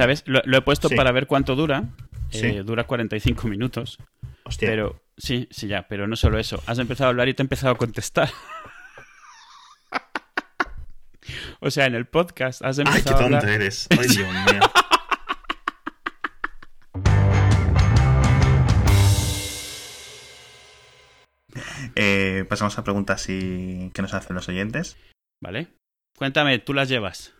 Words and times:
¿Sabes? 0.00 0.22
Lo, 0.26 0.40
lo 0.46 0.56
he 0.56 0.62
puesto 0.62 0.88
Sí. 0.88 0.94
para 0.94 1.12
ver 1.12 1.26
cuánto 1.26 1.54
dura. 1.56 1.84
Sí. 2.30 2.46
Eh, 2.46 2.62
dura 2.62 2.84
45 2.84 3.46
minutos. 3.48 3.98
Hostia. 4.44 4.66
Pero 4.70 5.02
sí, 5.18 5.46
sí, 5.50 5.66
ya, 5.66 5.86
pero 5.88 6.06
no 6.08 6.16
solo 6.16 6.38
eso. 6.38 6.62
Has 6.64 6.78
empezado 6.78 7.08
a 7.08 7.10
hablar 7.10 7.28
y 7.28 7.34
te 7.34 7.42
he 7.42 7.44
empezado 7.44 7.74
a 7.74 7.76
contestar. 7.76 8.30
o 11.60 11.70
sea, 11.70 11.84
en 11.84 11.94
el 11.96 12.06
podcast 12.06 12.62
has 12.64 12.78
Ay, 12.78 12.84
qué 12.84 12.90
empezado 12.92 13.16
a 13.16 13.20
tonto 13.20 13.36
hablar. 13.36 13.52
eres. 13.54 13.88
Ay, 13.90 14.08
Dios 14.08 14.28
mío. 14.28 14.60
Eh, 21.96 22.44
pasamos 22.48 22.78
a 22.78 22.84
preguntas 22.84 23.28
y... 23.28 23.90
que 23.92 24.02
nos 24.02 24.14
hacen 24.14 24.36
los 24.36 24.48
oyentes. 24.48 24.96
¿Vale? 25.42 25.68
Cuéntame, 26.16 26.58
tú 26.58 26.74
las 26.74 26.88
llevas. 26.88 27.34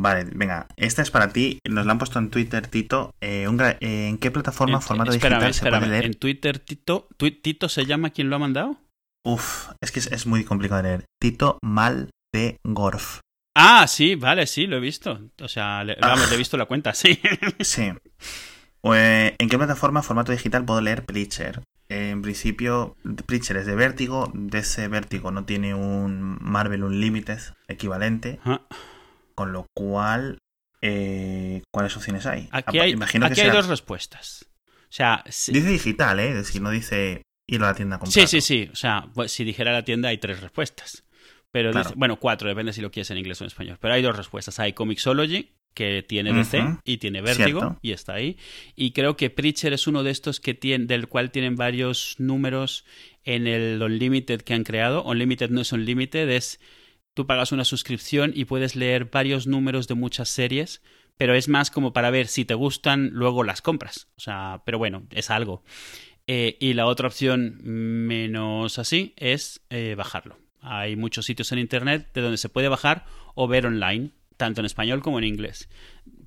Vale, 0.00 0.24
venga, 0.32 0.68
esta 0.76 1.02
es 1.02 1.10
para 1.10 1.28
ti. 1.32 1.58
Nos 1.68 1.84
la 1.86 1.92
han 1.92 1.98
puesto 1.98 2.18
en 2.20 2.30
Twitter, 2.30 2.66
Tito. 2.68 3.14
Eh, 3.20 3.48
un 3.48 3.60
eh, 3.60 3.76
¿En 3.80 4.18
qué 4.18 4.30
plataforma, 4.30 4.76
En- 4.76 4.82
formato 4.82 5.10
espérame, 5.10 5.40
digital 5.40 5.54
se 5.54 5.68
puede 5.78 5.90
leer? 5.90 6.04
En 6.06 6.14
Twitter, 6.14 6.58
Tito, 6.60 7.08
¿Tito 7.42 7.68
se 7.68 7.84
llama 7.84 8.10
quien 8.10 8.30
lo 8.30 8.36
ha 8.36 8.38
mandado? 8.38 8.76
Uf, 9.26 9.70
es 9.80 9.90
que 9.90 9.98
es, 9.98 10.06
es 10.12 10.26
muy 10.26 10.44
complicado 10.44 10.82
de 10.82 10.88
leer. 10.88 11.04
Tito 11.20 11.58
Mal 11.62 12.10
de 12.32 12.58
Gorf. 12.64 13.20
Ah, 13.56 13.86
sí, 13.88 14.14
vale, 14.14 14.46
sí, 14.46 14.68
lo 14.68 14.76
he 14.76 14.80
visto. 14.80 15.18
O 15.42 15.48
sea, 15.48 15.82
le, 15.82 15.94
Ah. 15.94 16.10
vamos, 16.10 16.28
le 16.28 16.36
he 16.36 16.38
visto 16.38 16.56
la 16.56 16.66
cuenta, 16.66 16.94
sí. 16.94 17.18
Sí. 17.60 17.90
Eh, 18.84 19.34
¿En 19.38 19.48
qué 19.48 19.58
plataforma, 19.58 20.02
formato 20.02 20.30
digital 20.30 20.64
puedo 20.64 20.80
leer 20.80 21.04
Preacher? 21.04 21.62
En 21.88 22.22
principio, 22.22 22.96
Preacher 23.26 23.56
es 23.56 23.66
de 23.66 23.74
Vértigo. 23.74 24.30
De 24.32 24.58
ese 24.58 24.86
Vértigo 24.86 25.32
no 25.32 25.44
tiene 25.44 25.74
un 25.74 26.38
Marvel 26.40 26.84
Unlimited 26.84 27.40
equivalente. 27.66 28.38
Ah, 28.44 28.60
Con 29.38 29.52
lo 29.52 29.66
cual, 29.72 30.38
eh, 30.82 31.62
¿cuáles 31.72 31.96
opciones 31.96 32.26
hay? 32.26 32.48
Aquí 32.50 32.80
hay, 32.80 32.90
Imagino 32.90 33.26
que 33.26 33.32
aquí 33.34 33.40
hay 33.42 33.46
será- 33.46 33.58
dos 33.60 33.68
respuestas. 33.68 34.48
O 34.66 34.90
sea, 34.90 35.22
Dice 35.24 35.68
digital, 35.68 36.18
¿eh? 36.18 36.30
Es 36.30 36.34
decir, 36.46 36.60
no 36.60 36.70
dice 36.70 37.22
ir 37.46 37.62
a 37.62 37.66
la 37.66 37.74
tienda 37.74 37.96
a 37.96 37.98
comprar. 38.00 38.26
sí, 38.28 38.40
sí, 38.40 38.40
sí. 38.40 38.68
O 38.72 38.74
sea, 38.74 39.06
pues, 39.14 39.30
si 39.30 39.44
dijera 39.44 39.70
la 39.72 39.84
tienda 39.84 40.08
hay 40.08 40.18
tres 40.18 40.40
respuestas. 40.40 41.04
Pero 41.52 41.70
Claro. 41.70 41.88
dice- 41.90 41.98
bueno, 41.98 42.18
cuatro, 42.18 42.48
depende 42.48 42.72
si 42.72 42.80
lo 42.80 42.90
quieres 42.90 43.10
en 43.12 43.18
inglés 43.18 43.40
o 43.40 43.44
en 43.44 43.48
español. 43.48 43.78
Pero 43.80 43.94
hay 43.94 44.02
dos 44.02 44.16
respuestas. 44.16 44.58
Hay 44.58 44.72
Comixology, 44.72 45.52
que 45.72 46.02
tiene 46.02 46.32
DC 46.32 46.78
y 46.84 46.96
tiene 46.98 47.20
Vértigo, 47.22 47.60
Cierto. 47.60 47.78
y 47.80 47.92
está 47.92 48.14
ahí. 48.14 48.36
Y 48.74 48.90
creo 48.90 49.16
que 49.16 49.30
Preacher 49.30 49.72
es 49.72 49.86
uno 49.86 50.02
de 50.02 50.10
estos 50.10 50.40
que 50.40 50.54
tiene, 50.54 50.86
del 50.86 51.06
cual 51.06 51.30
tienen 51.30 51.54
varios 51.54 52.16
números 52.18 52.84
en 53.24 53.46
el 53.46 53.80
Unlimited 53.80 54.42
que 54.42 54.54
han 54.54 54.64
creado. 54.64 55.04
Unlimited 55.04 55.50
no 55.50 55.60
es 55.60 55.70
Unlimited, 55.72 56.28
es 56.28 56.58
tú 57.18 57.26
pagas 57.26 57.50
una 57.50 57.64
suscripción 57.64 58.30
y 58.32 58.44
puedes 58.44 58.76
leer 58.76 59.06
varios 59.06 59.48
números 59.48 59.88
de 59.88 59.96
muchas 59.96 60.28
series, 60.28 60.82
pero 61.16 61.34
es 61.34 61.48
más 61.48 61.68
como 61.68 61.92
para 61.92 62.10
ver 62.10 62.28
si 62.28 62.44
te 62.44 62.54
gustan, 62.54 63.10
luego 63.12 63.42
las 63.42 63.60
compras. 63.60 64.06
O 64.16 64.20
sea, 64.20 64.62
pero 64.64 64.78
bueno, 64.78 65.02
es 65.10 65.28
algo. 65.28 65.64
Eh, 66.28 66.56
y 66.60 66.74
la 66.74 66.86
otra 66.86 67.08
opción 67.08 67.58
menos 67.64 68.78
así 68.78 69.14
es 69.16 69.62
eh, 69.70 69.96
bajarlo. 69.98 70.38
Hay 70.60 70.94
muchos 70.94 71.26
sitios 71.26 71.50
en 71.50 71.58
internet 71.58 72.08
de 72.14 72.20
donde 72.20 72.38
se 72.38 72.48
puede 72.48 72.68
bajar 72.68 73.04
o 73.34 73.48
ver 73.48 73.66
online, 73.66 74.12
tanto 74.36 74.60
en 74.60 74.66
español 74.66 75.02
como 75.02 75.18
en 75.18 75.24
inglés. 75.24 75.68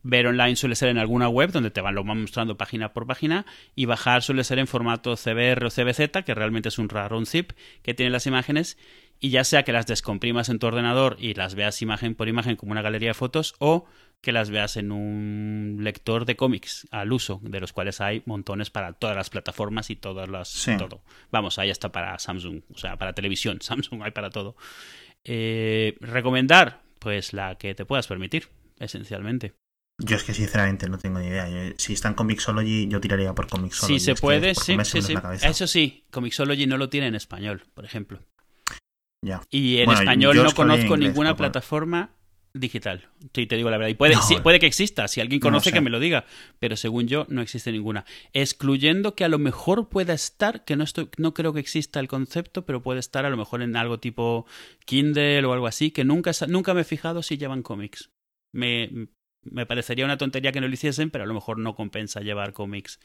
Ver 0.03 0.27
online 0.27 0.57
suele 0.57 0.75
ser 0.75 0.89
en 0.89 0.97
alguna 0.97 1.29
web 1.29 1.53
donde 1.53 1.71
te 1.71 1.79
van, 1.79 1.95
lo 1.95 2.03
van 2.03 2.19
mostrando 2.19 2.57
página 2.57 2.91
por 2.91 3.07
página 3.07 3.45
y 3.75 3.85
bajar 3.85 4.23
suele 4.23 4.43
ser 4.43 4.59
en 4.59 4.67
formato 4.67 5.15
CBR 5.15 5.63
o 5.63 5.69
CBZ, 5.69 6.25
que 6.25 6.35
realmente 6.35 6.67
es 6.67 6.79
un 6.79 6.89
raro 6.89 7.17
un 7.17 7.25
zip 7.25 7.53
que 7.81 7.93
tiene 7.93 8.09
las 8.09 8.27
imágenes 8.27 8.77
y 9.21 9.29
ya 9.29 9.43
sea 9.45 9.63
que 9.63 9.71
las 9.71 9.87
descomprimas 9.87 10.49
en 10.49 10.59
tu 10.59 10.67
ordenador 10.67 11.15
y 11.19 11.33
las 11.35 11.55
veas 11.55 11.81
imagen 11.81 12.15
por 12.15 12.27
imagen 12.27 12.57
como 12.57 12.73
una 12.73 12.81
galería 12.81 13.09
de 13.09 13.13
fotos 13.13 13.53
o 13.59 13.85
que 14.19 14.31
las 14.33 14.49
veas 14.49 14.75
en 14.77 14.91
un 14.91 15.77
lector 15.79 16.25
de 16.25 16.35
cómics 16.35 16.87
al 16.91 17.11
uso, 17.13 17.39
de 17.43 17.59
los 17.59 17.71
cuales 17.73 18.01
hay 18.01 18.21
montones 18.25 18.69
para 18.69 18.93
todas 18.93 19.15
las 19.15 19.29
plataformas 19.29 19.89
y 19.89 19.95
todas 19.95 20.27
las 20.27 20.49
Sí. 20.49 20.75
todo. 20.77 21.01
Vamos, 21.31 21.57
ahí 21.59 21.69
hasta 21.71 21.91
para 21.91 22.17
Samsung, 22.19 22.61
o 22.73 22.77
sea, 22.77 22.97
para 22.97 23.13
televisión, 23.13 23.59
Samsung 23.61 24.03
hay 24.03 24.11
para 24.11 24.29
todo. 24.29 24.55
Eh, 25.23 25.97
recomendar, 26.01 26.81
pues 26.99 27.33
la 27.33 27.55
que 27.55 27.75
te 27.75 27.85
puedas 27.85 28.07
permitir, 28.07 28.47
esencialmente. 28.79 29.53
Yo 30.03 30.15
es 30.15 30.23
que 30.23 30.33
sinceramente 30.33 30.89
no 30.89 30.97
tengo 30.97 31.19
ni 31.19 31.27
idea. 31.27 31.47
Yo- 31.47 31.73
si 31.77 31.93
están 31.93 32.15
con 32.15 32.25
Mixology, 32.27 32.87
yo 32.87 32.99
tiraría 32.99 33.33
por 33.35 33.47
Comixology. 33.47 33.99
Si 33.99 34.05
se 34.05 34.15
puede, 34.15 34.55
sí, 34.55 34.75
sí. 34.83 35.13
Eso 35.43 35.67
sí, 35.67 36.05
Comixology 36.09 36.65
no 36.65 36.77
lo 36.77 36.89
tiene 36.89 37.07
en 37.07 37.15
español, 37.15 37.63
por 37.75 37.85
ejemplo. 37.85 38.19
Y 39.49 39.77
en 39.77 39.85
Bueno, 39.85 39.99
español 40.01 40.35
no 40.37 40.51
conozco 40.53 40.93
inglés, 40.95 41.09
ninguna 41.09 41.35
plataforma 41.35 42.11
digital. 42.53 43.07
Sí, 43.33 43.45
te 43.45 43.55
digo 43.55 43.69
la 43.69 43.77
verdad. 43.77 43.89
Y 43.89 43.93
puede, 43.93 44.15
No. 44.15 44.21
sí, 44.21 44.35
puede 44.41 44.59
que 44.59 44.65
exista. 44.65 45.07
Si 45.07 45.21
alguien 45.21 45.39
No 45.39 45.43
conoce, 45.45 45.69
sé. 45.69 45.73
que 45.73 45.79
me 45.81 45.89
lo 45.89 45.99
diga. 45.99 46.25
Pero 46.59 46.75
según 46.75 47.07
yo, 47.07 47.25
no 47.29 47.41
existe 47.41 47.71
ninguna. 47.71 48.03
Excluyendo 48.33 49.15
que 49.15 49.23
a 49.23 49.29
lo 49.29 49.37
mejor 49.39 49.87
pueda 49.89 50.13
estar, 50.13 50.65
que 50.65 50.75
no, 50.75 50.83
estoy, 50.83 51.07
no 51.17 51.33
creo 51.33 51.53
que 51.53 51.59
exista 51.59 51.99
el 51.99 52.07
concepto, 52.07 52.65
pero 52.65 52.81
puede 52.81 52.99
estar 52.99 53.25
a 53.25 53.29
lo 53.29 53.37
mejor 53.37 53.61
en 53.61 53.75
algo 53.77 53.99
tipo 53.99 54.45
Kindle 54.85 55.45
o 55.45 55.53
algo 55.53 55.67
así, 55.67 55.91
que 55.91 56.03
nunca, 56.03 56.31
nunca 56.47 56.73
me 56.73 56.81
he 56.81 56.85
fijado 56.85 57.21
si 57.23 57.37
llevan 57.37 57.61
cómics. 57.61 58.09
Me, 58.53 58.89
me 59.43 59.65
parecería 59.65 60.03
una 60.03 60.17
tontería 60.17 60.51
que 60.51 60.59
no 60.61 60.67
lo 60.67 60.73
hiciesen, 60.73 61.09
pero 61.11 61.23
a 61.23 61.27
lo 61.27 61.33
mejor 61.33 61.57
no 61.59 61.75
compensa 61.75 62.19
llevar 62.21 62.51
cómics 62.53 62.99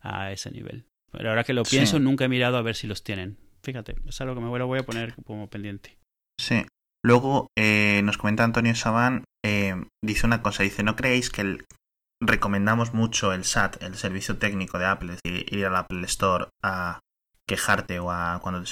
a 0.00 0.32
ese 0.32 0.50
nivel. 0.50 0.86
Pero 1.12 1.28
ahora 1.30 1.44
que 1.44 1.52
lo 1.52 1.64
Sí. 1.64 1.76
pienso, 1.76 1.98
nunca 2.00 2.24
he 2.24 2.28
mirado 2.28 2.56
a 2.56 2.62
ver 2.62 2.74
si 2.74 2.86
los 2.86 3.04
tienen. 3.04 3.36
Fíjate, 3.62 3.96
es 4.06 4.20
algo 4.20 4.34
que 4.34 4.40
me 4.40 4.48
voy 4.48 4.78
a 4.78 4.86
poner 4.86 5.14
como 5.24 5.48
pendiente. 5.48 5.98
Sí. 6.40 6.64
Luego 7.04 7.48
eh, 7.56 8.00
nos 8.04 8.18
comenta 8.18 8.44
Antonio 8.44 8.74
Sabán, 8.74 9.24
eh, 9.44 9.76
dice 10.02 10.26
una 10.26 10.42
cosa, 10.42 10.64
dice, 10.64 10.82
¿no 10.82 10.96
creéis 10.96 11.30
que 11.30 11.58
recomendamos 12.20 12.92
mucho 12.92 13.32
el 13.32 13.44
SAT, 13.44 13.82
el 13.82 13.94
servicio 13.94 14.38
técnico 14.38 14.78
de 14.78 14.86
Apple, 14.86 15.16
decir, 15.22 15.46
ir 15.54 15.66
al 15.66 15.76
Apple 15.76 16.04
Store 16.06 16.48
a 16.62 17.00
quejarte 17.46 18.00
o 18.00 18.10
a 18.10 18.40
cuando 18.42 18.64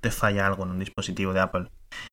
te 0.00 0.10
falla 0.10 0.46
algo 0.46 0.64
en 0.64 0.70
un 0.70 0.78
dispositivo 0.78 1.34
de 1.34 1.40
Apple? 1.40 1.68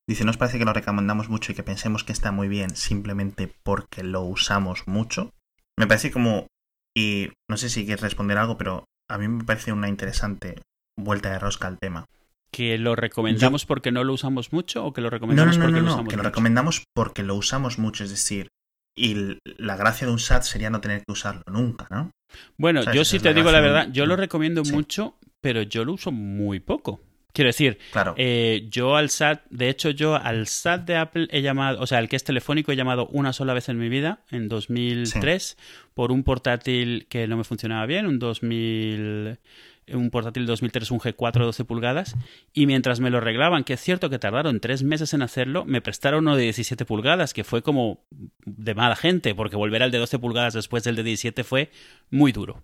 Dice, 0.07 0.25
¿nos 0.25 0.37
parece 0.37 0.59
que 0.59 0.65
lo 0.65 0.73
recomendamos 0.73 1.29
mucho 1.29 1.51
y 1.51 1.55
que 1.55 1.63
pensemos 1.63 2.03
que 2.03 2.11
está 2.11 2.31
muy 2.31 2.47
bien 2.47 2.75
simplemente 2.75 3.53
porque 3.63 4.03
lo 4.03 4.21
usamos 4.21 4.87
mucho? 4.87 5.31
Me 5.79 5.87
parece 5.87 6.11
como, 6.11 6.47
y 6.95 7.29
no 7.49 7.57
sé 7.57 7.69
si 7.69 7.85
quieres 7.85 8.01
responder 8.01 8.37
algo, 8.37 8.57
pero 8.57 8.85
a 9.09 9.17
mí 9.17 9.27
me 9.27 9.43
parece 9.43 9.71
una 9.71 9.87
interesante 9.87 10.61
vuelta 10.99 11.31
de 11.31 11.39
rosca 11.39 11.67
al 11.67 11.79
tema. 11.79 12.05
¿Que 12.51 12.77
lo 12.77 12.95
recomendamos 12.95 13.65
porque 13.65 13.91
no 13.91 14.03
lo 14.03 14.13
usamos 14.13 14.51
mucho 14.51 14.85
o 14.85 14.93
que 14.93 15.01
lo 15.01 15.07
No, 15.07 15.11
no, 15.11 15.15
recomendamos 15.15 15.57
no, 15.57 15.63
porque 15.63 15.73
no, 15.75 15.79
lo 15.79 15.85
no, 15.85 15.91
usamos 15.93 16.09
que 16.11 16.17
lo 16.17 16.23
recomendamos 16.23 16.83
porque 16.93 17.23
lo 17.23 17.35
usamos 17.35 17.79
mucho, 17.79 18.03
es 18.03 18.09
decir, 18.09 18.47
y 18.95 19.37
la 19.57 19.77
gracia 19.77 20.05
de 20.07 20.13
un 20.13 20.19
SAT 20.19 20.43
sería 20.43 20.69
no 20.69 20.81
tener 20.81 20.99
que 21.05 21.11
usarlo 21.11 21.43
nunca, 21.47 21.87
¿no? 21.89 22.11
Bueno, 22.57 22.81
yo 22.93 23.05
sí 23.05 23.17
es 23.17 23.23
te 23.23 23.33
digo 23.33 23.51
la 23.51 23.61
verdad, 23.61 23.87
yo 23.91 24.05
lo 24.05 24.15
recomiendo 24.17 24.63
Sí. 24.65 24.73
mucho, 24.73 25.15
pero 25.39 25.61
yo 25.61 25.85
lo 25.85 25.93
uso 25.93 26.11
muy 26.11 26.59
poco. 26.59 27.01
Quiero 27.33 27.47
decir, 27.47 27.77
Claro. 27.93 28.13
eh, 28.17 28.67
yo 28.69 28.97
al 28.97 29.09
SAT, 29.09 29.45
de 29.49 29.69
hecho 29.69 29.89
yo 29.91 30.15
al 30.15 30.47
SAT 30.47 30.85
de 30.85 30.97
Apple 30.97 31.27
he 31.31 31.41
llamado, 31.41 31.79
o 31.79 31.87
sea, 31.87 31.99
el 31.99 32.09
que 32.09 32.17
es 32.17 32.25
telefónico 32.25 32.73
he 32.73 32.75
llamado 32.75 33.07
una 33.07 33.31
sola 33.31 33.53
vez 33.53 33.69
en 33.69 33.77
mi 33.79 33.87
vida, 33.87 34.19
en 34.31 34.49
2003, 34.49 35.57
por 35.93 36.11
un 36.11 36.23
portátil 36.23 37.07
que 37.09 37.27
no 37.27 37.37
me 37.37 37.45
funcionaba 37.45 37.85
bien, 37.85 38.05
un 38.05 38.19
2000 38.19 39.39
un 39.87 40.09
portátil 40.09 40.45
2003, 40.45 40.91
un 40.91 40.99
G4 40.99 41.43
12 41.45 41.65
pulgadas, 41.65 42.15
y 42.53 42.65
mientras 42.65 42.99
me 42.99 43.09
lo 43.09 43.17
arreglaban, 43.17 43.63
que 43.63 43.73
es 43.73 43.81
cierto 43.81 44.09
que 44.09 44.19
tardaron 44.19 44.59
tres 44.59 44.83
meses 44.83 45.13
en 45.13 45.21
hacerlo, 45.21 45.65
me 45.65 45.81
prestaron 45.81 46.27
uno 46.27 46.35
de 46.35 46.43
17 46.43 46.85
pulgadas, 46.85 47.33
que 47.33 47.43
fue 47.43 47.61
como 47.61 48.03
de 48.45 48.75
mala 48.75 48.95
gente, 48.95 49.35
porque 49.35 49.55
volver 49.55 49.83
al 49.83 49.91
de 49.91 49.97
12 49.97 50.19
pulgadas 50.19 50.53
después 50.53 50.83
del 50.83 50.95
de 50.95 51.03
17 51.03 51.43
fue 51.43 51.71
muy 52.09 52.31
duro. 52.31 52.63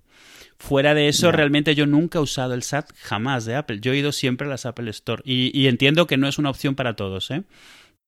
Fuera 0.59 0.93
de 0.95 1.07
eso, 1.07 1.31
realmente 1.31 1.75
yo 1.75 1.85
nunca 1.85 2.17
he 2.17 2.21
usado 2.21 2.53
el 2.55 2.63
SAT 2.63 2.89
jamás 2.99 3.45
de 3.45 3.55
Apple. 3.55 3.79
Yo 3.79 3.91
he 3.93 3.97
ido 3.97 4.11
siempre 4.11 4.47
a 4.47 4.49
las 4.49 4.65
Apple 4.65 4.89
Store. 4.89 5.21
Y, 5.23 5.51
y 5.53 5.67
entiendo 5.67 6.07
que 6.07 6.17
no 6.17 6.27
es 6.27 6.39
una 6.39 6.49
opción 6.49 6.73
para 6.73 6.95
todos, 6.95 7.29
¿eh? 7.29 7.43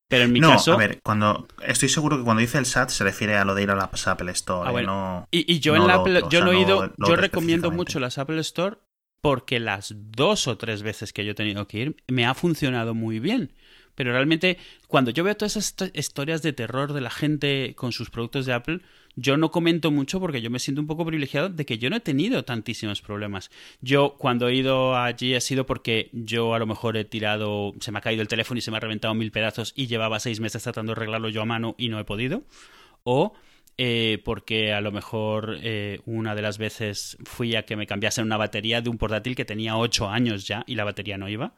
Pero 0.08 0.24
en 0.24 0.32
mi 0.32 0.40
no, 0.40 0.50
caso. 0.50 0.72
a 0.72 0.76
ver, 0.76 0.98
cuando 1.04 1.46
estoy 1.64 1.88
seguro 1.88 2.18
que 2.18 2.24
cuando 2.24 2.40
dice 2.40 2.58
el 2.58 2.66
SAT 2.66 2.90
se 2.90 3.04
refiere 3.04 3.36
a 3.36 3.44
lo 3.44 3.54
de 3.54 3.62
ir 3.62 3.70
a 3.70 3.76
la 3.76 3.84
Apple 3.84 4.32
Store, 4.32 4.68
Ah, 4.68 4.80
¿eh? 4.80 4.82
no... 4.84 5.28
Y, 5.30 5.54
y 5.54 5.60
yo 5.60 5.76
no 5.76 5.82
en 5.82 5.86
la 5.86 5.94
Apple, 5.94 6.16
otro, 6.18 6.30
yo 6.30 6.44
no 6.44 6.50
he 6.50 6.60
ido, 6.60 6.92
yo 6.98 7.14
recomiendo 7.14 7.70
mucho 7.70 8.00
las 8.00 8.18
Apple 8.18 8.40
Store 8.40 8.78
porque 9.20 9.60
las 9.60 9.94
dos 9.96 10.48
o 10.48 10.56
tres 10.56 10.82
veces 10.82 11.12
que 11.12 11.24
yo 11.24 11.32
he 11.32 11.34
tenido 11.34 11.66
que 11.66 11.78
ir 11.78 11.96
me 12.08 12.26
ha 12.26 12.34
funcionado 12.34 12.94
muy 12.94 13.20
bien. 13.20 13.52
Pero 13.94 14.12
realmente, 14.12 14.56
cuando 14.86 15.10
yo 15.10 15.24
veo 15.24 15.36
todas 15.36 15.56
esas 15.56 15.76
histo- 15.76 15.90
historias 15.94 16.40
de 16.42 16.54
terror 16.54 16.92
de 16.94 17.02
la 17.02 17.10
gente 17.10 17.74
con 17.76 17.92
sus 17.92 18.08
productos 18.08 18.46
de 18.46 18.54
Apple, 18.54 18.80
yo 19.16 19.36
no 19.36 19.50
comento 19.50 19.90
mucho 19.90 20.20
porque 20.20 20.40
yo 20.40 20.48
me 20.48 20.58
siento 20.58 20.80
un 20.80 20.86
poco 20.86 21.04
privilegiado 21.04 21.50
de 21.50 21.66
que 21.66 21.76
yo 21.76 21.90
no 21.90 21.96
he 21.96 22.00
tenido 22.00 22.44
tantísimos 22.44 23.02
problemas. 23.02 23.50
Yo 23.82 24.14
cuando 24.16 24.48
he 24.48 24.54
ido 24.54 24.96
allí 24.96 25.34
ha 25.34 25.40
sido 25.40 25.66
porque 25.66 26.08
yo 26.12 26.54
a 26.54 26.58
lo 26.58 26.66
mejor 26.66 26.96
he 26.96 27.04
tirado, 27.04 27.74
se 27.80 27.92
me 27.92 27.98
ha 27.98 28.02
caído 28.02 28.22
el 28.22 28.28
teléfono 28.28 28.56
y 28.58 28.62
se 28.62 28.70
me 28.70 28.78
ha 28.78 28.80
reventado 28.80 29.12
mil 29.14 29.32
pedazos 29.32 29.74
y 29.76 29.88
llevaba 29.88 30.20
seis 30.20 30.40
meses 30.40 30.62
tratando 30.62 30.94
de 30.94 30.98
arreglarlo 30.98 31.28
yo 31.28 31.42
a 31.42 31.46
mano 31.46 31.74
y 31.76 31.88
no 31.88 31.98
he 31.98 32.04
podido. 32.04 32.44
O 33.02 33.34
eh, 33.82 34.20
porque 34.26 34.74
a 34.74 34.82
lo 34.82 34.92
mejor 34.92 35.56
eh, 35.62 36.00
una 36.04 36.34
de 36.34 36.42
las 36.42 36.58
veces 36.58 37.16
fui 37.24 37.56
a 37.56 37.64
que 37.64 37.76
me 37.76 37.86
cambiasen 37.86 38.26
una 38.26 38.36
batería 38.36 38.82
de 38.82 38.90
un 38.90 38.98
portátil 38.98 39.34
que 39.34 39.46
tenía 39.46 39.78
8 39.78 40.10
años 40.10 40.46
ya 40.46 40.64
y 40.66 40.74
la 40.74 40.84
batería 40.84 41.16
no 41.16 41.30
iba. 41.30 41.54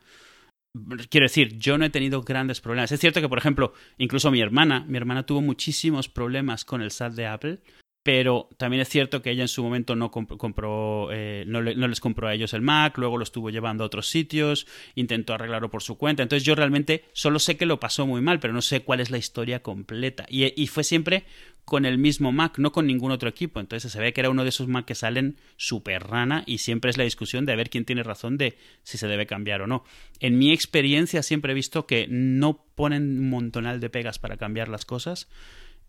Quiero 1.10 1.24
decir, 1.24 1.58
yo 1.58 1.78
no 1.78 1.84
he 1.84 1.90
tenido 1.90 2.22
grandes 2.22 2.60
problemas. 2.60 2.92
Es 2.92 3.00
cierto 3.00 3.20
que, 3.20 3.28
por 3.28 3.38
ejemplo, 3.38 3.72
incluso 3.98 4.30
mi 4.30 4.40
hermana, 4.40 4.84
mi 4.86 4.98
hermana 4.98 5.26
tuvo 5.26 5.40
muchísimos 5.40 6.08
problemas 6.08 6.64
con 6.64 6.80
el 6.80 6.92
SAT 6.92 7.14
de 7.14 7.26
Apple 7.26 7.58
pero 8.02 8.48
también 8.56 8.80
es 8.80 8.88
cierto 8.88 9.22
que 9.22 9.30
ella 9.30 9.42
en 9.42 9.48
su 9.48 9.62
momento 9.62 9.94
no 9.94 10.10
compró, 10.10 11.10
eh, 11.12 11.44
no, 11.46 11.60
les 11.60 12.00
compró 12.00 12.26
a 12.26 12.34
ellos 12.34 12.52
el 12.52 12.60
Mac, 12.60 12.98
luego 12.98 13.16
lo 13.16 13.22
estuvo 13.22 13.48
llevando 13.50 13.84
a 13.84 13.86
otros 13.86 14.08
sitios, 14.08 14.66
intentó 14.96 15.34
arreglarlo 15.34 15.70
por 15.70 15.82
su 15.82 15.96
cuenta. 15.96 16.24
Entonces 16.24 16.44
yo 16.44 16.56
realmente 16.56 17.04
solo 17.12 17.38
sé 17.38 17.56
que 17.56 17.64
lo 17.64 17.78
pasó 17.78 18.04
muy 18.06 18.20
mal, 18.20 18.40
pero 18.40 18.52
no 18.52 18.62
sé 18.62 18.80
cuál 18.80 18.98
es 18.98 19.10
la 19.10 19.18
historia 19.18 19.62
completa. 19.62 20.26
Y, 20.28 20.60
y 20.60 20.66
fue 20.66 20.82
siempre 20.82 21.24
con 21.64 21.86
el 21.86 21.96
mismo 21.96 22.32
Mac, 22.32 22.58
no 22.58 22.72
con 22.72 22.88
ningún 22.88 23.12
otro 23.12 23.28
equipo. 23.28 23.60
Entonces 23.60 23.92
se 23.92 24.00
ve 24.00 24.12
que 24.12 24.20
era 24.20 24.30
uno 24.30 24.42
de 24.42 24.48
esos 24.48 24.66
Mac 24.66 24.84
que 24.84 24.96
salen 24.96 25.36
super 25.56 26.02
rana 26.02 26.42
y 26.44 26.58
siempre 26.58 26.90
es 26.90 26.98
la 26.98 27.04
discusión 27.04 27.46
de 27.46 27.52
a 27.52 27.56
ver 27.56 27.70
quién 27.70 27.84
tiene 27.84 28.02
razón 28.02 28.36
de 28.36 28.58
si 28.82 28.98
se 28.98 29.06
debe 29.06 29.26
cambiar 29.26 29.62
o 29.62 29.68
no. 29.68 29.84
En 30.18 30.38
mi 30.38 30.52
experiencia 30.52 31.22
siempre 31.22 31.52
he 31.52 31.54
visto 31.54 31.86
que 31.86 32.08
no 32.10 32.64
ponen 32.74 33.20
un 33.20 33.30
montonal 33.30 33.78
de 33.78 33.90
pegas 33.90 34.18
para 34.18 34.38
cambiar 34.38 34.68
las 34.68 34.84
cosas. 34.84 35.28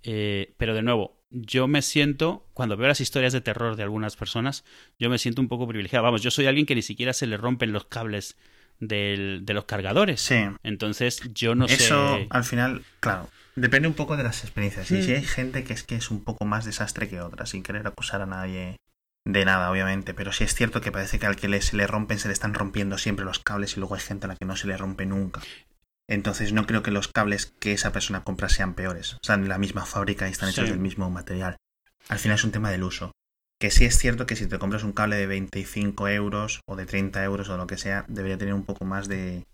Eh, 0.04 0.54
pero 0.58 0.76
de 0.76 0.84
nuevo, 0.84 1.23
yo 1.34 1.68
me 1.68 1.82
siento, 1.82 2.46
cuando 2.54 2.78
veo 2.78 2.88
las 2.88 3.02
historias 3.02 3.34
de 3.34 3.42
terror 3.42 3.76
de 3.76 3.84
algunas 3.84 4.16
personas, 4.16 4.64
yo 5.00 5.10
me 5.10 5.18
siento 5.18 5.42
un 5.42 5.48
poco 5.48 5.68
privilegiado. 5.68 6.04
Vamos, 6.04 6.22
yo 6.22 6.32
soy 6.32 6.46
alguien 6.46 6.66
que 6.66 6.76
ni 6.76 6.84
siquiera 6.84 7.12
se 7.12 7.26
le 7.26 7.38
rompen 7.38 7.74
los 7.74 7.86
cables 7.86 8.38
del, 8.80 9.42
de 9.44 9.54
los 9.54 9.66
cargadores. 9.66 10.22
Sí. 10.22 10.46
Entonces, 10.62 11.22
yo 11.34 11.56
no 11.56 11.68
sé. 11.68 11.74
Eso, 11.74 12.20
al 12.30 12.44
final, 12.44 12.84
claro, 13.00 13.30
depende 13.56 13.88
un 13.88 13.96
poco 13.96 14.16
de 14.16 14.24
las 14.24 14.44
experiencias. 14.44 14.92
Y 14.92 15.02
si 15.02 15.12
mm. 15.12 15.16
hay 15.16 15.24
gente 15.24 15.64
que 15.64 15.74
es 15.74 15.84
que 15.84 15.96
es 15.96 16.12
un 16.12 16.24
poco 16.24 16.46
más 16.46 16.66
desastre 16.66 17.10
que 17.10 17.20
otra, 17.20 17.48
sin 17.48 17.64
querer 17.64 17.88
acusar 17.88 18.22
a 18.22 18.28
nadie 18.28 18.78
de 19.26 19.46
nada, 19.46 19.72
obviamente. 19.72 20.14
Pero 20.14 20.32
sí 20.32 20.44
es 20.44 20.54
cierto 20.54 20.82
que 20.82 20.92
parece 20.92 21.18
que 21.18 21.26
al 21.26 21.36
que 21.36 21.48
le, 21.48 21.62
se 21.62 21.76
le 21.76 21.88
rompen, 21.88 22.20
se 22.20 22.28
le 22.28 22.34
están 22.34 22.54
rompiendo 22.54 22.98
siempre 23.00 23.26
los 23.26 23.40
cables 23.40 23.76
y 23.76 23.80
luego 23.80 23.96
hay 23.96 24.02
gente 24.02 24.26
a 24.26 24.30
la 24.30 24.36
que 24.36 24.46
no 24.46 24.56
se 24.56 24.68
le 24.68 24.78
rompe 24.78 25.06
nunca. 25.06 25.42
Entonces 26.10 26.54
no 26.54 26.66
creo 26.66 26.84
que 26.84 26.92
los 26.92 27.08
cables 27.08 27.54
que 27.60 27.74
esa 27.74 27.92
persona 27.92 28.24
compra 28.24 28.50
sean 28.50 28.74
peores. 28.74 29.18
Sea, 29.24 29.36
en 29.36 29.48
la 29.48 29.58
misma 29.58 29.86
fábrica 29.86 30.28
y 30.28 30.32
están 30.32 30.50
hechos 30.50 30.70
del 30.70 30.80
mismo 30.80 31.10
material. 31.10 31.58
Al 32.10 32.20
final 32.20 32.36
es 32.36 32.44
un 32.44 32.52
tema 32.52 32.72
del 32.72 32.84
uso. 32.84 33.12
Que 33.60 33.72
sí 33.72 33.86
es 33.86 33.98
cierto 33.98 34.26
que 34.26 34.36
si 34.36 34.48
te 34.48 34.60
compras 34.60 34.84
un 34.84 34.92
cable 34.92 35.16
de 35.16 35.28
25 35.28 36.10
euros 36.10 36.60
o 36.68 36.76
de 36.76 36.86
30 36.86 37.24
euros 37.24 37.48
o 37.50 37.58
lo 37.58 37.68
que 37.68 37.78
sea, 37.78 38.04
debería 38.10 38.38
tener 38.38 38.54
un 38.54 38.66
poco 38.66 38.84
más 38.84 39.08
de, 39.08 39.46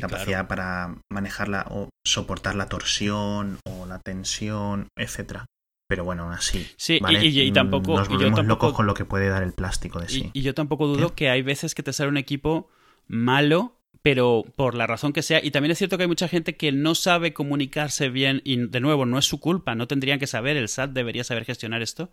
capacidad 0.00 0.48
para 0.48 0.96
manejarla 1.12 1.66
o 1.70 1.90
soportar 2.06 2.54
la 2.54 2.68
torsión 2.68 3.58
o 3.66 3.84
la 3.84 3.98
tensión, 3.98 4.88
etcétera. 4.96 5.44
Pero 5.86 6.04
bueno, 6.04 6.22
aún 6.22 6.32
así. 6.32 6.66
Sí, 6.78 6.98
y, 7.06 7.52
tampoco. 7.52 7.94
Nos 7.94 8.08
volvemos 8.08 8.46
locos 8.46 8.72
con 8.72 8.86
lo 8.86 8.94
que 8.94 9.04
puede 9.04 9.28
dar 9.28 9.42
el 9.42 9.52
plástico 9.52 10.00
de 10.00 10.08
sí. 10.08 10.30
Y, 10.32 10.40
yo 10.40 10.54
tampoco 10.54 10.86
dudo 10.86 11.14
que 11.14 11.28
hay 11.28 11.42
veces 11.42 11.74
que 11.74 11.82
te 11.82 11.92
sale 11.92 12.08
un 12.08 12.16
equipo 12.16 12.70
malo 13.06 13.73
pero 14.04 14.44
por 14.54 14.74
la 14.74 14.86
razón 14.86 15.14
que 15.14 15.22
sea. 15.22 15.42
Y 15.42 15.50
también 15.50 15.70
es 15.70 15.78
cierto 15.78 15.96
que 15.96 16.02
hay 16.02 16.08
mucha 16.08 16.28
gente 16.28 16.56
que 16.56 16.72
no 16.72 16.94
sabe 16.94 17.32
comunicarse 17.32 18.10
bien 18.10 18.42
y 18.44 18.58
de 18.58 18.80
nuevo, 18.80 19.06
no 19.06 19.18
es 19.18 19.24
su 19.24 19.40
culpa, 19.40 19.74
no 19.74 19.88
tendrían 19.88 20.18
que 20.18 20.26
saber, 20.26 20.58
el 20.58 20.68
SAT 20.68 20.90
debería 20.90 21.24
saber 21.24 21.46
gestionar 21.46 21.80
esto, 21.80 22.10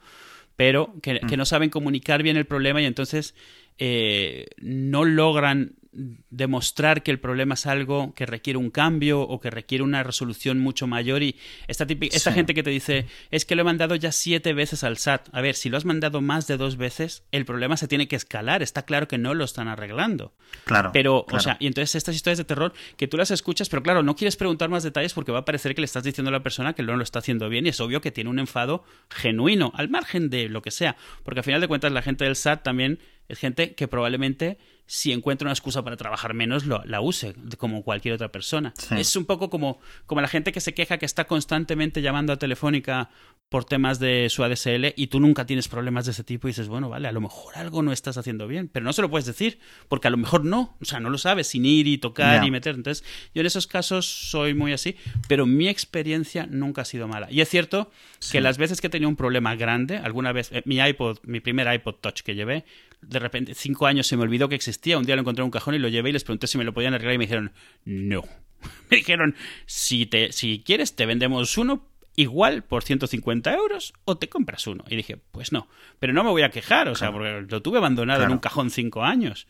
pero 0.55 0.95
que, 1.01 1.19
que 1.19 1.35
mm. 1.35 1.37
no 1.37 1.45
saben 1.45 1.69
comunicar 1.69 2.23
bien 2.23 2.37
el 2.37 2.45
problema 2.45 2.81
y 2.81 2.85
entonces 2.85 3.35
eh, 3.77 4.45
no 4.61 5.03
logran 5.03 5.73
demostrar 5.93 7.03
que 7.03 7.11
el 7.11 7.19
problema 7.19 7.55
es 7.55 7.65
algo 7.65 8.13
que 8.13 8.25
requiere 8.25 8.57
un 8.57 8.69
cambio 8.69 9.21
o 9.21 9.41
que 9.41 9.49
requiere 9.49 9.83
una 9.83 10.03
resolución 10.03 10.57
mucho 10.59 10.87
mayor 10.87 11.21
y 11.21 11.35
esta, 11.67 11.85
esta 12.11 12.31
gente 12.31 12.53
que 12.53 12.63
te 12.63 12.69
dice 12.69 13.07
es 13.29 13.45
que 13.45 13.55
lo 13.55 13.61
he 13.63 13.65
mandado 13.65 13.95
ya 13.95 14.13
siete 14.13 14.53
veces 14.53 14.85
al 14.85 14.97
SAT. 14.97 15.27
A 15.33 15.41
ver, 15.41 15.55
si 15.55 15.69
lo 15.69 15.75
has 15.75 15.83
mandado 15.83 16.21
más 16.21 16.47
de 16.47 16.55
dos 16.55 16.77
veces, 16.77 17.23
el 17.31 17.43
problema 17.43 17.75
se 17.75 17.89
tiene 17.89 18.07
que 18.07 18.15
escalar. 18.15 18.63
Está 18.63 18.83
claro 18.83 19.09
que 19.09 19.17
no 19.17 19.33
lo 19.33 19.43
están 19.43 19.67
arreglando. 19.67 20.33
Claro. 20.63 20.91
Pero, 20.93 21.25
o 21.29 21.39
sea, 21.39 21.57
y 21.59 21.67
entonces 21.67 21.95
estas 21.95 22.15
historias 22.15 22.37
de 22.37 22.45
terror 22.45 22.73
que 22.95 23.09
tú 23.09 23.17
las 23.17 23.31
escuchas, 23.31 23.67
pero 23.67 23.83
claro, 23.83 24.01
no 24.01 24.15
quieres 24.15 24.37
preguntar 24.37 24.69
más 24.69 24.83
detalles 24.83 25.13
porque 25.13 25.33
va 25.33 25.39
a 25.39 25.45
parecer 25.45 25.75
que 25.75 25.81
le 25.81 25.85
estás 25.85 26.03
diciendo 26.03 26.29
a 26.29 26.31
la 26.31 26.43
persona 26.43 26.73
que 26.73 26.83
no 26.83 26.95
lo 26.95 27.03
está 27.03 27.19
haciendo 27.19 27.49
bien 27.49 27.65
y 27.65 27.69
es 27.69 27.79
obvio 27.81 27.99
que 27.99 28.11
tiene 28.11 28.29
un 28.29 28.39
enfado 28.39 28.85
genuino, 29.09 29.73
al 29.75 29.89
margen 29.89 30.29
de 30.29 30.47
lo 30.47 30.61
que 30.61 30.71
sea. 30.71 30.95
Porque 31.23 31.41
al 31.41 31.43
final 31.43 31.59
de 31.59 31.67
cuentas 31.67 31.91
la 31.91 32.01
gente 32.01 32.23
del 32.23 32.37
SAT 32.37 32.63
también 32.63 32.99
es 33.27 33.39
gente 33.39 33.75
que 33.75 33.87
probablemente 33.87 34.57
si 34.91 35.13
encuentra 35.13 35.45
una 35.45 35.53
excusa 35.53 35.85
para 35.85 35.95
trabajar 35.95 36.33
menos, 36.33 36.65
lo, 36.65 36.83
la 36.83 36.99
use, 36.99 37.33
como 37.57 37.81
cualquier 37.81 38.13
otra 38.13 38.29
persona. 38.29 38.73
Es 38.97 39.15
un 39.15 39.23
poco 39.23 39.49
como, 39.49 39.79
como 40.05 40.19
la 40.19 40.27
gente 40.27 40.51
que 40.51 40.59
se 40.59 40.73
queja 40.73 40.97
que 40.97 41.05
está 41.05 41.27
constantemente 41.27 42.01
llamando 42.01 42.33
a 42.33 42.35
Telefónica 42.35 43.09
por 43.47 43.63
temas 43.63 43.99
de 43.99 44.27
su 44.29 44.43
ADSL 44.43 44.93
y 44.97 45.07
tú 45.07 45.21
nunca 45.21 45.45
tienes 45.45 45.69
problemas 45.69 46.05
de 46.05 46.11
ese 46.11 46.25
tipo 46.25 46.47
y 46.47 46.51
dices, 46.51 46.67
bueno, 46.67 46.89
vale, 46.89 47.07
a 47.07 47.13
lo 47.13 47.21
mejor 47.21 47.55
algo 47.57 47.81
no 47.83 47.93
estás 47.93 48.17
haciendo 48.17 48.47
bien, 48.47 48.67
pero 48.67 48.83
no 48.83 48.91
se 48.91 49.01
lo 49.01 49.09
puedes 49.09 49.25
decir, 49.25 49.59
porque 49.87 50.09
a 50.09 50.11
lo 50.11 50.17
mejor 50.17 50.43
no, 50.43 50.75
o 50.81 50.85
sea, 50.85 50.99
no 50.99 51.09
lo 51.09 51.17
sabes, 51.17 51.47
sin 51.47 51.65
ir 51.65 51.87
y 51.87 51.97
tocar 51.97 52.43
y 52.45 52.51
meter. 52.51 52.75
Entonces, 52.75 53.05
yo 53.33 53.39
en 53.39 53.45
esos 53.45 53.67
casos 53.67 54.05
soy 54.05 54.53
muy 54.53 54.73
así, 54.73 54.97
pero 55.29 55.45
mi 55.45 55.69
experiencia 55.69 56.47
nunca 56.47 56.81
ha 56.81 56.85
sido 56.85 57.07
mala. 57.07 57.31
Y 57.31 57.39
es 57.39 57.47
cierto 57.47 57.91
que 58.29 58.41
las 58.41 58.57
veces 58.57 58.81
que 58.81 58.87
he 58.87 58.89
tenido 58.89 59.07
un 59.07 59.15
problema 59.15 59.55
grande, 59.55 59.97
alguna 59.97 60.33
vez, 60.33 60.51
eh, 60.51 60.63
mi 60.65 60.79
iPod, 60.79 61.19
mi 61.23 61.39
primer 61.39 61.73
iPod 61.73 61.95
Touch 61.95 62.21
que 62.23 62.35
llevé, 62.35 62.65
de 63.01 63.19
repente, 63.19 63.55
cinco 63.55 63.87
años 63.87 64.07
se 64.07 64.15
me 64.15 64.23
olvidó 64.23 64.47
que 64.47 64.55
existía, 64.55 64.80
un 64.85 65.03
día 65.03 65.15
lo 65.15 65.21
encontré 65.21 65.41
en 65.41 65.45
un 65.45 65.51
cajón 65.51 65.75
y 65.75 65.79
lo 65.79 65.87
llevé 65.87 66.09
y 66.09 66.13
les 66.13 66.23
pregunté 66.23 66.47
si 66.47 66.57
me 66.57 66.63
lo 66.63 66.73
podían 66.73 66.93
arreglar 66.93 67.15
y 67.15 67.17
me 67.17 67.25
dijeron, 67.25 67.53
no. 67.85 68.23
Me 68.91 68.97
dijeron, 68.97 69.35
si, 69.65 70.05
te, 70.05 70.31
si 70.31 70.61
quieres, 70.63 70.95
te 70.95 71.07
vendemos 71.07 71.57
uno, 71.57 71.87
igual 72.15 72.63
por 72.63 72.83
150 72.83 73.55
euros 73.55 73.93
o 74.05 74.17
te 74.17 74.29
compras 74.29 74.67
uno. 74.67 74.83
Y 74.87 74.95
dije, 74.95 75.17
pues 75.17 75.51
no. 75.51 75.67
Pero 75.97 76.13
no 76.13 76.23
me 76.23 76.29
voy 76.29 76.43
a 76.43 76.51
quejar, 76.51 76.87
o 76.87 76.95
sea, 76.95 77.11
porque 77.11 77.45
lo 77.49 77.61
tuve 77.63 77.79
abandonado 77.79 78.23
en 78.23 78.31
un 78.31 78.37
cajón 78.37 78.69
cinco 78.69 79.03
años. 79.03 79.47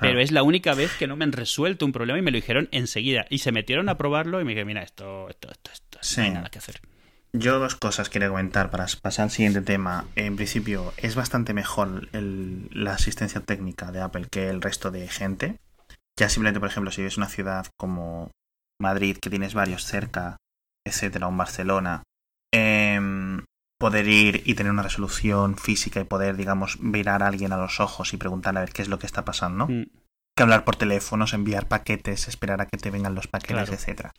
Pero 0.00 0.20
es 0.20 0.30
la 0.30 0.42
única 0.42 0.74
vez 0.74 0.92
que 0.96 1.06
no 1.06 1.16
me 1.16 1.24
han 1.24 1.32
resuelto 1.32 1.84
un 1.84 1.92
problema 1.92 2.18
y 2.18 2.22
me 2.22 2.30
lo 2.30 2.36
dijeron 2.36 2.68
enseguida. 2.70 3.26
Y 3.28 3.38
se 3.38 3.52
metieron 3.52 3.88
a 3.88 3.98
probarlo 3.98 4.40
y 4.40 4.44
me 4.44 4.52
dije, 4.52 4.64
mira, 4.64 4.82
esto, 4.82 5.28
esto, 5.28 5.50
esto, 5.50 5.70
esto 5.72 5.98
no 6.16 6.22
hay 6.22 6.30
nada 6.30 6.48
que 6.48 6.58
hacer. 6.58 6.80
Yo 7.32 7.60
dos 7.60 7.76
cosas 7.76 8.08
quiero 8.08 8.28
comentar 8.28 8.70
para 8.70 8.86
pasar 9.00 9.24
al 9.24 9.30
siguiente 9.30 9.60
tema. 9.60 10.06
En 10.16 10.34
principio, 10.36 10.92
es 10.96 11.14
bastante 11.14 11.54
mejor 11.54 12.08
la 12.12 12.94
asistencia 12.94 13.40
técnica 13.40 13.92
de 13.92 14.00
Apple 14.00 14.26
que 14.28 14.48
el 14.48 14.60
resto 14.60 14.90
de 14.90 15.06
gente. 15.06 15.60
Ya 16.18 16.28
simplemente, 16.28 16.58
por 16.58 16.68
ejemplo, 16.68 16.90
si 16.90 17.02
ves 17.02 17.18
una 17.18 17.28
ciudad 17.28 17.66
como 17.78 18.30
Madrid, 18.80 19.16
que 19.16 19.30
tienes 19.30 19.54
varios 19.54 19.84
cerca, 19.84 20.38
etcétera, 20.84 21.28
o 21.28 21.30
en 21.30 21.38
Barcelona, 21.38 22.02
em, 22.52 23.44
poder 23.78 24.08
ir 24.08 24.42
y 24.44 24.54
tener 24.54 24.72
una 24.72 24.82
resolución 24.82 25.56
física 25.56 26.00
y 26.00 26.04
poder, 26.04 26.36
digamos, 26.36 26.80
mirar 26.80 27.22
a 27.22 27.28
alguien 27.28 27.52
a 27.52 27.56
los 27.56 27.78
ojos 27.78 28.12
y 28.12 28.16
preguntarle 28.16 28.58
a 28.58 28.64
ver 28.64 28.72
qué 28.72 28.82
es 28.82 28.88
lo 28.88 28.98
que 28.98 29.06
está 29.06 29.24
pasando. 29.24 29.68
Mm. 29.68 29.86
Que 30.36 30.42
hablar 30.42 30.64
por 30.64 30.76
teléfonos, 30.76 31.32
enviar 31.32 31.68
paquetes, 31.68 32.26
esperar 32.26 32.60
a 32.60 32.66
que 32.66 32.76
te 32.76 32.90
vengan 32.90 33.14
los 33.14 33.28
paquetes, 33.28 33.70
etcétera. 33.70 34.12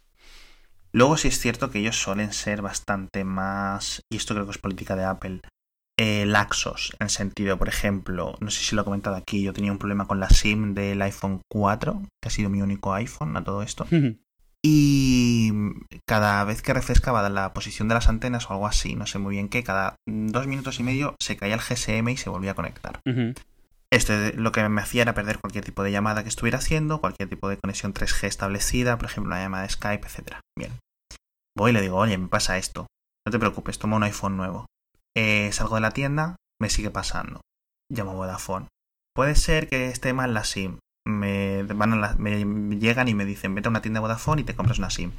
Luego 0.93 1.17
sí 1.17 1.29
es 1.29 1.39
cierto 1.39 1.71
que 1.71 1.79
ellos 1.79 1.95
suelen 1.95 2.33
ser 2.33 2.61
bastante 2.61 3.23
más, 3.23 4.01
y 4.11 4.17
esto 4.17 4.33
creo 4.33 4.45
que 4.45 4.51
es 4.51 4.57
política 4.57 4.95
de 4.95 5.05
Apple, 5.05 5.41
eh, 5.97 6.25
laxos, 6.25 6.95
en 6.99 7.09
sentido, 7.09 7.57
por 7.57 7.69
ejemplo, 7.69 8.35
no 8.39 8.49
sé 8.49 8.63
si 8.63 8.75
lo 8.75 8.81
he 8.81 8.85
comentado 8.85 9.15
aquí, 9.15 9.43
yo 9.43 9.53
tenía 9.53 9.71
un 9.71 9.77
problema 9.77 10.07
con 10.07 10.19
la 10.19 10.29
SIM 10.29 10.73
del 10.73 11.01
iPhone 11.01 11.41
4, 11.49 12.01
que 12.21 12.27
ha 12.27 12.31
sido 12.31 12.49
mi 12.49 12.61
único 12.61 12.93
iPhone 12.93 13.37
a 13.37 13.43
todo 13.43 13.61
esto. 13.61 13.85
Y 14.63 15.51
cada 16.07 16.43
vez 16.43 16.61
que 16.61 16.73
refrescaba 16.73 17.27
la 17.29 17.53
posición 17.53 17.87
de 17.87 17.95
las 17.95 18.09
antenas 18.09 18.49
o 18.49 18.53
algo 18.53 18.67
así, 18.67 18.95
no 18.95 19.07
sé 19.07 19.17
muy 19.17 19.35
bien 19.35 19.49
qué, 19.49 19.63
cada 19.63 19.95
dos 20.07 20.45
minutos 20.45 20.79
y 20.79 20.83
medio 20.83 21.15
se 21.19 21.35
caía 21.35 21.55
el 21.55 21.61
GSM 21.61 22.09
y 22.09 22.17
se 22.17 22.29
volvía 22.29 22.51
a 22.51 22.55
conectar. 22.55 22.99
Esto 23.91 24.13
lo 24.35 24.51
que 24.51 24.67
me 24.69 24.81
hacía 24.81 25.01
era 25.01 25.13
perder 25.13 25.39
cualquier 25.39 25.65
tipo 25.65 25.83
de 25.83 25.91
llamada 25.91 26.23
que 26.23 26.29
estuviera 26.29 26.59
haciendo, 26.59 27.01
cualquier 27.01 27.27
tipo 27.29 27.49
de 27.49 27.57
conexión 27.57 27.93
3G 27.93 28.27
establecida, 28.27 28.97
por 28.97 29.09
ejemplo, 29.09 29.35
la 29.35 29.41
llamada 29.41 29.63
de 29.63 29.69
Skype, 29.69 30.07
etc. 30.07 30.37
Bien. 30.57 30.71
Voy 31.57 31.71
y 31.71 31.73
le 31.73 31.81
digo, 31.81 31.97
oye, 31.97 32.17
me 32.17 32.29
pasa 32.29 32.57
esto. 32.57 32.87
No 33.27 33.31
te 33.31 33.39
preocupes, 33.39 33.79
toma 33.79 33.97
un 33.97 34.03
iPhone 34.03 34.37
nuevo. 34.37 34.65
Eh, 35.15 35.51
salgo 35.51 35.75
de 35.75 35.81
la 35.81 35.91
tienda, 35.91 36.37
me 36.61 36.69
sigue 36.69 36.89
pasando. 36.89 37.41
Llamo 37.91 38.11
a 38.11 38.15
Vodafone. 38.15 38.67
Puede 39.13 39.35
ser 39.35 39.67
que 39.67 39.89
esté 39.89 40.13
mal 40.13 40.33
la 40.33 40.45
SIM 40.45 40.79
me, 41.05 41.63
van 41.63 42.17
me 42.19 42.79
llegan 42.79 43.07
y 43.07 43.13
me 43.13 43.25
dicen, 43.25 43.55
vete 43.55 43.67
a 43.67 43.71
una 43.71 43.81
tienda 43.81 43.99
de 43.99 44.01
Vodafone 44.01 44.41
y 44.41 44.45
te 44.45 44.55
compras 44.55 44.79
una 44.79 44.89
SIM. 44.89 45.11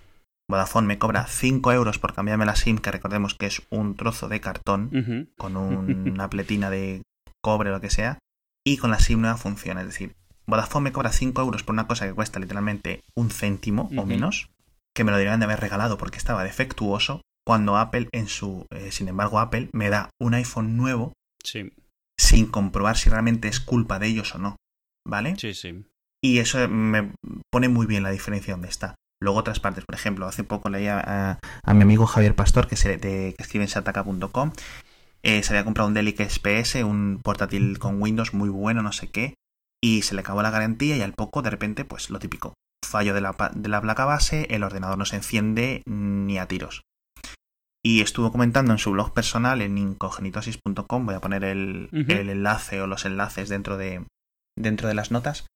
Vodafone 0.51 0.87
me 0.87 0.99
cobra 0.99 1.27
5 1.27 1.73
euros 1.73 1.99
por 1.99 2.15
cambiarme 2.15 2.47
la 2.47 2.57
SIM, 2.57 2.79
que 2.79 2.91
recordemos 2.91 3.35
que 3.35 3.47
es 3.47 3.63
un 3.71 3.97
trozo 3.97 4.29
de 4.29 4.41
cartón 4.41 5.31
con 5.39 5.57
una 5.57 6.29
pletina 6.29 6.71
de 6.71 7.03
cobre 7.43 7.71
o 7.71 7.73
lo 7.73 7.81
que 7.81 7.91
sea, 7.91 8.19
y 8.65 8.77
con 8.77 8.91
la 8.91 8.99
SIM 8.99 9.21
nueva 9.21 9.37
funciona. 9.37 9.81
Es 9.81 9.89
decir, 9.89 10.15
Vodafone 10.47 10.85
me 10.85 10.93
cobra 10.93 11.13
5 11.13 11.41
euros 11.41 11.63
por 11.63 11.75
una 11.75 11.87
cosa 11.87 12.07
que 12.07 12.15
cuesta 12.15 12.41
literalmente 12.41 13.03
un 13.15 13.31
céntimo 13.31 13.91
o 13.97 14.07
menos, 14.07 14.51
que 14.95 15.05
me 15.05 15.11
lo 15.11 15.17
deberían 15.17 15.41
de 15.41 15.45
haber 15.45 15.61
regalado 15.61 15.99
porque 15.99 16.19
estaba 16.19 16.45
defectuoso, 16.45 17.23
cuando 17.47 17.77
Apple 17.77 18.09
en 18.13 18.29
su... 18.29 18.67
Eh, 18.71 18.93
sin 18.93 19.09
embargo, 19.09 19.41
Apple 19.41 19.69
me 19.73 19.91
da 19.91 20.11
un 20.21 20.35
iPhone 20.35 20.77
nuevo 20.77 21.13
sin 22.19 22.47
comprobar 22.47 22.97
si 22.97 23.11
realmente 23.11 23.49
es 23.49 23.59
culpa 23.61 23.99
de 23.99 24.07
ellos 24.07 24.35
o 24.35 24.39
no. 24.39 24.57
¿vale? 25.05 25.37
Sí, 25.37 25.55
sí. 25.55 25.85
Y 26.23 26.39
eso 26.39 26.69
me 26.69 27.13
pone 27.51 27.69
muy 27.69 27.87
bien 27.87 28.03
la 28.03 28.11
diferencia 28.11 28.55
donde 28.55 28.69
está. 28.69 28.95
Luego 29.21 29.39
otras 29.39 29.61
partes, 29.61 29.85
por 29.85 29.95
ejemplo, 29.95 30.27
hace 30.27 30.45
poco 30.45 30.69
leía 30.69 31.39
a, 31.65 31.75
mi 31.75 31.83
amigo 31.83 32.07
Javier 32.07 32.35
Pastor, 32.35 32.67
que, 32.67 32.77
se, 32.77 32.99
que 32.99 33.35
escribe 33.39 33.65
en 33.65 33.69
sataka.com, 33.69 34.53
eh, 35.23 35.43
se 35.43 35.53
había 35.53 35.65
comprado 35.65 35.89
un 35.89 35.95
Delic 35.95 36.21
SPS, 36.21 36.83
un 36.85 37.21
portátil 37.23 37.79
con 37.79 38.01
Windows 38.03 38.35
muy 38.35 38.49
bueno, 38.49 38.83
no 38.83 38.93
sé 38.93 39.09
qué, 39.11 39.35
y 39.83 40.03
se 40.03 40.15
le 40.15 40.21
acabó 40.21 40.43
la 40.43 40.51
garantía 40.51 40.97
y 40.97 41.03
al 41.03 41.13
poco, 41.13 41.43
de 41.43 41.51
repente, 41.51 41.85
pues 41.85 42.11
lo 42.11 42.19
típico, 42.19 42.55
fallo 42.85 43.15
de 43.15 43.21
la, 43.21 43.37
de 43.55 43.69
la 43.69 43.81
placa 43.81 44.05
base, 44.05 44.47
el 44.51 44.65
ordenador 44.65 44.99
no 44.99 45.05
se 45.05 45.17
enciende 45.17 45.83
ni 45.87 46.39
a 46.39 46.47
tiros. 46.47 46.83
y 47.85 48.01
estuvo 48.01 48.31
comentando 48.31 48.73
en 48.73 48.79
su 48.79 48.93
blog 48.93 49.13
personal 49.13 49.61
en 49.61 49.79
incognitosis.com, 49.79 51.07
voy 51.07 51.15
a 51.15 51.21
poner 51.21 51.45
el, 51.45 51.89
el 51.93 52.31
enlace 52.31 52.81
o 52.81 52.87
los 52.87 53.05
enlaces 53.05 53.49
dentro 53.49 53.77
de, 53.77 54.05
dentro 54.57 54.89
de 54.89 54.95
las 54.95 55.11
notas, 55.11 55.47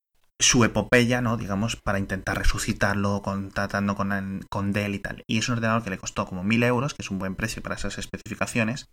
su 0.40 0.64
epopeya, 0.64 1.20
¿no? 1.20 1.36
Digamos, 1.36 1.76
para 1.76 1.98
intentar 1.98 2.38
resucitarlo, 2.38 3.22
contactando 3.22 3.94
con, 3.94 4.44
con 4.50 4.72
Dell 4.72 4.94
y 4.94 4.98
tal. 4.98 5.24
Y 5.26 5.38
es 5.38 5.48
un 5.48 5.54
ordenador 5.54 5.82
que 5.82 5.90
le 5.90 5.98
costó 5.98 6.26
como 6.26 6.44
1000 6.44 6.62
euros, 6.64 6.94
que 6.94 7.02
es 7.02 7.10
un 7.10 7.18
buen 7.18 7.36
precio 7.36 7.62
para 7.62 7.76
esas 7.76 7.98
especificaciones, 7.98 8.86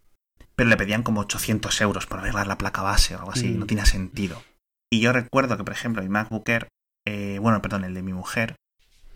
pero 0.55 0.69
le 0.69 0.77
pedían 0.77 1.03
como 1.03 1.21
800 1.21 1.79
euros 1.81 2.05
por 2.05 2.19
arreglar 2.19 2.47
la 2.47 2.57
placa 2.57 2.81
base 2.81 3.15
o 3.15 3.19
algo 3.19 3.31
así, 3.31 3.47
Mm. 3.49 3.59
no 3.59 3.65
tenía 3.65 3.85
sentido. 3.85 4.41
Y 4.91 4.99
yo 4.99 5.11
recuerdo 5.13 5.57
que, 5.57 5.63
por 5.63 5.73
ejemplo, 5.73 6.01
mi 6.03 6.09
MacBook 6.09 6.47
Air, 6.49 6.67
eh, 7.07 7.39
bueno, 7.41 7.61
perdón, 7.61 7.83
el 7.83 7.93
de 7.93 8.03
mi 8.03 8.13
mujer, 8.13 8.55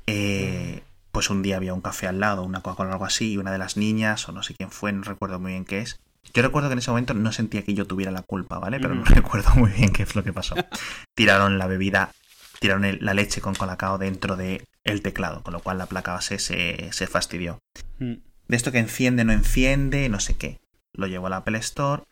eh, 0.07 0.83
pues 1.11 1.29
un 1.29 1.41
día 1.41 1.57
había 1.57 1.73
un 1.73 1.81
café 1.81 2.07
al 2.07 2.19
lado, 2.19 2.43
una 2.43 2.61
Coca-Cola 2.61 2.89
o 2.89 2.93
algo 2.93 3.05
así, 3.05 3.33
y 3.33 3.37
una 3.37 3.51
de 3.51 3.57
las 3.57 3.77
niñas, 3.77 4.27
o 4.29 4.31
no 4.31 4.43
sé 4.43 4.53
quién 4.55 4.71
fue, 4.71 4.91
no 4.91 5.03
recuerdo 5.03 5.39
muy 5.39 5.51
bien 5.53 5.65
qué 5.65 5.79
es. 5.79 5.99
Yo 6.33 6.41
recuerdo 6.43 6.69
que 6.69 6.73
en 6.73 6.79
ese 6.79 6.91
momento 6.91 7.13
no 7.13 7.31
sentía 7.31 7.63
que 7.63 7.73
yo 7.73 7.85
tuviera 7.85 8.11
la 8.11 8.21
culpa, 8.21 8.59
¿vale? 8.59 8.79
Pero 8.79 8.93
no 8.95 9.01
Ujú. 9.03 9.13
recuerdo 9.15 9.55
muy 9.55 9.71
bien 9.71 9.91
qué 9.91 10.03
es 10.03 10.15
lo 10.15 10.23
que 10.23 10.33
pasó. 10.33 10.55
Tiraron 11.15 11.57
la 11.57 11.67
bebida, 11.67 12.11
tiraron 12.59 12.85
el- 12.85 12.99
la 13.01 13.13
leche 13.13 13.41
con 13.41 13.55
colacao 13.55 13.97
dentro 13.97 14.35
de 14.35 14.65
el 14.83 15.01
teclado, 15.01 15.41
con 15.43 15.53
lo 15.53 15.59
cual 15.61 15.77
la 15.77 15.85
placa 15.85 16.13
base 16.13 16.39
se, 16.39 16.89
se 16.91 17.07
fastidió. 17.07 17.59
Mm. 17.99 18.13
De 18.47 18.55
esto 18.55 18.71
que 18.71 18.79
enciende, 18.79 19.23
no 19.25 19.33
enciende, 19.33 20.07
no 20.09 20.19
sé 20.19 20.35
qué. 20.35 20.59
Lo 20.97 21.07
llevo 21.07 21.27
al 21.27 21.33
Apple 21.33 21.57
Store, 21.59 22.03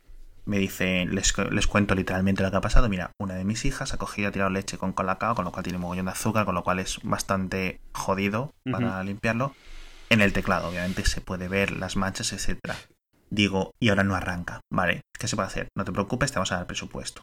me 0.45 0.57
dice, 0.59 1.05
les, 1.07 1.33
les 1.51 1.67
cuento 1.67 1.93
literalmente 1.95 2.43
lo 2.43 2.51
que 2.51 2.57
ha 2.57 2.61
pasado. 2.61 2.87
Mira, 2.87 3.11
una 3.19 3.33
de 3.33 3.43
mis 3.43 3.65
hijas 3.65 3.93
ha 3.93 3.97
cogido 3.97 4.27
y 4.27 4.29
ha 4.29 4.31
tirado 4.31 4.49
leche 4.51 4.77
con 4.77 4.93
colacao, 4.93 5.35
con 5.35 5.43
lo 5.43 5.51
cual 5.51 5.63
tiene 5.63 5.79
mogollón 5.79 6.05
de 6.05 6.11
azúcar, 6.11 6.45
con 6.45 6.55
lo 6.55 6.63
cual 6.63 6.79
es 6.79 6.99
bastante 7.03 7.81
jodido 7.93 8.53
para 8.71 9.03
limpiarlo. 9.03 9.53
En 10.09 10.21
el 10.21 10.33
teclado, 10.33 10.69
obviamente, 10.69 11.03
se 11.05 11.19
puede 11.19 11.47
ver 11.47 11.71
las 11.71 11.95
manchas, 11.97 12.31
etcétera. 12.31 12.75
Digo, 13.31 13.73
y 13.79 13.89
ahora 13.89 14.03
no 14.03 14.13
arranca. 14.15 14.61
Vale, 14.71 15.01
¿qué 15.17 15.27
se 15.27 15.35
puede 15.35 15.47
hacer? 15.47 15.67
No 15.75 15.83
te 15.83 15.91
preocupes, 15.91 16.31
te 16.31 16.35
vamos 16.37 16.51
a 16.51 16.57
dar 16.57 16.67
presupuesto. 16.67 17.21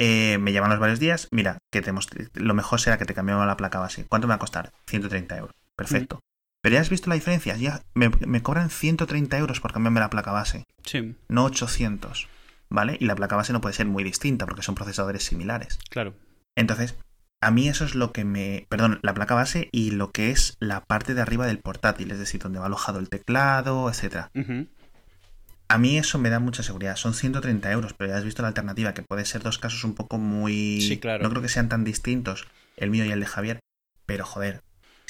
Eh, 0.00 0.38
me 0.38 0.52
llaman 0.52 0.70
los 0.70 0.80
varios 0.80 0.98
días. 1.00 1.28
Mira, 1.30 1.58
que 1.70 1.82
te 1.82 1.90
hemos- 1.90 2.08
lo 2.34 2.54
mejor 2.54 2.80
será 2.80 2.96
que 2.98 3.04
te 3.04 3.14
cambiemos 3.14 3.46
la 3.46 3.56
placa 3.58 3.78
base. 3.78 4.06
¿Cuánto 4.08 4.26
me 4.26 4.32
va 4.32 4.36
a 4.36 4.38
costar? 4.40 4.72
130 4.86 5.36
euros. 5.36 5.52
Perfecto. 5.76 6.20
Pero 6.62 6.74
ya 6.74 6.80
has 6.80 6.90
visto 6.90 7.10
la 7.10 7.16
diferencia. 7.16 7.56
Ya 7.56 7.82
me, 7.94 8.08
me 8.26 8.42
cobran 8.42 8.70
130 8.70 9.36
euros 9.36 9.60
por 9.60 9.72
cambiarme 9.72 10.00
la 10.00 10.10
placa 10.10 10.32
base, 10.32 10.64
Sí, 10.84 11.14
no 11.28 11.44
800. 11.44 12.28
¿Vale? 12.70 12.96
Y 13.00 13.04
la 13.04 13.14
placa 13.16 13.36
base 13.36 13.52
no 13.52 13.60
puede 13.60 13.74
ser 13.74 13.84
muy 13.86 14.02
distinta 14.02 14.46
porque 14.46 14.62
son 14.62 14.74
procesadores 14.74 15.24
similares. 15.24 15.78
claro. 15.90 16.14
Entonces, 16.56 16.94
a 17.40 17.50
mí 17.50 17.68
eso 17.68 17.84
es 17.84 17.94
lo 17.94 18.12
que 18.12 18.24
me... 18.24 18.66
Perdón, 18.68 19.00
la 19.02 19.14
placa 19.14 19.34
base 19.34 19.68
y 19.72 19.90
lo 19.90 20.10
que 20.10 20.30
es 20.30 20.56
la 20.60 20.84
parte 20.84 21.14
de 21.14 21.20
arriba 21.22 21.46
del 21.46 21.58
portátil, 21.58 22.10
es 22.12 22.18
decir, 22.18 22.40
donde 22.40 22.58
va 22.58 22.66
alojado 22.66 22.98
el 22.98 23.08
teclado. 23.08 23.84
Ujú. 23.86 24.68
A 25.68 25.78
mí 25.78 25.96
eso 25.98 26.18
me 26.18 26.28
da 26.30 26.38
mucha 26.40 26.62
seguridad. 26.62 26.96
Son 26.96 27.14
130 27.14 27.72
euros, 27.72 27.94
pero 27.94 28.10
ya 28.10 28.18
has 28.18 28.24
visto 28.24 28.42
la 28.42 28.48
alternativa, 28.48 28.92
que 28.94 29.02
puede 29.02 29.24
ser 29.24 29.42
dos 29.42 29.58
casos 29.58 29.82
un 29.84 29.94
poco 29.94 30.18
muy... 30.18 30.80
Sí, 30.82 30.98
claro. 30.98 31.22
No 31.22 31.30
creo 31.30 31.40
que 31.42 31.48
sean 31.48 31.68
tan 31.70 31.84
distintos, 31.84 32.46
el 32.76 32.90
mío 32.90 33.04
y 33.06 33.10
el 33.10 33.20
de 33.20 33.26
Javier, 33.26 33.60
pero 34.06 34.24
joder, 34.26 34.60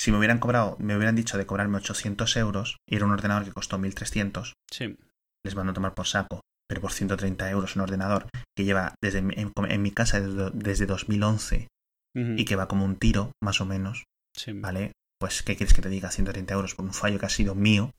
si 0.03 0.11
me 0.11 0.19
hubieran 0.19 0.39
cobrado, 0.39 0.77
me 0.81 0.97
hubieran 0.97 1.15
dicho 1.15 1.39
de 1.39 1.47
cobrarme 1.47 1.77
800 1.79 2.37
euros 2.37 2.77
y 2.89 2.97
era 2.97 3.05
un 3.05 3.13
ordenador 3.13 3.45
que 3.45 3.53
costó 3.53 3.79
1300, 3.79 4.55
Sí. 4.71 4.97
les 5.45 5.55
van 5.55 5.69
a 5.69 5.73
tomar 5.73 5.95
por 5.95 6.07
saco. 6.09 6.41
Pero 6.69 6.81
por 6.81 6.93
130 6.93 7.51
euros 7.51 7.77
un 7.77 7.83
ordenador 7.83 8.29
que 8.57 8.65
lleva 8.65 8.95
desde 9.03 9.19
en, 9.19 9.53
en 9.57 9.83
mi 9.83 9.91
casa 9.91 10.21
desde, 10.21 10.51
desde 10.55 10.87
2011 10.87 11.69
Ujú. 12.17 12.35
y 12.37 12.45
que 12.45 12.57
va 12.57 12.67
como 12.67 12.85
un 12.85 12.97
tiro, 12.97 13.31
más 13.43 13.61
o 13.61 13.67
menos, 13.67 14.05
Sí. 14.35 14.53
¿vale? 14.53 14.93
Pues, 15.21 15.43
¿qué 15.43 15.55
quieres 15.57 15.75
que 15.75 15.83
te 15.83 15.89
diga? 15.89 16.11
130 16.11 16.55
euros 16.55 16.75
por 16.75 16.85
un 16.85 16.95
fallo 16.95 17.19
que 17.21 17.27
ha 17.27 17.31
sido 17.31 17.55
mío, 17.55 17.93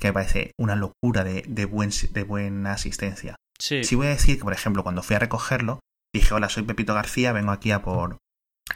que 0.00 0.08
me 0.08 0.12
parece 0.14 0.52
una 0.58 0.76
locura 0.76 1.24
de, 1.24 1.42
de, 1.46 1.64
buen, 1.66 1.90
de 2.12 2.22
buena 2.22 2.72
asistencia. 2.72 3.36
Sí. 3.58 3.84
Sí 3.84 3.96
voy 3.96 4.06
a 4.06 4.10
decir 4.10 4.38
que, 4.38 4.44
por 4.44 4.52
ejemplo, 4.54 4.82
cuando 4.82 5.02
fui 5.02 5.16
a 5.16 5.18
recogerlo, 5.18 5.80
dije, 6.14 6.32
hola, 6.32 6.48
soy 6.48 6.62
Pepito 6.62 6.94
García, 6.94 7.32
vengo 7.32 7.50
aquí 7.52 7.70
a 7.72 7.82
por 7.82 8.16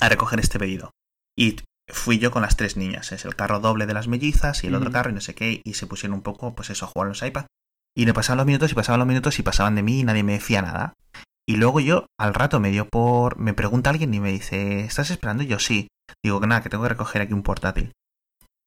a 0.00 0.08
recoger 0.08 0.40
este 0.40 0.58
pedido. 0.58 0.90
Y 1.38 1.56
fui 1.88 2.18
yo 2.18 2.30
con 2.30 2.42
las 2.42 2.56
tres 2.56 2.76
niñas, 2.76 3.12
es 3.12 3.24
el 3.24 3.36
carro 3.36 3.60
doble 3.60 3.86
de 3.86 3.94
las 3.94 4.08
mellizas 4.08 4.64
y 4.64 4.68
el 4.68 4.74
otro 4.74 4.90
carro 4.90 5.10
y 5.10 5.14
no 5.14 5.20
sé 5.20 5.34
qué, 5.34 5.60
y 5.64 5.74
se 5.74 5.86
pusieron 5.86 6.14
un 6.14 6.22
poco, 6.22 6.54
pues 6.54 6.70
eso, 6.70 6.86
a 6.86 6.88
jugar 6.88 7.08
los 7.08 7.22
iPads. 7.22 7.46
Y 7.96 8.06
me 8.06 8.14
pasaban 8.14 8.38
los 8.38 8.46
minutos 8.46 8.72
y 8.72 8.74
pasaban 8.74 8.98
los 8.98 9.08
minutos 9.08 9.38
y 9.38 9.42
pasaban 9.42 9.74
de 9.74 9.82
mí 9.82 10.00
y 10.00 10.04
nadie 10.04 10.22
me 10.22 10.32
decía 10.32 10.62
nada. 10.62 10.94
Y 11.46 11.56
luego 11.56 11.80
yo, 11.80 12.06
al 12.18 12.34
rato, 12.34 12.58
me 12.58 12.70
dio 12.70 12.88
por... 12.88 13.38
Me 13.38 13.54
pregunta 13.54 13.90
alguien 13.90 14.14
y 14.14 14.20
me 14.20 14.32
dice, 14.32 14.80
¿estás 14.80 15.10
esperando? 15.10 15.42
Y 15.42 15.46
yo 15.46 15.58
sí. 15.58 15.88
Digo 16.22 16.40
que 16.40 16.46
nada, 16.46 16.62
que 16.62 16.70
tengo 16.70 16.82
que 16.82 16.88
recoger 16.88 17.22
aquí 17.22 17.34
un 17.34 17.42
portátil. 17.42 17.92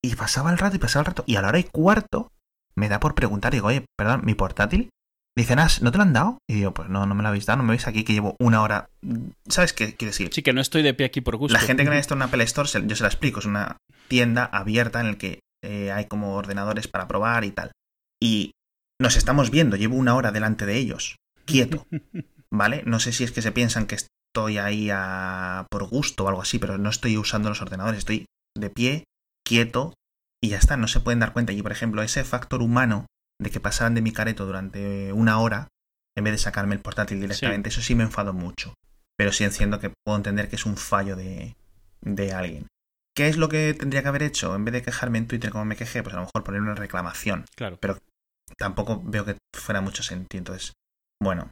Y 0.02 0.16
pasaba 0.16 0.52
el 0.52 0.58
rato 0.58 0.76
y 0.76 0.80
pasaba 0.80 1.02
el 1.02 1.08
rato. 1.08 1.24
Y 1.26 1.36
a 1.36 1.42
la 1.42 1.50
hora 1.50 1.60
y 1.60 1.64
cuarto 1.64 2.32
me 2.76 2.88
da 2.88 3.00
por 3.00 3.16
preguntar. 3.16 3.52
Digo, 3.52 3.68
oye, 3.68 3.86
perdón, 3.98 4.22
¿mi 4.24 4.36
portátil? 4.36 4.90
Dicen, 5.38 5.60
ah, 5.60 5.68
¿no 5.82 5.92
te 5.92 5.98
lo 5.98 6.04
han 6.04 6.14
dado? 6.14 6.40
Y 6.50 6.62
yo, 6.62 6.74
pues 6.74 6.90
no, 6.90 7.06
no 7.06 7.14
me 7.14 7.22
lo 7.22 7.30
habéis 7.30 7.46
dado, 7.46 7.58
no 7.58 7.64
me 7.64 7.70
veis 7.74 7.86
aquí 7.86 8.04
que 8.04 8.14
llevo 8.14 8.36
una 8.40 8.64
hora. 8.64 8.90
¿Sabes 9.48 9.72
qué 9.72 9.94
quiere 9.96 10.10
decir? 10.10 10.30
Sí, 10.34 10.42
que 10.42 10.52
no 10.52 10.62
estoy 10.62 10.82
de 10.82 10.96
pie 10.96 11.06
aquí 11.06 11.22
por 11.22 11.36
gusto. 11.38 11.54
La 11.54 11.60
gente 11.60 11.84
que 11.84 11.90
no 11.90 11.94
ha 11.94 11.98
visto 12.00 12.16
en 12.16 12.24
Apple 12.24 12.44
Store, 12.46 12.68
yo 12.88 12.96
se 12.96 13.04
la 13.04 13.10
explico, 13.10 13.40
es 13.40 13.46
una 13.46 13.78
tienda 14.08 14.46
abierta 14.46 15.00
en 15.00 15.08
la 15.08 15.18
que 15.20 15.42
eh, 15.64 15.92
hay 15.92 16.06
como 16.06 16.34
ordenadores 16.36 16.88
para 16.88 17.08
probar 17.08 17.46
y 17.46 17.52
tal. 17.52 17.72
Y 18.20 18.52
nos 19.00 19.16
estamos 19.16 19.52
viendo, 19.52 19.76
llevo 19.78 19.96
una 19.96 20.16
hora 20.16 20.32
delante 20.32 20.66
de 20.66 20.76
ellos, 20.78 21.18
quieto, 21.46 21.86
¿vale? 22.52 22.82
No 22.88 23.00
sé 23.00 23.12
si 23.12 23.24
es 23.24 23.32
que 23.32 23.44
se 23.44 23.52
piensan 23.52 23.86
que 23.86 23.96
estoy 23.96 24.58
ahí 24.58 24.90
a- 24.92 25.68
por 25.70 25.88
gusto 25.88 26.24
o 26.26 26.30
algo 26.30 26.42
así, 26.42 26.58
pero 26.58 26.80
no 26.80 26.90
estoy 26.90 27.16
usando 27.16 27.50
los 27.50 27.62
ordenadores, 27.62 28.00
estoy 28.00 28.26
de 28.58 28.72
pie, 28.72 29.04
quieto 29.46 29.94
y 30.44 30.50
ya 30.50 30.58
está, 30.58 30.78
no 30.78 30.88
se 30.88 31.00
pueden 31.00 31.20
dar 31.20 31.32
cuenta. 31.34 31.54
Y 31.54 31.62
por 31.62 31.72
ejemplo, 31.72 32.02
ese 32.02 32.24
factor 32.24 32.64
humano 32.64 33.06
de 33.40 33.50
que 33.50 33.60
pasaban 33.60 33.96
de 33.96 34.02
mi 34.02 34.12
careto 34.12 34.46
durante 34.46 35.14
una 35.14 35.40
hora 35.40 35.68
en 36.18 36.24
vez 36.24 36.34
de 36.34 36.40
sacarme 36.40 36.76
el 36.76 36.82
portátil 36.82 37.22
directamente, 37.22 37.70
eso 37.70 37.82
sí 37.82 37.94
me 37.94 38.04
enfadó 38.04 38.34
mucho. 38.34 38.74
Pero 39.18 39.32
sí 39.32 39.44
entiendo 39.44 39.80
que 39.80 39.92
puedo 40.04 40.18
entender 40.18 40.50
que 40.50 40.56
es 40.56 40.66
un 40.66 40.78
fallo 40.78 41.16
de, 41.16 41.56
de 42.02 42.34
alguien. 42.34 42.68
¿Qué 43.16 43.28
es 43.28 43.38
lo 43.38 43.50
que 43.50 43.74
tendría 43.74 44.02
que 44.02 44.08
haber 44.10 44.24
hecho? 44.24 44.56
En 44.56 44.66
vez 44.66 44.74
de 44.74 44.82
quejarme 44.82 45.20
en 45.20 45.28
Twitter 45.28 45.52
como 45.52 45.66
me 45.66 45.76
quejé, 45.76 46.04
pues 46.04 46.14
a 46.14 46.20
lo 46.20 46.26
mejor 46.26 46.44
poner 46.44 46.62
una 46.62 46.76
reclamación. 46.76 47.46
Claro. 47.56 47.80
Tampoco 48.58 49.02
veo 49.04 49.26
que 49.26 49.38
fuera 49.56 49.82
mucho 49.82 50.04
sentido. 50.04 50.40
Entonces, 50.40 50.74
bueno, 51.22 51.50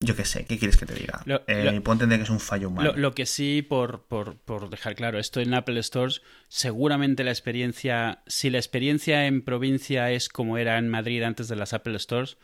yo 0.00 0.14
qué 0.14 0.24
sé, 0.24 0.44
¿qué 0.44 0.58
quieres 0.58 0.76
que 0.76 0.86
te 0.86 0.94
diga? 0.94 1.22
Lo- 1.24 1.42
Eh, 1.48 1.64
lo- 1.72 1.82
puedo 1.82 1.94
entender 1.94 2.18
que 2.20 2.22
es 2.24 2.30
un 2.30 2.38
fallo 2.38 2.68
humano. 2.68 2.92
Lo, 2.92 2.96
lo 2.98 3.14
que 3.14 3.26
sí, 3.26 3.62
por, 3.62 4.04
por, 4.04 4.36
por 4.36 4.70
dejar 4.70 4.94
claro, 4.94 5.18
esto 5.18 5.40
en 5.40 5.52
Apple 5.54 5.82
Stores, 5.82 6.22
seguramente 6.48 7.24
la 7.24 7.32
experiencia, 7.32 8.22
si 8.26 8.48
la 8.48 8.58
experiencia 8.58 9.26
en 9.26 9.42
provincia 9.42 10.12
es 10.12 10.28
como 10.28 10.56
era 10.56 10.78
en 10.78 10.88
Madrid 10.88 11.22
antes 11.24 11.48
de 11.48 11.56
las 11.56 11.72
Apple 11.72 11.98
Stores, 11.98 12.36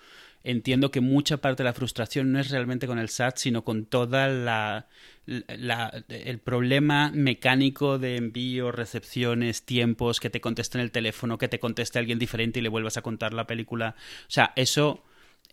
entiendo 0.42 0.90
que 0.90 1.00
mucha 1.00 1.36
parte 1.36 1.62
de 1.62 1.68
la 1.68 1.72
frustración 1.74 2.32
no 2.32 2.40
es 2.40 2.50
realmente 2.50 2.88
con 2.88 2.98
el 2.98 3.08
SAT, 3.08 3.36
sino 3.38 3.62
con 3.64 3.86
toda 3.86 4.26
la, 4.26 4.88
la- 5.24 6.04
el 6.08 6.40
problema 6.40 7.12
mecánico 7.14 8.00
de 8.00 8.16
envío, 8.16 8.72
recepciones, 8.72 9.62
tiempos, 9.64 10.18
que 10.18 10.28
te 10.28 10.40
conteste 10.40 10.76
en 10.78 10.82
el 10.82 10.90
teléfono, 10.90 11.38
que 11.38 11.48
te 11.48 11.60
conteste 11.60 12.00
alguien 12.00 12.18
diferente 12.18 12.58
y 12.58 12.62
le 12.62 12.68
vuelvas 12.68 12.96
a 12.96 13.02
contar 13.02 13.32
la 13.32 13.46
película. 13.46 13.94
O 14.22 14.30
sea, 14.30 14.52
eso 14.56 15.04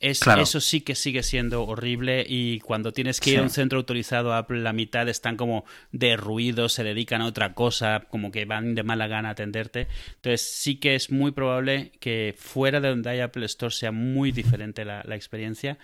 es, 0.01 0.19
Claro. 0.19 0.41
Eso 0.41 0.59
sí 0.59 0.81
que 0.81 0.95
sigue 0.95 1.23
siendo 1.23 1.63
horrible 1.63 2.25
y 2.27 2.59
cuando 2.59 2.91
tienes 2.91 3.19
que 3.19 3.31
ir 3.31 3.39
a 3.39 3.43
un 3.43 3.49
centro 3.49 3.77
autorizado 3.79 4.33
Apple, 4.33 4.59
la 4.61 4.73
mitad 4.73 5.07
están 5.07 5.37
como 5.37 5.63
derruidos, 5.91 6.73
se 6.73 6.83
dedican 6.83 7.21
a 7.21 7.25
otra 7.27 7.53
cosa, 7.53 8.05
como 8.09 8.31
que 8.31 8.45
van 8.45 8.75
de 8.75 8.83
mala 8.83 9.07
gana 9.07 9.29
a 9.29 9.31
atenderte. 9.33 9.87
Entonces 10.15 10.41
sí 10.41 10.75
que 10.79 10.95
es 10.95 11.11
muy 11.11 11.31
probable 11.31 11.91
que 11.99 12.35
fuera 12.37 12.81
de 12.81 12.89
donde 12.89 13.09
hay 13.09 13.19
Apple 13.19 13.45
Store 13.45 13.73
sea 13.73 13.91
muy 13.91 14.31
diferente 14.31 14.83
la, 14.85 15.03
la 15.05 15.15
experiencia 15.15 15.77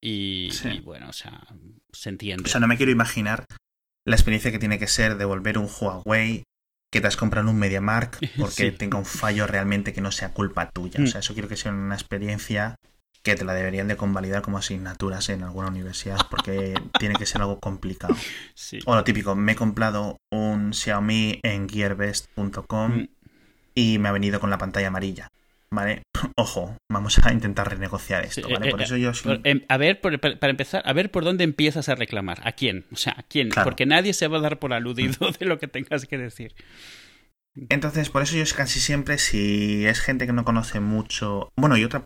y, 0.00 0.48
Sí. 0.52 0.68
y 0.68 0.80
bueno, 0.80 1.08
o 1.08 1.12
sea, 1.12 1.40
se 1.92 2.10
entiende. 2.10 2.44
O 2.44 2.48
sea, 2.48 2.60
no 2.60 2.68
me 2.68 2.76
quiero 2.76 2.92
imaginar 2.92 3.44
la 4.06 4.16
experiencia 4.16 4.52
que 4.52 4.58
tiene 4.58 4.78
que 4.78 4.86
ser 4.86 5.16
devolver 5.16 5.58
un 5.58 5.68
Huawei 5.68 6.44
que 6.92 7.00
te 7.00 7.06
has 7.08 7.16
comprado 7.16 7.48
en 7.48 7.54
un 7.54 7.60
MediaMark 7.60 8.18
porque 8.38 8.70
Sí. 8.70 8.76
tenga 8.76 8.98
un 8.98 9.04
fallo 9.06 9.46
realmente 9.46 9.92
que 9.92 10.00
no 10.00 10.12
sea 10.12 10.32
culpa 10.32 10.70
tuya. 10.70 11.00
Mm. 11.00 11.04
O 11.04 11.06
sea, 11.08 11.20
eso 11.20 11.32
quiero 11.34 11.48
que 11.48 11.56
sea 11.56 11.72
una 11.72 11.94
experiencia 11.94 12.76
que 13.24 13.34
te 13.34 13.44
la 13.44 13.54
deberían 13.54 13.88
de 13.88 13.96
convalidar 13.96 14.42
como 14.42 14.58
asignaturas 14.58 15.28
en 15.30 15.42
alguna 15.42 15.68
universidad 15.68 16.18
porque 16.30 16.74
tiene 17.00 17.14
que 17.16 17.26
ser 17.26 17.40
algo 17.40 17.58
complicado. 17.58 18.14
Sí. 18.54 18.78
O 18.86 18.94
lo 18.94 19.02
típico, 19.02 19.34
me 19.34 19.52
he 19.52 19.56
comprado 19.56 20.18
un 20.30 20.72
Xiaomi 20.74 21.40
en 21.42 21.68
gearbest.com 21.68 22.92
Mm, 22.92 23.08
y 23.74 23.98
me 23.98 24.08
ha 24.08 24.12
venido 24.12 24.38
con 24.40 24.50
la 24.50 24.58
pantalla 24.58 24.88
amarilla. 24.88 25.28
¿Vale? 25.70 26.02
Ojo, 26.36 26.76
vamos 26.88 27.18
a 27.24 27.32
intentar 27.32 27.68
renegociar 27.70 28.24
esto, 28.24 28.46
Sí, 28.46 28.52
¿vale? 28.52 28.68
eh, 28.68 28.70
Por 28.70 28.80
eh, 28.82 28.84
eso 28.84 28.96
yo 28.96 29.12
sí- 29.14 29.24
Por- 29.24 29.40
em, 29.42 29.62
A 29.68 29.76
ver, 29.78 30.00
por- 30.00 30.20
para 30.20 30.38
para 30.38 30.50
empezar, 30.52 30.82
a 30.84 30.92
ver 30.92 31.10
por 31.10 31.24
dónde 31.24 31.42
empiezas 31.42 31.88
a 31.88 31.94
reclamar. 31.96 32.40
¿A 32.44 32.52
quién? 32.52 32.84
O 32.92 32.96
sea, 32.96 33.14
¿a 33.16 33.22
quién? 33.24 33.48
Claro. 33.48 33.64
Porque 33.70 33.86
nadie 33.86 34.12
se 34.12 34.28
va 34.28 34.38
a 34.38 34.40
dar 34.42 34.58
por 34.60 34.72
aludido 34.74 35.16
de 35.40 35.46
lo 35.46 35.58
que 35.58 35.66
tengas 35.66 36.04
que 36.06 36.18
decir. 36.18 36.54
Entonces, 37.70 38.10
por 38.10 38.22
eso 38.22 38.36
yo 38.36 38.44
casi 38.56 38.80
siempre, 38.80 39.18
si 39.18 39.86
es 39.86 40.00
gente 40.00 40.26
que 40.26 40.32
no 40.32 40.44
conoce 40.44 40.80
mucho. 40.80 41.50
Bueno, 41.56 41.76
y 41.76 41.84
otra, 41.84 42.04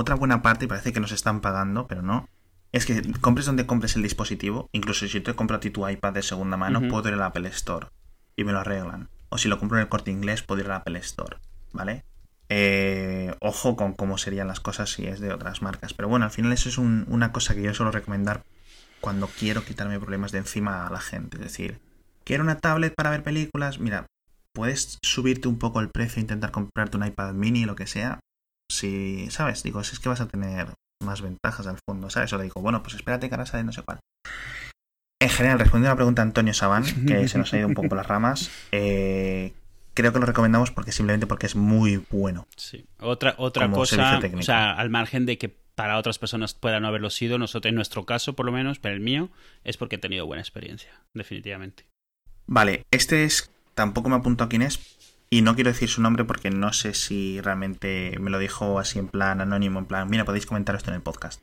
otra 0.00 0.14
buena 0.14 0.42
parte, 0.42 0.64
y 0.64 0.68
parece 0.68 0.92
que 0.92 1.00
nos 1.00 1.12
están 1.12 1.40
pagando, 1.40 1.86
pero 1.86 2.02
no. 2.02 2.28
Es 2.72 2.86
que 2.86 3.02
compres 3.20 3.46
donde 3.46 3.66
compres 3.66 3.96
el 3.96 4.02
dispositivo, 4.02 4.68
incluso 4.72 5.06
si 5.06 5.20
te 5.20 5.34
compro 5.34 5.56
a 5.56 5.60
ti 5.60 5.70
tu 5.70 5.88
iPad 5.88 6.12
de 6.12 6.22
segunda 6.22 6.56
mano, 6.56 6.80
puedo 6.88 7.08
ir 7.08 7.14
al 7.14 7.22
Apple 7.22 7.48
Store 7.48 7.88
y 8.36 8.44
me 8.44 8.52
lo 8.52 8.60
arreglan. 8.60 9.08
O 9.28 9.38
si 9.38 9.48
lo 9.48 9.58
compro 9.58 9.78
en 9.78 9.82
el 9.82 9.88
corte 9.88 10.10
inglés, 10.10 10.42
puedo 10.42 10.60
ir 10.60 10.66
al 10.66 10.78
Apple 10.78 10.98
Store, 10.98 11.38
¿vale? 11.72 12.04
eh, 12.50 13.32
ojo 13.38 13.76
con 13.76 13.94
cómo 13.94 14.18
serían 14.18 14.48
las 14.48 14.60
cosas 14.60 14.90
si 14.90 15.06
es 15.06 15.20
de 15.20 15.32
otras 15.32 15.62
marcas. 15.62 15.94
Pero 15.94 16.08
bueno, 16.08 16.26
al 16.26 16.32
final 16.32 16.52
eso 16.52 16.68
es 16.68 16.76
una 16.76 17.32
cosa 17.32 17.54
que 17.54 17.62
yo 17.62 17.72
suelo 17.72 17.92
recomendar 17.92 18.42
cuando 19.00 19.28
quiero 19.28 19.64
quitarme 19.64 19.98
problemas 19.98 20.32
de 20.32 20.38
encima 20.38 20.86
a 20.86 20.90
la 20.90 21.00
gente. 21.00 21.36
Es 21.36 21.44
decir, 21.44 21.80
quiero 22.24 22.42
una 22.42 22.58
tablet 22.58 22.92
para 22.94 23.10
ver 23.10 23.22
películas. 23.22 23.78
Mira, 23.78 24.06
puedes 24.52 24.98
subirte 25.00 25.46
un 25.46 25.58
poco 25.58 25.80
el 25.80 25.90
precio 25.90 26.18
e 26.18 26.22
intentar 26.22 26.50
comprarte 26.50 26.96
un 26.96 27.06
iPad 27.06 27.32
mini, 27.34 27.64
lo 27.64 27.76
que 27.76 27.86
sea. 27.86 28.18
Si, 28.70 29.30
¿sabes? 29.30 29.62
Digo, 29.62 29.82
si 29.84 29.94
es 29.94 30.00
que 30.00 30.08
vas 30.08 30.20
a 30.20 30.28
tener 30.28 30.68
más 31.02 31.22
ventajas 31.22 31.66
al 31.66 31.78
fondo, 31.86 32.10
¿sabes? 32.10 32.32
O 32.32 32.38
le 32.38 32.44
digo, 32.44 32.60
bueno, 32.60 32.82
pues 32.82 32.94
espérate 32.94 33.28
que 33.28 33.34
ahora 33.34 33.46
sale 33.46 33.64
no 33.64 33.72
sé 33.72 33.82
cuál. 33.82 34.00
En 35.20 35.28
general, 35.28 35.58
respondiendo 35.58 35.90
a 35.90 35.92
la 35.92 35.96
pregunta 35.96 36.22
de 36.22 36.28
Antonio 36.28 36.54
Sabán, 36.54 36.84
que 37.06 37.28
se 37.28 37.38
nos 37.38 37.52
ha 37.52 37.58
ido 37.58 37.68
un 37.68 37.74
poco 37.74 37.88
por 37.88 37.98
las 37.98 38.06
ramas, 38.06 38.50
eh, 38.72 39.52
creo 39.94 40.12
que 40.12 40.18
lo 40.18 40.26
recomendamos 40.26 40.70
porque 40.70 40.92
simplemente 40.92 41.26
porque 41.26 41.46
es 41.46 41.56
muy 41.56 42.02
bueno. 42.10 42.46
Sí. 42.56 42.86
Otra, 43.00 43.34
otra 43.36 43.70
cosa, 43.70 44.20
o 44.34 44.42
sea, 44.42 44.72
al 44.72 44.88
margen 44.88 45.26
de 45.26 45.36
que 45.36 45.48
para 45.74 45.98
otras 45.98 46.18
personas 46.18 46.54
pueda 46.54 46.80
no 46.80 46.88
haberlo 46.88 47.10
sido, 47.10 47.38
nosotros, 47.38 47.70
en 47.70 47.74
nuestro 47.74 48.04
caso, 48.04 48.34
por 48.34 48.46
lo 48.46 48.52
menos, 48.52 48.78
para 48.78 48.94
el 48.94 49.00
mío, 49.00 49.30
es 49.64 49.76
porque 49.76 49.96
he 49.96 49.98
tenido 49.98 50.26
buena 50.26 50.42
experiencia, 50.42 50.90
definitivamente. 51.14 51.86
Vale, 52.46 52.84
este 52.90 53.24
es. 53.24 53.50
Tampoco 53.74 54.08
me 54.08 54.16
apunto 54.16 54.44
a 54.44 54.48
quién 54.48 54.62
es. 54.62 54.78
Y 55.32 55.42
no 55.42 55.54
quiero 55.54 55.70
decir 55.70 55.88
su 55.88 56.02
nombre 56.02 56.24
porque 56.24 56.50
no 56.50 56.72
sé 56.72 56.92
si 56.94 57.40
realmente 57.40 58.16
me 58.20 58.30
lo 58.30 58.38
dijo 58.38 58.78
así 58.80 58.98
en 58.98 59.08
plan 59.08 59.40
anónimo, 59.40 59.78
en 59.78 59.86
plan, 59.86 60.10
mira, 60.10 60.24
podéis 60.24 60.46
comentar 60.46 60.74
esto 60.74 60.90
en 60.90 60.96
el 60.96 61.02
podcast 61.02 61.40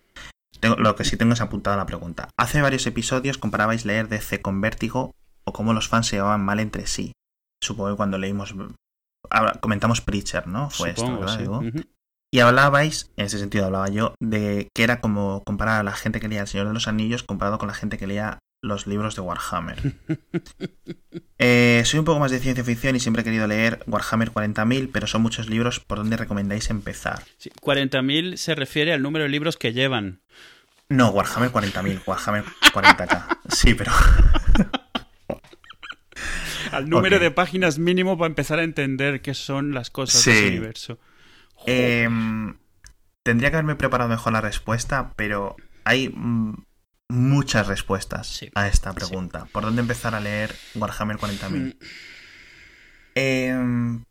lo 0.61 0.95
que 0.95 1.03
sí 1.03 1.17
tengo 1.17 1.33
es 1.33 1.41
apuntada 1.41 1.77
la 1.77 1.85
pregunta. 1.85 2.29
Hace 2.37 2.61
varios 2.61 2.85
episodios 2.87 3.37
comparabais 3.37 3.85
leer 3.85 4.07
DC 4.07 4.41
con 4.41 4.61
Vértigo 4.61 5.13
o 5.45 5.53
cómo 5.53 5.73
los 5.73 5.87
fans 5.87 6.07
se 6.07 6.17
llevaban 6.17 6.43
mal 6.43 6.59
entre 6.59 6.87
sí. 6.87 7.13
Supongo 7.61 7.91
que 7.91 7.97
cuando 7.97 8.17
leímos. 8.17 8.53
comentamos 9.61 10.01
Preacher, 10.01 10.47
¿no? 10.47 10.69
Fue 10.69 10.91
esto, 10.91 11.19
¿verdad? 11.19 11.61
Y 12.33 12.39
hablabais, 12.39 13.09
en 13.15 13.25
ese 13.25 13.39
sentido 13.39 13.65
hablaba 13.65 13.87
yo, 13.87 14.13
de 14.19 14.67
que 14.75 14.83
era 14.83 14.99
como 14.99 15.43
comparar 15.45 15.79
a 15.79 15.83
la 15.83 15.93
gente 15.93 16.19
que 16.19 16.27
leía 16.27 16.41
El 16.41 16.47
Señor 16.47 16.67
de 16.67 16.73
los 16.73 16.89
Anillos 16.89 17.23
comparado 17.23 17.57
con 17.57 17.69
la 17.69 17.73
gente 17.73 17.97
que 17.97 18.07
leía 18.07 18.39
los 18.67 18.87
libros 18.87 19.15
de 19.15 19.21
Warhammer. 19.21 19.77
Eh, 21.39 21.83
soy 21.85 21.99
un 21.99 22.05
poco 22.05 22.19
más 22.19 22.31
de 22.31 22.39
ciencia 22.39 22.63
ficción 22.63 22.95
y 22.95 22.99
siempre 22.99 23.21
he 23.21 23.23
querido 23.23 23.45
leer 23.45 23.83
Warhammer 23.85 24.31
40.000, 24.31 24.89
pero 24.91 25.05
son 25.05 25.21
muchos 25.21 25.47
libros. 25.47 25.79
¿Por 25.79 25.99
dónde 25.99 26.17
recomendáis 26.17 26.71
empezar? 26.71 27.21
40.000 27.61 28.37
se 28.37 28.55
refiere 28.55 28.91
al 28.91 29.03
número 29.03 29.21
de 29.21 29.29
libros 29.29 29.55
que 29.55 29.71
llevan. 29.71 30.21
No, 30.89 31.09
Warhammer 31.09 31.51
40.000, 31.51 32.01
Warhammer 32.07 32.43
40k. 32.73 33.37
Sí, 33.49 33.75
pero... 33.75 33.91
al 36.71 36.89
número 36.89 37.19
de 37.19 37.31
páginas 37.31 37.79
mínimo 37.79 38.17
para 38.17 38.29
empezar 38.29 38.59
a 38.59 38.63
entender 38.63 39.21
qué 39.21 39.33
son 39.33 39.73
las 39.73 39.89
cosas 39.89 40.25
del 40.25 40.47
universo. 40.47 40.99
Em, 41.65 42.57
tendría 43.23 43.49
que 43.49 43.57
haberme 43.57 43.75
preparado 43.75 44.09
mejor 44.09 44.33
la 44.33 44.41
respuesta, 44.41 45.13
pero 45.15 45.55
hay 45.83 46.09
mm, 46.09 46.65
muchas 47.09 47.67
respuestas 47.67 48.45
a 48.55 48.67
esta 48.67 48.93
pregunta. 48.93 49.47
¿Por 49.51 49.63
dónde 49.63 49.81
empezar 49.81 50.15
a 50.15 50.19
leer 50.19 50.53
Warhammer 50.75 51.17
40.000? 51.17 51.51
Mm. 51.51 51.73
Em, 53.15 54.03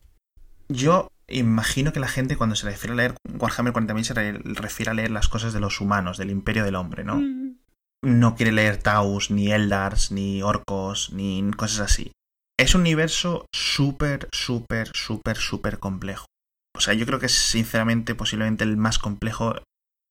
yo 0.68 1.08
imagino 1.28 1.92
que 1.92 2.00
la 2.00 2.08
gente 2.08 2.36
cuando 2.36 2.56
se 2.56 2.66
refiere 2.66 2.92
a 2.92 2.96
leer 2.96 3.14
Warhammer 3.38 3.72
40.000 3.72 4.02
se 4.02 4.60
refiere 4.60 4.90
a 4.90 4.94
leer 4.94 5.10
las 5.10 5.28
cosas 5.28 5.52
de 5.52 5.60
los 5.60 5.80
humanos, 5.80 6.18
del 6.18 6.30
imperio 6.30 6.64
del 6.64 6.76
hombre, 6.76 7.04
¿no? 7.04 7.16
Mm. 7.16 7.56
No 8.02 8.36
quiere 8.36 8.52
leer 8.52 8.76
Taus, 8.76 9.30
ni 9.30 9.50
Eldars, 9.50 10.12
ni 10.12 10.42
Orcos, 10.42 11.12
ni 11.12 11.50
cosas 11.56 11.80
así. 11.80 12.12
Es 12.58 12.74
un 12.74 12.82
universo 12.82 13.46
súper, 13.54 14.28
súper, 14.32 14.90
súper, 14.94 15.36
súper 15.36 15.78
complejo. 15.78 16.26
O 16.76 16.80
sea, 16.80 16.94
yo 16.94 17.06
creo 17.06 17.18
que 17.18 17.26
es 17.26 17.32
sinceramente 17.32 18.14
posiblemente 18.14 18.64
el 18.64 18.76
más 18.76 18.98
complejo 18.98 19.56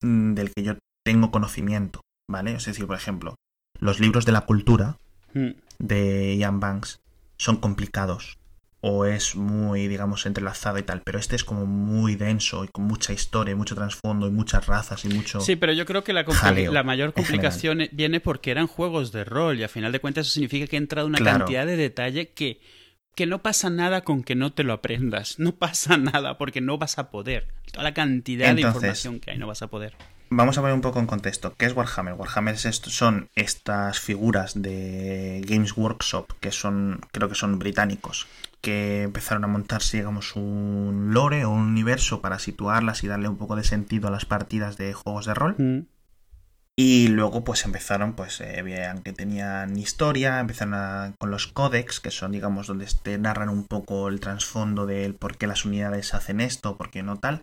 mm, 0.02 0.34
del 0.34 0.52
que 0.54 0.64
yo 0.64 0.78
tengo 1.06 1.32
conocimiento. 1.32 2.02
¿Vale? 2.28 2.54
Es 2.56 2.66
decir, 2.66 2.88
por 2.88 2.96
ejemplo, 2.96 3.36
los 3.80 4.00
libros 4.00 4.26
de 4.26 4.32
la 4.32 4.42
cultura 4.42 4.98
hmm. 5.34 5.52
de 5.80 6.38
Ian 6.38 6.60
Banks 6.60 7.00
son 7.38 7.58
complicados 7.58 8.38
o 8.88 9.06
es 9.06 9.36
muy, 9.36 9.88
digamos, 9.88 10.28
entrelazado 10.28 10.78
y 10.78 10.84
tal, 10.84 11.02
pero 11.02 11.18
este 11.18 11.36
es 11.36 11.44
como 11.44 11.66
muy 11.66 12.16
denso 12.16 12.66
y 12.66 12.68
con 12.68 12.86
mucha 12.86 13.14
historia, 13.14 13.56
mucho 13.56 13.74
trasfondo 13.74 14.28
y 14.28 14.32
muchas 14.32 14.68
razas 14.68 15.04
y 15.06 15.10
mucho... 15.10 15.40
Sí, 15.40 15.56
pero 15.56 15.74
yo 15.74 15.88
creo 15.88 16.04
que 16.04 16.14
la, 16.14 16.24
la 16.72 16.84
mayor 16.84 17.14
complicación 17.14 17.90
viene 17.94 18.20
porque 18.20 18.52
eran 18.52 18.68
juegos 18.68 19.12
de 19.12 19.24
rol 19.24 19.60
y 19.60 19.64
a 19.64 19.70
final 19.70 19.92
de 19.92 20.00
cuentas 20.00 20.28
eso 20.28 20.36
significa 20.36 20.68
que 20.68 20.76
ha 20.76 20.78
entrado 20.78 21.08
una 21.08 21.18
cantidad 21.18 21.66
de 21.66 21.78
detalle 21.78 22.30
que, 22.30 22.62
que 23.16 23.26
no 23.26 23.42
pasa 23.42 23.72
nada 23.72 24.02
con 24.02 24.24
que 24.24 24.36
no 24.36 24.54
te 24.54 24.64
lo 24.64 24.74
aprendas, 24.74 25.40
no 25.40 25.54
pasa 25.54 25.98
nada 25.98 26.38
porque 26.38 26.62
no 26.62 26.78
vas 26.78 27.00
a 27.00 27.10
poder. 27.10 27.48
Toda 27.72 27.86
la 27.86 27.96
cantidad 27.96 28.54
de 28.54 28.62
información 28.62 29.20
que 29.20 29.32
hay 29.32 29.40
no 29.40 29.48
vas 29.48 29.64
a 29.64 29.68
poder 29.68 29.96
vamos 30.30 30.58
a 30.58 30.62
poner 30.62 30.76
un 30.76 30.82
poco 30.82 31.00
en 31.00 31.08
contexto. 31.08 31.56
¿Qué 31.56 31.66
es 31.66 31.76
Warhammer? 31.76 32.14
Warhammer 32.14 32.58
son 32.58 33.30
estas 33.36 34.00
figuras 34.00 34.62
de 34.62 35.42
Games 35.48 35.76
Workshop 35.78 36.34
que 36.40 36.52
son, 36.52 37.02
creo 37.12 37.30
que 37.30 37.36
son 37.36 37.60
británicos, 37.60 38.28
que 38.62 39.04
empezaron 39.04 39.44
a 39.44 39.48
montarse, 39.48 39.98
digamos, 39.98 40.36
un 40.36 41.10
lore 41.14 41.46
o 41.46 41.52
un 41.52 41.62
universo 41.62 42.22
para 42.22 42.40
situarlas 42.40 43.04
y 43.04 43.08
darle 43.08 43.30
un 43.30 43.38
poco 43.38 43.56
de 43.56 43.64
sentido 43.64 44.08
a 44.08 44.12
las 44.12 44.26
partidas 44.26 44.78
de 44.78 44.94
juegos 44.94 45.26
de 45.26 45.34
rol. 45.34 45.56
Mm. 45.58 45.88
Y 46.78 47.08
luego 47.08 47.46
pues 47.46 47.64
empezaron, 47.64 48.16
pues 48.16 48.42
eh, 48.42 48.62
vean 48.62 49.02
que 49.02 49.14
tenían 49.14 49.78
historia, 49.78 50.42
empezaron 50.42 51.14
con 51.18 51.32
los 51.32 51.48
códex, 51.48 52.02
que 52.02 52.12
son 52.12 52.34
digamos 52.34 52.68
donde 52.68 52.86
te 53.02 53.18
narran 53.18 53.48
un 53.48 53.64
poco 53.64 54.10
el 54.10 54.20
trasfondo 54.20 54.86
de 54.86 55.14
por 55.14 55.38
qué 55.38 55.48
las 55.48 55.64
unidades 55.64 56.14
hacen 56.14 56.42
esto, 56.42 56.76
por 56.76 56.92
qué 56.92 57.02
no 57.02 57.18
tal 57.18 57.42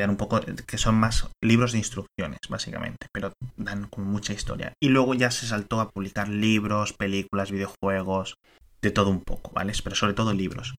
dan 0.00 0.10
un 0.10 0.16
poco, 0.16 0.40
que 0.40 0.78
son 0.78 0.94
más 0.94 1.28
libros 1.42 1.72
de 1.72 1.78
instrucciones, 1.78 2.38
básicamente, 2.48 3.06
pero 3.12 3.32
dan 3.56 3.86
con 3.86 4.04
mucha 4.04 4.32
historia. 4.32 4.72
Y 4.80 4.88
luego 4.88 5.14
ya 5.14 5.30
se 5.30 5.46
saltó 5.46 5.80
a 5.80 5.90
publicar 5.90 6.28
libros, 6.28 6.92
películas, 6.92 7.50
videojuegos, 7.50 8.34
de 8.82 8.90
todo 8.90 9.10
un 9.10 9.20
poco, 9.20 9.52
¿vale? 9.52 9.72
Pero 9.82 9.96
sobre 9.96 10.14
todo 10.14 10.32
libros. 10.32 10.74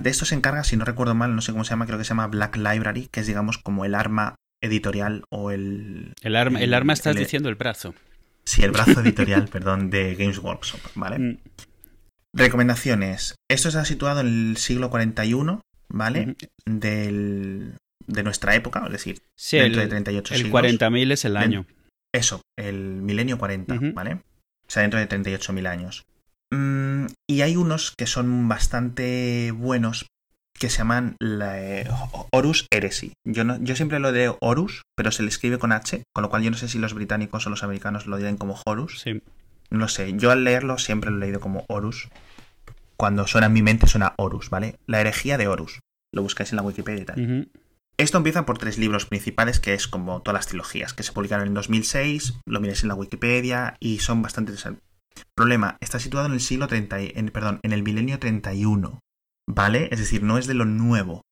De 0.00 0.10
esto 0.10 0.24
se 0.24 0.34
encarga, 0.34 0.64
si 0.64 0.76
no 0.76 0.84
recuerdo 0.84 1.14
mal, 1.14 1.36
no 1.36 1.42
sé 1.42 1.52
cómo 1.52 1.64
se 1.64 1.70
llama, 1.70 1.86
creo 1.86 1.98
que 1.98 2.04
se 2.04 2.10
llama 2.10 2.26
Black 2.26 2.56
Library, 2.56 3.08
que 3.10 3.20
es, 3.20 3.26
digamos, 3.26 3.58
como 3.58 3.84
el 3.84 3.94
arma 3.94 4.34
editorial 4.60 5.24
o 5.30 5.52
el... 5.52 6.12
El 6.22 6.34
arma, 6.34 6.60
el, 6.60 6.74
arma 6.74 6.92
estás 6.92 7.14
diciendo 7.14 7.48
el 7.48 7.54
brazo. 7.54 7.94
Sí, 8.44 8.62
el 8.62 8.72
brazo 8.72 9.00
editorial, 9.02 9.48
perdón, 9.48 9.90
de 9.90 10.16
Games 10.16 10.38
Workshop, 10.38 10.80
¿vale? 10.96 11.18
Mm. 11.18 11.38
Recomendaciones. 12.32 13.36
Esto 13.48 13.68
está 13.68 13.84
situado 13.84 14.20
en 14.20 14.26
el 14.26 14.56
siglo 14.56 14.90
41, 14.90 15.62
¿vale? 15.88 16.36
Del, 16.64 17.76
de 18.06 18.22
nuestra 18.22 18.54
época, 18.54 18.82
es 18.86 18.92
decir, 18.92 19.22
dentro 19.50 19.82
de 19.82 19.88
38 19.88 20.34
el 20.34 20.52
40.000 20.52 21.12
es 21.12 21.24
el 21.24 21.36
año. 21.36 21.66
Eso, 22.14 22.40
el 22.58 23.02
milenio 23.02 23.38
40, 23.38 23.78
¿vale? 23.92 24.14
O 24.14 24.70
sea, 24.70 24.82
dentro 24.82 24.98
de 24.98 25.08
38.000 25.08 25.66
años. 25.68 26.04
Mm, 26.50 27.06
y 27.28 27.42
hay 27.42 27.56
unos 27.56 27.92
que 27.96 28.06
son 28.06 28.48
bastante 28.48 29.52
buenos 29.52 30.06
que 30.58 30.70
se 30.70 30.78
llaman 30.78 31.16
eh, 31.20 31.88
Horus 32.32 32.66
Heresy. 32.70 33.12
Yo, 33.24 33.44
no, 33.44 33.58
yo 33.62 33.76
siempre 33.76 33.98
lo 33.98 34.10
leo 34.10 34.38
Horus, 34.40 34.82
pero 34.96 35.10
se 35.12 35.22
le 35.22 35.28
escribe 35.28 35.58
con 35.58 35.72
H, 35.72 36.02
con 36.14 36.22
lo 36.22 36.30
cual 36.30 36.42
yo 36.42 36.50
no 36.50 36.56
sé 36.56 36.68
si 36.68 36.78
los 36.78 36.94
británicos 36.94 37.46
o 37.46 37.50
los 37.50 37.62
americanos 37.62 38.06
lo 38.06 38.16
dirán 38.16 38.36
como 38.36 38.58
Horus. 38.64 39.00
Sí. 39.00 39.20
No 39.70 39.80
lo 39.80 39.88
sé. 39.88 40.14
Yo 40.16 40.30
al 40.30 40.44
leerlo 40.44 40.78
siempre 40.78 41.10
lo 41.10 41.18
he 41.18 41.20
leído 41.20 41.40
como 41.40 41.64
Horus. 41.68 42.08
Cuando 42.96 43.26
suena 43.26 43.48
en 43.48 43.52
mi 43.52 43.62
mente 43.62 43.86
suena 43.86 44.14
Horus, 44.16 44.48
¿vale? 44.48 44.76
La 44.86 45.00
herejía 45.00 45.36
de 45.36 45.48
Horus. 45.48 45.80
Lo 46.12 46.22
buscáis 46.22 46.52
en 46.52 46.56
la 46.56 46.62
Wikipedia 46.62 47.02
y 47.02 47.04
tal. 47.04 47.48
Esto 47.98 48.18
empieza 48.18 48.44
por 48.44 48.58
tres 48.58 48.76
libros 48.76 49.06
principales, 49.06 49.58
que 49.58 49.72
es 49.72 49.88
como 49.88 50.20
todas 50.20 50.38
las 50.38 50.46
trilogías, 50.46 50.92
que 50.92 51.02
se 51.02 51.12
publicaron 51.12 51.46
en 51.46 51.54
2006, 51.54 52.40
lo 52.44 52.60
miréis 52.60 52.82
en 52.82 52.88
la 52.88 52.94
Wikipedia 52.94 53.76
y 53.80 54.00
son 54.00 54.20
bastante 54.20 54.50
interesantes. 54.50 54.84
Problema, 55.34 55.78
está 55.80 55.98
situado 55.98 56.26
en 56.26 56.34
el 56.34 56.40
siglo 56.40 56.68
30, 56.68 57.00
en, 57.00 57.28
perdón, 57.30 57.58
en 57.62 57.72
el 57.72 57.82
milenio 57.82 58.18
31, 58.18 59.00
¿vale? 59.48 59.88
Es 59.92 59.98
decir, 59.98 60.22
no 60.22 60.36
es 60.36 60.46
de 60.46 60.52
lo 60.52 60.66
nuevo. 60.66 61.22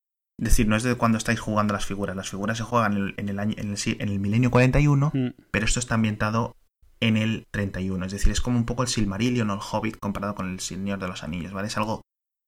Es 0.40 0.48
decir, 0.48 0.66
no 0.66 0.74
es 0.74 0.83
de 0.83 0.94
cuando 0.94 1.18
estáis 1.18 1.38
jugando 1.38 1.74
las 1.74 1.85
figuras. 1.85 2.16
Las 2.16 2.31
figuras 2.31 2.57
se 2.57 2.64
juegan 2.64 3.14
en 3.18 3.29
el, 3.29 3.38
año, 3.38 3.55
en 3.59 4.09
el, 4.09 4.18
milenio 4.18 4.50
41, 4.50 5.12
mm. 5.12 5.29
pero 5.50 5.66
esto 5.66 5.81
está 5.81 5.96
ambientado 5.96 6.57
en 7.00 7.18
el 7.18 7.46
31. 7.50 8.07
Es 8.07 8.12
decir, 8.12 8.33
es 8.33 8.40
como 8.40 8.57
un 8.57 8.64
poco 8.64 8.83
el 8.83 8.88
Silmarillion 8.88 9.50
o 9.50 9.55
el 9.55 9.61
Hobbit 9.61 9.98
comparado 9.98 10.35
con 10.35 10.50
el 10.50 10.61
Señor 10.61 10.98
de 10.98 11.09
los 11.09 11.22
Anillos, 11.24 11.53
¿vale? 11.53 11.68
Es 11.68 11.77
algo 11.77 12.00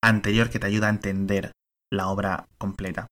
anterior 0.02 0.48
que 0.48 0.58
te 0.58 0.66
ayuda 0.66 0.86
a 0.86 0.90
entender 0.90 1.52
la 1.92 2.08
obra 2.08 2.46
completa 2.56 3.08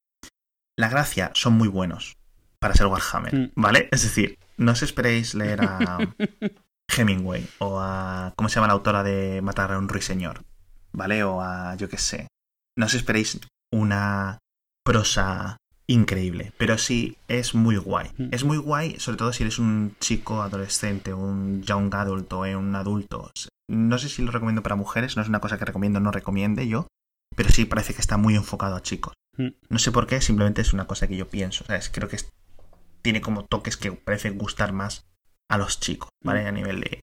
la 0.77 0.89
gracia 0.89 1.31
son 1.35 1.55
muy 1.55 1.69
buenos 1.69 2.17
para 2.59 2.75
ser 2.75 2.87
Warhammer, 2.87 3.35
mm. 3.35 3.53
¿vale? 3.57 3.89
Es 3.93 4.03
decir, 4.03 4.39
no 4.57 4.73
os 4.73 4.83
esperéis 4.83 5.35
leer 5.35 5.61
a 5.63 5.99
Hemingway 6.97 7.47
o 7.59 7.79
a. 7.81 8.33
¿Cómo 8.37 8.49
se 8.49 8.57
llama 8.57 8.69
la 8.69 8.73
autora 8.75 9.03
de 9.03 9.43
Matar 9.43 9.73
a 9.73 9.79
un 9.79 9.89
ruiseñor? 9.89 10.45
¿Vale? 10.93 11.25
O 11.25 11.41
a. 11.41 11.75
Yo 11.77 11.89
qué 11.89 11.99
sé. 11.99 12.29
No 12.77 12.87
os 12.87 12.95
esperéis 12.95 13.39
una 13.73 14.39
prosa 14.85 15.59
increíble, 15.87 16.53
pero 16.57 16.79
sí 16.79 17.17
es 17.29 17.55
muy 17.55 17.77
guay. 17.77 18.11
Mm. 18.17 18.29
Es 18.33 18.45
muy 18.45 18.57
guay, 18.57 18.99
sobre 18.99 19.19
todo 19.19 19.33
si 19.33 19.43
eres 19.43 19.59
un 19.59 19.97
chico 20.01 20.43
adolescente, 20.43 21.13
un 21.13 21.63
young 21.63 21.95
adult 21.95 22.33
o 22.33 22.41
un 22.41 22.75
adulto. 22.75 23.31
No 23.69 23.99
sé 23.99 24.09
si 24.09 24.23
lo 24.23 24.31
recomiendo 24.31 24.63
para 24.63 24.77
mujeres, 24.77 25.17
no 25.17 25.23
es 25.23 25.29
una 25.29 25.41
cosa 25.41 25.59
que 25.59 25.65
recomiendo 25.65 25.99
o 25.99 26.03
no 26.03 26.11
recomiende 26.11 26.69
yo, 26.69 26.87
pero 27.37 27.51
sí 27.51 27.65
parece 27.65 27.95
que 27.95 28.01
está 28.01 28.17
muy 28.17 28.35
enfocado 28.37 28.77
a 28.77 28.83
chicos. 28.83 29.15
Mm. 29.37 29.49
No 29.69 29.79
sé 29.79 29.93
por 29.93 30.07
qué, 30.07 30.21
simplemente 30.21 30.61
es 30.63 30.73
una 30.73 30.87
cosa 30.87 31.07
que 31.09 31.17
yo 31.17 31.29
pienso. 31.29 31.65
¿sabes? 31.65 31.89
Creo 31.91 32.09
que 32.09 32.17
es- 32.17 32.31
tiene 33.03 33.21
como 33.21 33.45
toques 33.45 33.77
que 33.77 33.93
parecen 33.93 34.39
gustar 34.39 34.73
más 34.73 35.07
a 35.49 35.59
los 35.59 35.81
chicos, 35.81 36.09
¿vale? 36.23 36.45
Mm. 36.45 36.47
A 36.47 36.53
nivel 36.53 36.81
de, 36.81 37.01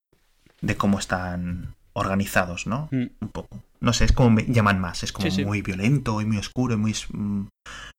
de 0.62 0.78
cómo 0.78 1.00
están 1.00 1.76
organizados, 1.94 2.68
¿no? 2.68 2.88
Mm. 2.92 3.06
Un 3.22 3.30
poco. 3.30 3.64
No 3.80 3.94
sé, 3.94 4.06
es 4.06 4.12
como 4.12 4.30
me 4.30 4.46
llaman 4.46 4.80
más. 4.80 5.02
Es 5.04 5.12
como 5.12 5.26
Sí, 5.30 5.38
sí. 5.38 5.46
muy 5.46 5.62
violento 5.64 6.22
y 6.22 6.26
muy 6.26 6.38
oscuro 6.38 6.76
y 6.76 6.78
muy 6.78 6.96
mm, 7.12 7.48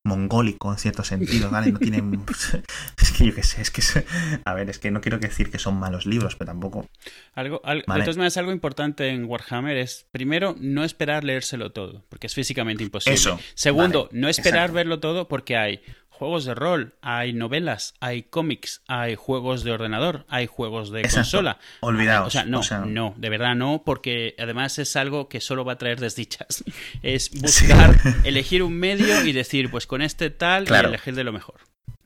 mongólico 0.06 0.70
en 0.72 0.78
cierto 0.78 1.02
sentido, 1.04 1.50
¿vale? 1.50 1.72
No 1.72 1.78
tienen... 1.80 2.24
es 3.00 3.10
que 3.12 3.26
yo 3.26 3.34
qué 3.34 3.42
sé, 3.42 3.62
es 3.62 3.70
que... 3.70 3.80
es- 3.80 4.04
A 4.44 4.54
ver, 4.54 4.70
es 4.70 4.78
que 4.78 4.90
no 4.92 5.00
quiero 5.00 5.18
decir 5.18 5.50
que 5.50 5.58
son 5.58 5.78
malos 5.80 6.06
libros, 6.06 6.36
pero 6.36 6.50
tampoco... 6.52 6.86
Algo, 7.34 7.60
al- 7.64 7.82
Vale. 7.86 8.00
De 8.00 8.04
todas 8.04 8.16
maneras, 8.16 8.36
algo 8.36 8.52
importante 8.52 9.08
en 9.08 9.24
Warhammer 9.24 9.76
es, 9.76 10.06
primero, 10.12 10.54
no 10.60 10.84
esperar 10.84 11.24
leérselo 11.24 11.72
todo, 11.72 12.04
porque 12.08 12.28
es 12.28 12.34
físicamente 12.34 12.84
imposible. 12.84 13.14
Eso, 13.14 13.40
Segundo, 13.54 14.06
vale, 14.06 14.20
no 14.20 14.28
esperar 14.28 14.56
exacto. 14.60 14.74
verlo 14.74 15.00
todo 15.00 15.26
porque 15.26 15.56
hay 15.56 15.82
juegos 16.12 16.44
de 16.44 16.54
rol, 16.54 16.94
hay 17.02 17.32
novelas, 17.32 17.94
hay 18.00 18.22
cómics, 18.22 18.82
hay 18.86 19.16
juegos 19.16 19.64
de 19.64 19.72
ordenador, 19.72 20.24
hay 20.28 20.46
juegos 20.46 20.90
de 20.92 21.00
Exacto. 21.00 21.18
consola. 21.20 21.58
Olvidaos. 21.80 22.28
O 22.28 22.30
sea, 22.30 22.44
no, 22.44 22.60
o 22.60 22.62
sea, 22.62 22.80
no, 22.80 23.14
de 23.16 23.28
verdad 23.28 23.54
no, 23.56 23.82
porque 23.84 24.34
además 24.38 24.78
es 24.78 24.94
algo 24.94 25.28
que 25.28 25.40
solo 25.40 25.64
va 25.64 25.72
a 25.72 25.78
traer 25.78 25.98
desdichas. 25.98 26.62
Es 27.02 27.30
buscar, 27.40 27.98
elegir 28.24 28.62
un 28.62 28.74
medio 28.74 29.24
y 29.26 29.32
decir, 29.32 29.70
pues 29.70 29.86
con 29.86 30.00
este 30.02 30.30
tal 30.30 30.64
Claro. 30.64 30.88
y 30.88 30.90
elegir 30.94 31.14
de 31.16 31.24
lo 31.24 31.32
mejor. 31.32 31.56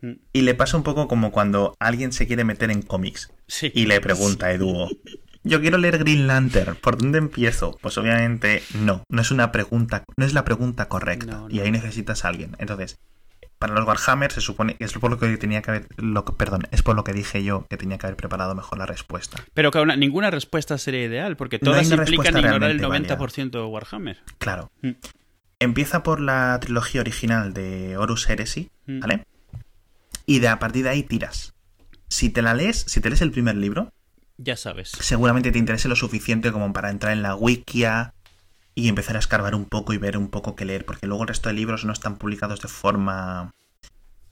Mm, 0.00 0.12
Y 0.32 0.42
le 0.42 0.54
pasa 0.54 0.76
un 0.76 0.82
poco 0.82 1.08
como 1.08 1.30
cuando 1.32 1.74
alguien 1.78 2.12
se 2.12 2.26
quiere 2.26 2.44
meter 2.44 2.70
en 2.70 2.82
cómics 2.82 3.30
Sí. 3.48 3.70
y 3.74 3.86
le 3.86 4.00
pregunta 4.00 4.46
a 4.46 4.52
Eduo, 4.52 4.88
yo 5.42 5.60
quiero 5.60 5.78
leer 5.78 5.98
Green 5.98 6.26
Lantern, 6.26 6.76
¿por 6.76 6.96
dónde 6.98 7.18
empiezo? 7.18 7.78
Pues 7.82 7.96
obviamente 7.98 8.62
no, 8.74 9.02
no 9.08 9.20
es 9.22 9.30
una 9.30 9.52
pregunta, 9.52 10.04
no 10.16 10.24
es 10.24 10.32
la 10.32 10.44
pregunta 10.44 10.88
correcta 10.88 11.32
No, 11.36 11.50
y 11.50 11.60
ahí 11.60 11.70
necesitas 11.70 12.24
a 12.24 12.28
alguien. 12.28 12.56
Entonces, 12.58 12.98
para 13.66 13.80
los 13.80 13.86
Warhammer 13.88 14.32
se 14.32 14.40
supone 14.40 14.76
es 14.78 14.92
por 14.92 15.10
lo 15.10 15.18
que 15.18 15.36
tenía 15.36 15.62
que 15.62 15.70
haber, 15.70 15.88
lo 15.96 16.24
perdón, 16.24 16.66
es 16.70 16.82
por 16.82 16.96
lo 16.96 17.04
que 17.04 17.12
dije 17.12 17.42
yo 17.44 17.66
que 17.68 17.76
tenía 17.76 17.98
que 17.98 18.06
haber 18.06 18.16
preparado 18.16 18.54
mejor 18.54 18.78
la 18.78 18.86
respuesta. 18.86 19.42
Pero 19.54 19.70
que 19.70 19.78
una- 19.80 19.96
ninguna 19.96 20.30
respuesta 20.30 20.78
sería 20.78 21.04
ideal, 21.04 21.36
porque 21.36 21.58
No 21.60 21.70
todas 21.72 21.86
una 21.88 21.96
implican 22.02 22.36
ignorar 22.38 22.70
el 22.70 22.78
realmente 22.78 23.14
90% 23.16 23.50
de 23.60 23.64
Warhammer. 23.64 24.18
Claro. 24.38 24.70
Mm. 24.82 24.90
Empieza 25.58 26.02
por 26.02 26.20
la 26.20 26.58
trilogía 26.60 27.00
original 27.00 27.52
de 27.54 27.96
Horus 27.96 28.28
Heresy, 28.28 28.70
Mm. 28.86 29.00
¿vale? 29.00 29.24
Y 30.26 30.40
de 30.40 30.48
a 30.48 30.58
partir 30.58 30.84
de 30.84 30.90
ahí 30.90 31.02
tiras. 31.02 31.54
Si 32.08 32.30
te 32.30 32.42
la 32.42 32.54
lees, 32.54 32.78
si 32.86 33.00
te 33.00 33.08
lees 33.08 33.22
el 33.22 33.30
primer 33.30 33.56
libro, 33.56 33.92
Ya 34.38 34.56
sabes. 34.56 34.90
seguramente 35.00 35.50
te 35.52 35.58
interese 35.58 35.88
lo 35.88 35.96
suficiente 35.96 36.52
como 36.52 36.72
para 36.72 36.90
entrar 36.90 37.12
en 37.12 37.22
la 37.22 37.34
wikia 37.34 38.12
y 38.78 38.88
empezar 38.88 39.16
a 39.16 39.18
escarbar 39.18 39.54
un 39.56 39.64
poco 39.64 39.92
y 39.94 39.98
ver 39.98 40.16
un 40.18 40.28
poco 40.28 40.54
qué 40.54 40.64
leer, 40.66 40.84
porque 40.84 41.06
luego 41.08 41.22
el 41.22 41.28
resto 41.28 41.48
de 41.48 41.54
libros 41.54 41.84
no 41.84 41.92
están 41.92 42.16
publicados 42.18 42.60
de 42.60 42.68
forma 42.68 43.52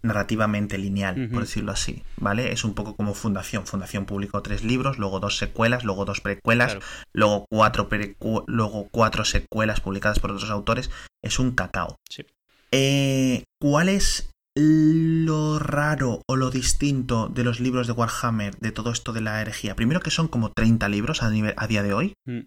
narrativamente 0.02 0.76
lineal, 0.76 1.30
por 1.33 1.40
decirlo 1.40 1.72
así, 1.72 2.02
¿vale? 2.18 2.52
Es 2.52 2.62
un 2.62 2.74
poco 2.74 2.94
como 2.94 3.14
Fundación. 3.14 3.66
Fundación 3.66 4.04
publicó 4.04 4.42
tres 4.42 4.62
libros, 4.62 4.98
luego 4.98 5.18
dos 5.18 5.38
secuelas, 5.38 5.83
luego 5.85 6.04
dos 6.04 6.20
precuelas, 6.20 6.72
Claro. 6.74 6.87
luego 7.14 7.46
cuatro 7.50 7.88
precu- 7.88 8.44
luego 8.46 8.87
cuatro 8.90 9.24
secuelas 9.24 9.80
publicadas 9.80 10.20
por 10.20 10.30
otros 10.30 10.50
autores. 10.50 10.90
Es 11.22 11.38
un 11.38 11.52
cacao. 11.52 11.96
Sí. 12.11 12.26
Eh, 12.70 13.44
¿Cuál 13.59 13.88
es 13.88 14.30
lo 14.57 15.59
raro 15.59 16.20
o 16.28 16.37
lo 16.37 16.50
distinto 16.50 17.28
de 17.28 17.42
los 17.44 17.59
libros 17.61 17.87
de 17.87 17.92
Warhammer, 17.94 18.57
de 18.59 18.72
todo 18.72 18.90
esto 18.90 19.14
de 19.14 19.22
la 19.22 19.40
herejía? 19.40 19.74
Primero 19.74 20.00
que 20.00 20.11
son 20.11 20.28
como 20.28 20.50
30 20.52 20.88
libros 20.90 21.22
a, 21.22 21.30
nivel- 21.30 21.54
a 21.57 21.66
día 21.66 21.83
de 21.83 21.94
hoy. 21.94 22.12
Mm. 22.26 22.40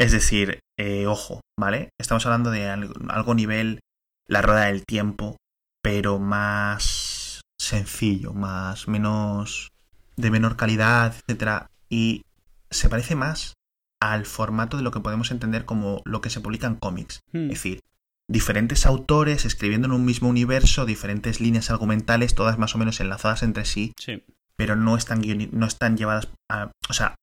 Es 0.00 0.12
decir, 0.12 0.60
eh, 0.78 1.06
ojo, 1.06 1.40
¿vale? 1.58 1.90
Estamos 2.00 2.24
hablando 2.24 2.50
de 2.50 2.68
algo, 2.68 2.94
algo 3.10 3.34
nivel 3.34 3.80
la 4.26 4.40
rueda 4.40 4.66
del 4.66 4.84
tiempo, 4.86 5.36
pero 5.82 6.18
más 6.18 7.42
sencillo, 7.60 8.32
más 8.32 8.88
menos 8.88 9.68
de 10.16 10.30
menor 10.30 10.56
calidad, 10.56 11.14
etcétera, 11.14 11.66
y 11.90 12.22
se 12.70 12.88
parece 12.88 13.14
más 13.14 13.52
al 14.00 14.24
formato 14.24 14.78
de 14.78 14.82
lo 14.82 14.90
que 14.90 15.00
podemos 15.00 15.30
entender 15.30 15.66
como 15.66 16.00
lo 16.06 16.22
que 16.22 16.30
se 16.30 16.40
publica 16.40 16.66
en 16.66 16.76
cómics, 16.76 17.20
Mm. 17.32 17.44
es 17.44 17.62
decir, 17.62 17.80
diferentes 18.26 18.86
autores 18.86 19.44
escribiendo 19.44 19.86
en 19.86 19.92
un 19.92 20.06
mismo 20.06 20.28
universo, 20.30 20.86
diferentes 20.86 21.40
líneas 21.40 21.70
argumentales, 21.70 22.34
todas 22.34 22.56
más 22.58 22.74
o 22.74 22.78
menos 22.78 23.00
enlazadas 23.00 23.42
entre 23.42 23.66
sí, 23.66 23.92
Sí. 23.98 24.22
pero 24.56 24.76
no 24.76 24.96
están, 24.96 25.20
no 25.52 25.66
están 25.66 25.96
llevadas 25.98 26.28
a... 26.50 26.70
O 26.88 26.92
sea, 26.94 27.16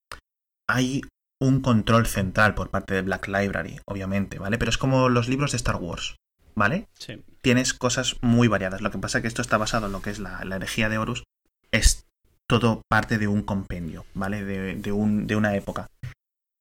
hay 0.70 1.02
un 1.40 1.62
control 1.62 2.08
central 2.08 2.56
por 2.56 2.70
parte 2.70 2.94
de 2.94 3.02
Black 3.02 3.28
Library, 3.28 3.80
obviamente, 3.86 4.40
¿vale? 4.40 4.58
Pero 4.58 4.70
es 4.70 4.78
como 4.78 5.10
los 5.10 5.30
libros 5.30 5.52
de 5.52 5.58
Star 5.58 5.78
Wars, 5.78 6.16
¿vale? 6.56 6.88
Sí. 6.98 7.24
Tienes 7.42 7.74
cosas 7.74 8.18
muy 8.22 8.48
variadas. 8.48 8.82
Lo 8.82 8.92
que 8.92 8.98
pasa 8.98 9.20
es 9.20 9.22
que 9.22 9.28
esto 9.28 9.42
está 9.42 9.58
basado 9.58 9.88
en 9.88 9.92
lo 9.92 10.02
que 10.02 10.10
es 10.10 10.20
la, 10.20 10.44
la 10.46 10.56
herejía 10.56 10.90
de 10.90 10.98
Horus. 10.98 11.24
Es 11.72 12.06
todo 12.48 12.82
parte 12.90 13.18
de 13.18 13.28
un 13.28 13.44
compendio, 13.44 14.06
¿vale? 14.14 14.44
De, 14.44 14.76
de 14.76 14.92
un, 14.92 15.28
de 15.28 15.36
una 15.36 15.56
época. 15.56 15.88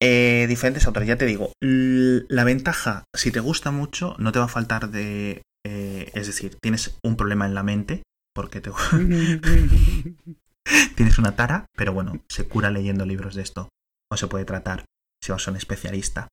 Eh, 0.02 0.46
diferentes 0.48 0.86
autores, 0.86 1.08
ya 1.08 1.16
te 1.16 1.26
digo. 1.26 1.52
La 1.60 2.44
ventaja, 2.44 3.04
si 3.14 3.30
te 3.30 3.40
gusta 3.40 3.70
mucho, 3.70 4.14
no 4.18 4.32
te 4.32 4.38
va 4.38 4.44
a 4.44 4.48
faltar 4.48 4.90
de... 4.90 5.42
eh, 5.66 6.10
es 6.12 6.26
decir, 6.26 6.58
tienes 6.60 6.98
un 7.02 7.16
problema 7.16 7.46
en 7.46 7.54
la 7.54 7.62
mente, 7.62 8.02
porque 8.34 8.60
te, 8.60 8.70
tienes 10.96 11.18
una 11.18 11.36
tara, 11.36 11.66
pero 11.76 11.92
bueno, 11.92 12.20
se 12.28 12.46
cura 12.46 12.70
leyendo 12.70 13.06
libros 13.06 13.34
de 13.34 13.42
esto. 13.42 13.68
O 14.10 14.16
se 14.16 14.26
puede 14.28 14.44
tratar 14.44 14.84
si 15.22 15.32
vas 15.32 15.46
a 15.46 15.50
un 15.50 15.56
especialista. 15.56 16.28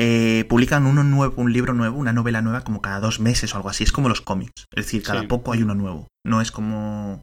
Eh, 0.00 0.46
publican 0.48 0.86
uno 0.86 1.02
nuevo, 1.02 1.34
un 1.42 1.52
libro 1.52 1.74
nuevo, 1.74 1.98
una 1.98 2.12
novela 2.12 2.40
nueva 2.40 2.62
como 2.62 2.80
cada 2.80 3.00
dos 3.00 3.18
meses 3.20 3.52
o 3.52 3.56
algo 3.56 3.68
así. 3.68 3.84
Es 3.84 3.92
como 3.92 4.08
los 4.08 4.20
cómics. 4.20 4.64
Es 4.74 4.86
decir, 4.86 5.02
cada 5.02 5.22
Sí. 5.22 5.26
poco 5.26 5.52
hay 5.52 5.62
uno 5.62 5.74
nuevo. 5.74 6.06
No 6.24 6.40
es 6.40 6.52
como 6.52 7.20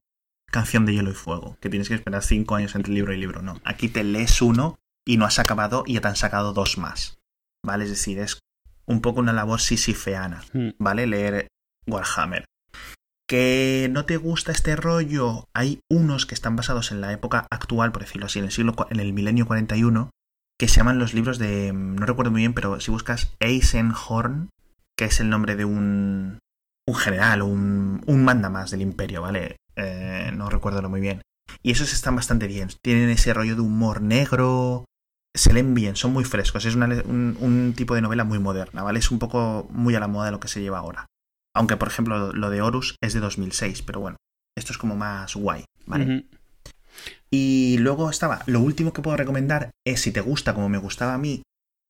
Canción 0.51 0.85
de 0.85 0.93
Hielo 0.93 1.11
y 1.11 1.15
Fuego, 1.15 1.57
que 1.61 1.69
tienes 1.69 1.87
que 1.87 1.95
esperar 1.95 2.21
cinco 2.23 2.55
años 2.55 2.75
entre 2.75 2.93
libro 2.93 3.13
y 3.13 3.17
libro. 3.17 3.41
No. 3.41 3.59
Aquí 3.63 3.87
te 3.89 4.03
lees 4.03 4.41
uno 4.41 4.75
y 5.07 5.17
no 5.17 5.25
has 5.25 5.39
acabado 5.39 5.83
y 5.87 5.93
ya 5.93 6.01
te 6.01 6.07
han 6.09 6.15
sacado 6.15 6.53
dos 6.53 6.77
más. 6.77 7.15
¿Vale? 7.65 7.85
Es 7.85 7.89
decir, 7.89 8.19
es 8.19 8.39
un 8.85 9.01
poco 9.01 9.21
una 9.21 9.33
labor 9.33 9.61
sisifeana. 9.61 10.43
Mm. 10.53 10.69
¿vale? 10.77 11.07
Leer 11.07 11.47
Warhammer. 11.87 12.45
Que 13.27 13.87
no 13.91 14.05
te 14.05 14.17
gusta 14.17 14.51
este 14.51 14.75
rollo, 14.75 15.45
hay 15.55 15.79
unos 15.91 16.25
que 16.25 16.35
están 16.35 16.55
basados 16.55 16.91
en 16.91 17.01
la 17.01 17.11
época 17.11 17.47
actual, 17.49 17.91
por 17.91 18.03
decirlo 18.03 18.27
así, 18.27 18.39
en 18.39 18.45
el 18.45 18.51
siglo 18.51 18.75
en 18.89 18.99
el 18.99 19.13
milenio 19.13 19.47
41, 19.47 20.11
que 20.59 20.67
se 20.67 20.75
llaman 20.77 20.99
los 20.99 21.13
libros 21.15 21.39
de 21.39 21.73
mm, 21.73 21.95
no 21.95 22.05
recuerdo 22.05 22.31
muy 22.31 22.41
bien, 22.41 22.53
pero 22.53 22.79
si 22.79 22.91
buscas 22.91 23.31
Eisenhorn, 23.39 24.49
que 24.97 25.05
es 25.05 25.19
el 25.19 25.29
nombre 25.29 25.55
de 25.55 25.65
un 25.65 26.39
un 26.87 26.95
general, 26.95 27.41
un, 27.41 28.03
un 28.05 28.23
mandamás 28.23 28.69
del 28.69 28.83
imperio, 28.83 29.23
¿vale? 29.23 29.55
Eh, 29.75 30.31
no 30.35 30.51
recuerdo 30.51 30.87
muy 30.87 31.01
bien. 31.01 31.23
Y 31.63 31.71
esos 31.71 31.91
están 31.93 32.15
bastante 32.15 32.45
bien. 32.45 32.69
Tienen 32.83 33.09
ese 33.09 33.33
rollo 33.33 33.55
de 33.55 33.61
humor 33.61 34.01
negro. 34.03 34.85
Se 35.35 35.51
leen 35.51 35.73
bien, 35.73 35.95
son 35.95 36.13
muy 36.13 36.25
frescos. 36.25 36.63
Es 36.63 36.75
una- 36.75 36.85
un, 37.05 37.37
un 37.41 37.73
tipo 37.75 37.95
de 37.95 38.01
novela 38.01 38.23
muy 38.23 38.37
moderna, 38.37 38.83
¿vale? 38.83 38.99
Es 38.99 39.09
un 39.09 39.17
poco 39.17 39.67
muy 39.71 39.95
a 39.95 39.99
la 39.99 40.07
moda 40.07 40.27
de 40.27 40.31
lo 40.33 40.39
que 40.39 40.47
se 40.47 40.61
lleva 40.61 40.77
ahora. 40.77 41.07
Aunque, 41.55 41.77
por 41.77 41.87
ejemplo, 41.87 42.33
lo 42.33 42.49
de 42.49 42.61
Horus 42.61 42.95
es 43.01 43.13
de 43.13 43.19
2006, 43.21 43.81
pero 43.81 43.99
bueno, 44.01 44.17
esto 44.57 44.71
es 44.73 44.77
como 44.77 44.95
más 44.95 45.35
guay, 45.35 45.63
¿vale? 45.85 46.25
Y 47.31 47.77
luego 47.79 48.09
estaba, 48.09 48.41
lo 48.45 48.59
último 48.61 48.93
que 48.93 49.01
puedo 49.01 49.17
recomendar 49.17 49.71
es 49.85 50.01
si 50.01 50.11
te 50.11 50.21
gusta, 50.21 50.53
como 50.53 50.69
me 50.69 50.77
gustaba 50.77 51.13
a 51.13 51.17
mí, 51.17 51.41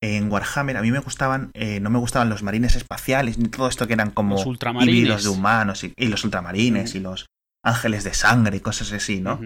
en 0.02 0.32
Warhammer, 0.32 0.78
a 0.78 0.82
mí 0.82 0.92
me 0.92 1.00
gustaban, 1.00 1.52
eh, 1.54 1.80
no 1.80 1.90
me 1.90 2.00
gustaban 2.00 2.30
los 2.30 2.44
marines 2.44 2.76
espaciales, 2.76 3.38
ni 3.38 3.50
todo 3.50 3.68
esto 3.68 3.88
que 3.88 3.94
eran 3.94 4.12
como 4.12 4.36
Los 4.36 4.46
ultramarines. 4.46 4.96
híbridos 4.96 5.24
de 5.24 5.30
humanos, 5.30 5.84
y, 5.84 5.94
y 5.98 6.08
los 6.08 6.24
ultramarines, 6.24 6.96
y 6.96 7.00
los 7.00 7.26
ángeles 7.64 8.04
de 8.04 8.14
sangre 8.14 8.58
y 8.58 8.60
cosas 8.60 8.92
así, 8.92 9.22
¿no? 9.22 9.40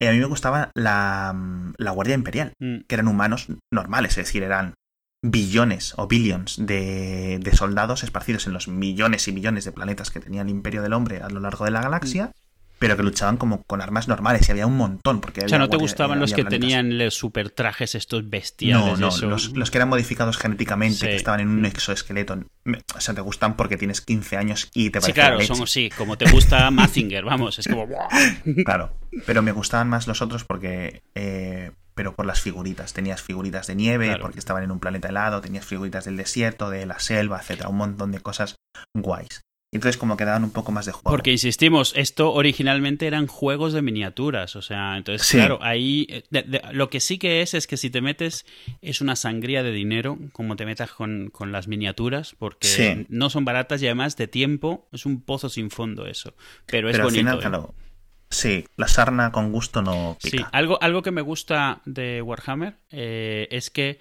Eh, 0.00 0.08
a 0.08 0.12
mí 0.12 0.18
me 0.18 0.26
gustaba 0.26 0.70
la, 0.74 1.34
la 1.78 1.90
Guardia 1.90 2.14
Imperial, 2.14 2.52
Mm. 2.60 2.80
que 2.86 2.94
eran 2.94 3.08
humanos 3.08 3.46
normales, 3.72 4.12
es 4.18 4.26
decir, 4.26 4.42
eran 4.42 4.74
billones 5.26 5.94
o 5.96 6.06
billions 6.06 6.56
de, 6.58 7.38
de 7.40 7.56
soldados 7.56 8.02
esparcidos 8.04 8.46
en 8.46 8.52
los 8.52 8.68
millones 8.68 9.26
y 9.26 9.32
millones 9.32 9.64
de 9.64 9.72
planetas 9.72 10.10
que 10.10 10.20
tenía 10.20 10.42
el 10.42 10.50
Imperio 10.50 10.82
del 10.82 10.92
Hombre 10.92 11.22
a 11.22 11.30
lo 11.30 11.40
largo 11.40 11.64
de 11.64 11.70
la 11.70 11.80
galaxia, 11.80 12.32
pero 12.78 12.94
que 12.98 13.02
luchaban 13.02 13.38
como 13.38 13.62
con 13.62 13.80
armas 13.80 14.06
normales 14.06 14.46
y 14.46 14.50
había 14.52 14.66
un 14.66 14.76
montón. 14.76 15.22
Porque 15.22 15.46
O 15.46 15.48
sea, 15.48 15.58
¿no 15.58 15.70
te 15.70 15.76
guardia- 15.76 15.84
gustaban 15.84 16.20
los 16.20 16.32
que 16.34 16.42
planetas. 16.42 16.60
tenían 16.60 16.98
los 16.98 17.14
super 17.14 17.48
trajes 17.48 17.94
estos 17.94 18.28
bestiales? 18.28 18.98
No, 19.00 19.10
no, 19.10 19.16
los, 19.30 19.52
los 19.56 19.70
que 19.70 19.78
eran 19.78 19.88
modificados 19.88 20.36
genéticamente, 20.36 20.98
Sí. 20.98 21.06
que 21.06 21.16
estaban 21.16 21.40
en 21.40 21.48
un 21.48 21.64
exoesqueleto. 21.64 22.40
O 22.94 23.00
sea, 23.00 23.14
te 23.14 23.22
gustan 23.22 23.56
porque 23.56 23.78
tienes 23.78 24.02
15 24.02 24.36
años 24.36 24.68
y 24.74 24.90
te 24.90 24.98
Sí, 25.00 25.02
parece 25.04 25.08
la 25.08 25.14
claro, 25.14 25.38
leche. 25.38 25.54
son 25.54 25.62
así, 25.62 25.88
como 25.96 26.18
te 26.18 26.30
gusta 26.30 26.70
Mazinger, 26.70 27.24
vamos, 27.24 27.58
es 27.58 27.66
como... 27.68 27.86
Claro, 28.66 28.94
pero 29.24 29.40
me 29.40 29.52
gustaban 29.52 29.88
más 29.88 30.06
los 30.06 30.20
otros 30.20 30.44
porque... 30.44 31.02
eh, 31.14 31.70
pero 31.94 32.14
por 32.14 32.26
las 32.26 32.40
figuritas. 32.40 32.92
Tenías 32.92 33.22
figuritas 33.22 33.66
de 33.66 33.74
nieve 33.74 34.06
Claro. 34.06 34.22
porque 34.22 34.38
estaban 34.38 34.62
en 34.64 34.70
un 34.70 34.80
planeta 34.80 35.08
helado, 35.08 35.40
tenías 35.40 35.64
figuritas 35.64 36.04
del 36.04 36.16
desierto, 36.16 36.70
de 36.70 36.86
la 36.86 36.98
selva, 36.98 37.38
etcétera, 37.40 37.68
un 37.68 37.76
montón 37.76 38.12
de 38.12 38.20
cosas 38.20 38.56
guays. 38.94 39.40
entonces 39.72 39.96
como 39.96 40.16
que 40.16 40.24
daban 40.24 40.44
un 40.44 40.52
poco 40.52 40.70
más 40.70 40.86
de 40.86 40.92
juego. 40.92 41.10
Porque 41.10 41.32
insistimos, 41.32 41.94
esto 41.96 42.32
originalmente 42.32 43.08
eran 43.08 43.26
juegos 43.26 43.72
de 43.72 43.82
miniaturas, 43.82 44.54
o 44.54 44.62
sea, 44.62 44.96
entonces 44.96 45.28
claro, 45.32 45.58
ahí 45.62 46.06
eh, 46.10 46.22
lo 46.72 46.90
que 46.90 47.00
sí 47.00 47.18
que 47.18 47.42
es 47.42 47.54
es 47.54 47.66
que 47.66 47.76
si 47.76 47.90
te 47.90 48.00
metes 48.00 48.46
es 48.82 49.00
una 49.00 49.16
sangría 49.16 49.64
de 49.64 49.72
dinero, 49.72 50.16
como 50.32 50.54
te 50.54 50.64
metas 50.64 50.92
con, 50.92 51.28
con 51.30 51.50
las 51.50 51.66
miniaturas, 51.66 52.36
porque 52.38 53.04
no 53.08 53.30
son 53.30 53.44
baratas 53.44 53.82
y 53.82 53.86
además 53.86 54.16
de 54.16 54.28
tiempo 54.28 54.86
es 54.92 55.06
un 55.06 55.20
pozo 55.20 55.48
sin 55.48 55.70
fondo 55.70 56.06
eso, 56.06 56.34
pero 56.66 56.88
es 56.88 57.00
bonito. 57.00 57.30
Al 57.30 57.42
final, 57.42 57.60
¿eh? 57.68 57.83
Sí, 58.30 58.66
la 58.76 58.88
sarna 58.88 59.30
con 59.32 59.52
gusto 59.52 59.82
no 59.82 60.16
pica. 60.22 60.36
Sí, 60.36 60.44
algo, 60.52 60.82
algo 60.82 61.02
que 61.02 61.10
me 61.10 61.22
gusta 61.22 61.82
de 61.84 62.20
Warhammer 62.22 62.78
eh, 62.90 63.48
es 63.50 63.70
que 63.70 64.00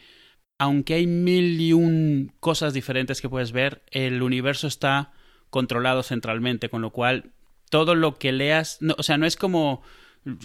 aunque 0.57 0.95
hay 0.95 1.07
mil 1.07 1.59
y 1.59 1.73
un 1.73 2.33
cosas 2.39 2.73
diferentes 2.73 3.21
que 3.21 3.29
puedes 3.29 3.51
ver, 3.51 3.83
el 3.91 4.21
universo 4.21 4.67
está 4.67 5.11
controlado 5.49 6.03
centralmente, 6.03 6.69
con 6.69 6.81
lo 6.81 6.91
cual 6.91 7.33
todo 7.69 7.95
lo 7.95 8.17
que 8.17 8.31
leas, 8.31 8.77
no, 8.81 8.95
o 8.97 9.03
sea, 9.03 9.17
no 9.17 9.25
es 9.25 9.35
como 9.35 9.83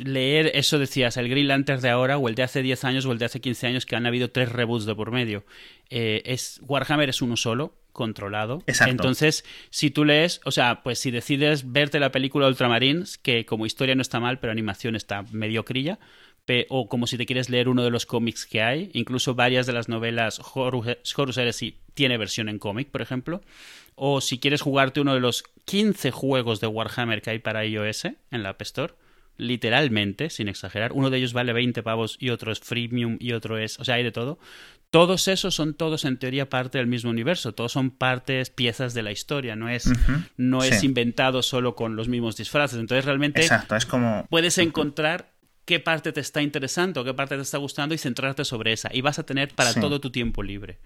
leer, 0.05 0.51
eso 0.55 0.79
decías, 0.79 1.17
el 1.17 1.29
Green 1.29 1.49
Lantern 1.49 1.81
de 1.81 1.91
ahora 1.91 2.19
o 2.19 2.29
el 2.29 2.35
de 2.35 2.43
hace 2.43 2.62
10 2.62 2.85
años 2.85 3.07
o 3.07 3.12
el 3.12 3.19
de 3.19 3.27
hace 3.27 3.41
15 3.41 3.67
años 3.67 3.87
que 3.87 3.97
han 3.97 4.07
habido 4.07 4.31
tres 4.31 4.51
reboots 4.51 4.87
de 4.87 4.95
por 4.95 5.12
medio. 5.12 5.45
Eh, 5.88 6.23
es 6.25 6.61
Warhammer 6.62 7.09
es 7.09 7.23
uno 7.23 7.37
solo, 7.37 7.78
controlado. 7.99 8.63
Exacto. 8.69 8.93
Entonces, 8.93 9.45
si 9.71 9.91
tú 9.91 10.05
lees, 10.05 10.41
o 10.45 10.53
sea, 10.53 10.85
pues 10.85 11.01
si 11.01 11.11
decides 11.11 11.73
verte 11.73 11.99
la 11.99 12.13
película 12.13 12.47
Ultramarines, 12.47 13.19
que 13.19 13.45
como 13.45 13.67
historia 13.67 13.97
no 13.97 14.03
está 14.03 14.21
mal, 14.21 14.39
pero 14.39 14.53
animación 14.53 14.95
está 14.95 15.25
mediocrilla, 15.33 15.99
o 16.69 16.89
como 16.89 17.09
si 17.09 17.19
te 17.19 17.27
quieres 17.27 17.51
leer 17.51 17.69
uno 17.69 17.83
de 17.83 17.91
los 17.91 18.07
cómics 18.07 18.47
que 18.47 18.63
hay, 18.63 18.91
incluso 18.95 19.35
varias 19.35 19.67
de 19.67 19.73
las 19.73 19.89
novelas 19.89 20.41
Horus 20.55 20.87
Heresy 21.37 21.77
tiene 21.95 22.17
versión 22.19 22.49
en 22.49 22.61
cómic, 22.61 22.89
por 22.89 23.03
ejemplo, 23.03 23.43
o 23.97 24.21
si 24.21 24.39
quieres 24.39 24.63
jugarte 24.63 25.01
uno 25.01 25.13
de 25.13 25.21
los 25.21 25.43
15 25.65 26.13
juegos 26.13 26.61
de 26.61 26.69
Warhammer 26.69 27.21
que 27.21 27.31
hay 27.31 27.39
para 27.41 27.67
iOS 27.67 28.05
en 28.05 28.43
la 28.45 28.51
App 28.51 28.63
Store, 28.63 28.95
literalmente, 29.38 30.29
sin 30.29 30.48
exagerar, 30.48 30.92
uno 30.92 31.11
de 31.11 31.18
ellos 31.18 31.33
vale 31.33 31.53
20 31.53 31.83
pavos 31.83 32.16
y 32.20 32.31
otro 32.31 32.53
es 32.53 32.59
freemium 32.61 33.16
y 33.20 33.33
otro 33.33 33.57
es, 33.57 33.79
o 33.81 33.85
sea, 33.85 33.94
hay 33.94 34.03
de 34.03 34.12
todo. 34.12 34.38
Todos 34.90 35.29
esos 35.29 35.55
son 35.55 35.74
todos 35.74 36.05
en 36.05 36.18
teoría 36.18 36.48
parte 36.48 36.79
del 36.79 36.87
mismo 36.87 37.11
universo, 37.11 37.55
todos 37.55 37.72
son 37.72 37.90
partes, 37.90 38.51
piezas 38.51 38.94
de 38.94 39.03
la 39.03 39.12
historia, 39.12 39.55
no 39.55 39.68
es, 39.68 39.90
no 40.37 40.64
es 40.64 40.83
inventado 40.83 41.42
solo 41.42 41.74
con 41.74 41.94
los 41.94 42.09
mismos 42.09 42.37
disfraces. 42.37 42.79
Entonces 42.79 43.05
realmente 43.05 43.42
Exacto, 43.42 43.77
es 43.77 43.87
como... 43.87 44.27
puedes 44.31 44.57
encontrar 44.59 45.33
qué 45.66 45.79
parte 45.79 46.12
te 46.12 46.20
está 46.20 46.40
interesando, 46.40 47.05
qué 47.05 47.12
parte 47.12 47.37
te 47.37 47.42
está 47.42 47.59
gustando 47.59 47.94
y 47.94 47.98
centrarte 47.98 48.46
sobre 48.46 48.72
esa. 48.72 48.88
Y 48.92 49.03
vas 49.03 49.18
a 49.18 49.24
tener 49.24 49.55
para 49.55 49.74
todo 49.74 50.01
tu 50.01 50.11
tiempo 50.11 50.42
libre. 50.42 50.79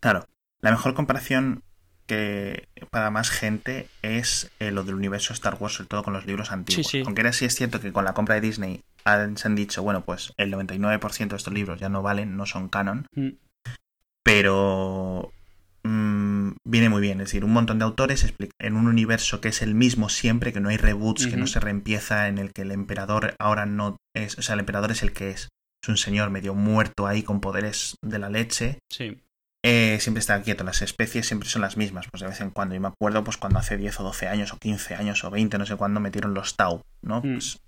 Claro. 0.00 0.26
La 0.60 0.70
mejor 0.70 0.94
comparación 0.94 1.62
que 2.08 2.66
para 2.90 3.10
más 3.10 3.30
gente 3.30 3.88
es 4.02 4.50
eh, 4.58 4.72
lo 4.72 4.82
del 4.82 4.96
universo 4.96 5.32
Star 5.32 5.56
Wars, 5.60 5.74
sobre 5.74 5.88
todo 5.88 6.02
con 6.02 6.14
los 6.14 6.26
libros 6.26 6.50
antiguos. 6.50 6.92
Aunque 7.06 7.20
ahora 7.20 7.32
sí 7.32 7.44
es 7.44 7.54
cierto 7.54 7.80
que 7.80 7.92
con 7.92 8.04
la 8.04 8.14
compra 8.14 8.34
de 8.34 8.40
Disney 8.40 8.80
han, 9.04 9.36
se 9.36 9.46
han 9.46 9.54
dicho, 9.54 9.82
bueno, 9.82 10.04
pues 10.04 10.32
el 10.36 10.52
99% 10.52 11.28
de 11.28 11.36
estos 11.36 11.54
libros 11.54 11.78
ya 11.78 11.88
no 11.88 12.02
valen, 12.02 12.36
no 12.36 12.46
son 12.46 12.68
canon. 12.68 13.06
Mm. 13.14 13.28
Pero 14.24 15.32
Mm, 15.84 16.52
viene 16.64 16.88
muy 16.88 17.00
bien. 17.00 17.20
Es 17.20 17.28
decir, 17.28 17.44
un 17.44 17.52
montón 17.52 17.78
de 17.78 17.84
autores 17.84 18.34
en 18.58 18.76
un 18.76 18.88
universo 18.88 19.40
que 19.40 19.48
es 19.48 19.62
el 19.62 19.74
mismo 19.74 20.08
siempre, 20.08 20.52
que 20.52 20.60
no 20.60 20.68
hay 20.68 20.76
reboots, 20.76 21.26
que 21.26 21.36
no 21.36 21.46
se 21.46 21.60
reempieza, 21.60 22.28
en 22.28 22.38
el 22.38 22.52
que 22.52 22.62
el 22.62 22.72
emperador 22.72 23.34
ahora 23.38 23.64
no 23.66 23.96
es. 24.14 24.38
O 24.38 24.42
sea, 24.42 24.54
el 24.54 24.60
emperador 24.60 24.90
es 24.90 25.02
el 25.02 25.12
que 25.12 25.30
es. 25.30 25.48
Es 25.82 25.88
un 25.88 25.96
señor 25.96 26.30
medio 26.30 26.54
muerto 26.54 27.06
ahí 27.06 27.22
con 27.22 27.40
poderes 27.40 27.96
de 28.02 28.18
la 28.18 28.28
leche. 28.28 28.78
Sí. 28.90 29.18
Eh, 29.64 29.98
siempre 30.00 30.20
está 30.20 30.40
quieto. 30.42 30.64
Las 30.64 30.82
especies 30.82 31.26
siempre 31.26 31.48
son 31.48 31.62
las 31.62 31.76
mismas, 31.76 32.06
pues 32.10 32.20
de 32.22 32.28
vez 32.28 32.40
en 32.40 32.50
cuando. 32.50 32.74
Yo 32.74 32.80
me 32.80 32.88
acuerdo, 32.88 33.24
pues 33.24 33.36
cuando 33.36 33.58
hace 33.58 33.76
10 33.76 34.00
o 34.00 34.02
12 34.04 34.28
años, 34.28 34.52
o 34.52 34.58
15 34.58 34.94
años, 34.94 35.24
o 35.24 35.30
20, 35.30 35.58
no 35.58 35.66
sé 35.66 35.76
cuándo, 35.76 36.00
metieron 36.00 36.34
los 36.34 36.56
Tau, 36.56 36.82
¿no? 37.02 37.18
Mm. 37.18 37.32
Pues, 37.34 37.60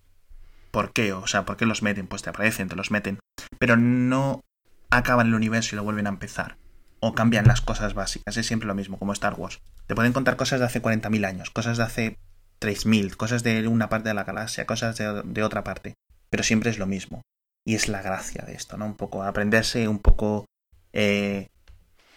¿Por 0.70 0.92
qué? 0.92 1.12
O 1.12 1.26
sea, 1.26 1.44
¿por 1.44 1.56
qué 1.56 1.66
los 1.66 1.82
meten? 1.82 2.06
Pues 2.06 2.22
te 2.22 2.30
aparecen, 2.30 2.68
te 2.68 2.76
los 2.76 2.90
meten. 2.90 3.18
Pero 3.58 3.76
no 3.76 4.44
acaban 4.90 5.28
el 5.28 5.34
universo 5.34 5.74
y 5.74 5.76
lo 5.76 5.84
vuelven 5.84 6.06
a 6.06 6.10
empezar 6.10 6.56
o 7.00 7.14
cambian 7.14 7.46
las 7.46 7.60
cosas 7.60 7.94
básicas. 7.94 8.36
Es 8.36 8.46
siempre 8.46 8.66
lo 8.66 8.74
mismo, 8.74 8.98
como 8.98 9.12
Star 9.12 9.34
Wars. 9.34 9.60
Te 9.86 9.94
pueden 9.94 10.12
contar 10.12 10.36
cosas 10.36 10.60
de 10.60 10.66
hace 10.66 10.82
40.000 10.82 11.26
años, 11.26 11.50
cosas 11.50 11.78
de 11.78 11.82
hace 11.82 12.18
3.000, 12.60 13.16
cosas 13.16 13.42
de 13.42 13.66
una 13.66 13.88
parte 13.88 14.10
de 14.10 14.14
la 14.14 14.24
galaxia, 14.24 14.66
cosas 14.66 14.96
de, 14.96 15.42
otra 15.42 15.64
parte. 15.64 15.94
Pero 16.28 16.44
siempre 16.44 16.70
es 16.70 16.78
lo 16.78 16.86
mismo. 16.86 17.22
Y 17.64 17.74
es 17.74 17.88
la 17.88 18.02
gracia 18.02 18.44
de 18.46 18.54
esto, 18.54 18.76
¿no? 18.76 18.86
Un 18.86 18.96
poco 18.96 19.22
aprenderse 19.22 19.88
un 19.88 19.98
poco 19.98 20.46
eh, 20.92 21.48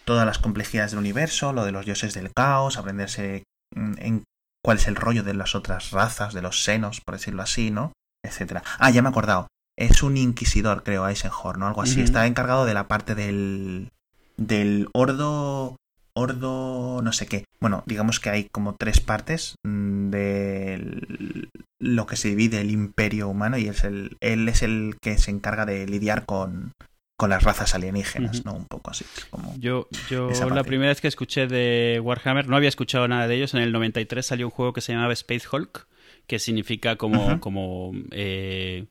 todas 0.04 0.26
las 0.26 0.38
complejidades 0.38 0.92
del 0.92 1.00
universo, 1.00 1.52
lo 1.52 1.64
de 1.64 1.72
los 1.72 1.84
dioses 1.84 2.14
del 2.14 2.32
caos, 2.32 2.76
aprenderse 2.76 3.44
mm, 3.74 3.94
en 3.98 4.24
cuál 4.62 4.78
es 4.78 4.88
el 4.88 4.96
rollo 4.96 5.22
de 5.22 5.34
las 5.34 5.54
otras 5.54 5.90
razas, 5.90 6.34
de 6.34 6.42
los 6.42 6.64
senos, 6.64 7.00
por 7.00 7.16
decirlo 7.16 7.42
así, 7.42 7.70
¿no? 7.70 7.92
Etcétera. 8.24 8.62
Ah, 8.78 8.90
ya 8.90 9.02
me 9.02 9.08
he 9.08 9.10
acordado. 9.10 9.48
Es 9.76 10.02
un 10.02 10.16
inquisidor, 10.16 10.82
creo, 10.82 11.06
Eisenhorn, 11.08 11.60
¿no? 11.60 11.66
Algo 11.66 11.82
así. 11.82 12.00
Está 12.00 12.26
encargado 12.26 12.64
de 12.64 12.74
la 12.74 12.86
parte 12.86 13.14
del, 13.14 13.90
del 14.36 14.88
Ordo 14.92 15.76
Ordo 16.16 17.02
no 17.02 17.12
sé 17.12 17.26
qué. 17.26 17.44
Bueno, 17.60 17.82
digamos 17.86 18.20
que 18.20 18.30
hay 18.30 18.44
como 18.44 18.76
tres 18.76 19.00
partes 19.00 19.56
mm, 19.64 20.10
de 20.10 21.48
lo 21.80 22.06
que 22.06 22.16
se 22.16 22.28
divide 22.28 22.60
el 22.60 22.70
imperio 22.70 23.28
humano 23.28 23.58
y 23.58 23.66
es 23.66 23.84
el, 23.84 24.16
él 24.20 24.48
es 24.48 24.62
el 24.62 24.96
que 25.02 25.18
se 25.18 25.32
encarga 25.32 25.66
de 25.66 25.86
lidiar 25.86 26.24
con, 26.24 26.72
con 27.16 27.30
las 27.30 27.42
razas 27.44 27.74
alienígenas, 27.74 28.44
¿no? 28.44 28.54
Un 28.54 28.66
poco 28.66 28.90
así. 28.90 29.04
Como 29.30 29.54
yo 29.58 29.88
yo 30.10 30.30
la 30.50 30.64
primera 30.64 30.88
vez 30.88 31.00
que 31.00 31.08
escuché 31.08 31.46
de 31.46 32.00
Warhammer, 32.02 32.48
no 32.48 32.56
había 32.56 32.68
escuchado 32.68 33.06
nada 33.06 33.28
de 33.28 33.36
ellos, 33.36 33.54
en 33.54 33.60
el 33.60 33.72
93 33.72 34.24
salió 34.24 34.46
un 34.46 34.50
juego 34.50 34.72
que 34.72 34.80
se 34.80 34.92
llamaba 34.92 35.12
Space 35.12 35.46
Hulk, 35.50 35.86
que 36.26 36.38
significa 36.38 36.96
como, 36.96 37.38
como 37.40 37.92
eh, 38.10 38.86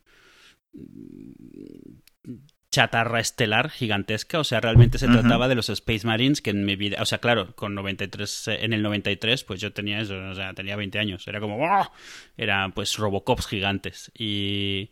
chatarra 2.74 3.20
estelar 3.20 3.70
gigantesca, 3.70 4.40
o 4.40 4.44
sea, 4.44 4.60
realmente 4.60 4.98
se 4.98 5.06
trataba 5.06 5.46
de 5.46 5.54
los 5.54 5.68
Space 5.68 6.04
Marines 6.04 6.42
que 6.42 6.50
en 6.50 6.64
mi 6.64 6.74
vida, 6.74 7.00
o 7.00 7.06
sea, 7.06 7.18
claro, 7.18 7.54
con 7.54 7.74
93 7.76 8.48
en 8.48 8.72
el 8.72 8.82
93 8.82 9.44
pues 9.44 9.60
yo 9.60 9.72
tenía 9.72 10.00
eso, 10.00 10.16
o 10.16 10.34
sea, 10.34 10.54
tenía 10.54 10.74
20 10.74 10.98
años, 10.98 11.28
era 11.28 11.38
como 11.38 11.58
¡oh! 11.58 11.92
eran 12.36 12.72
pues 12.72 12.96
Robocops 12.96 13.46
gigantes 13.46 14.10
y 14.18 14.90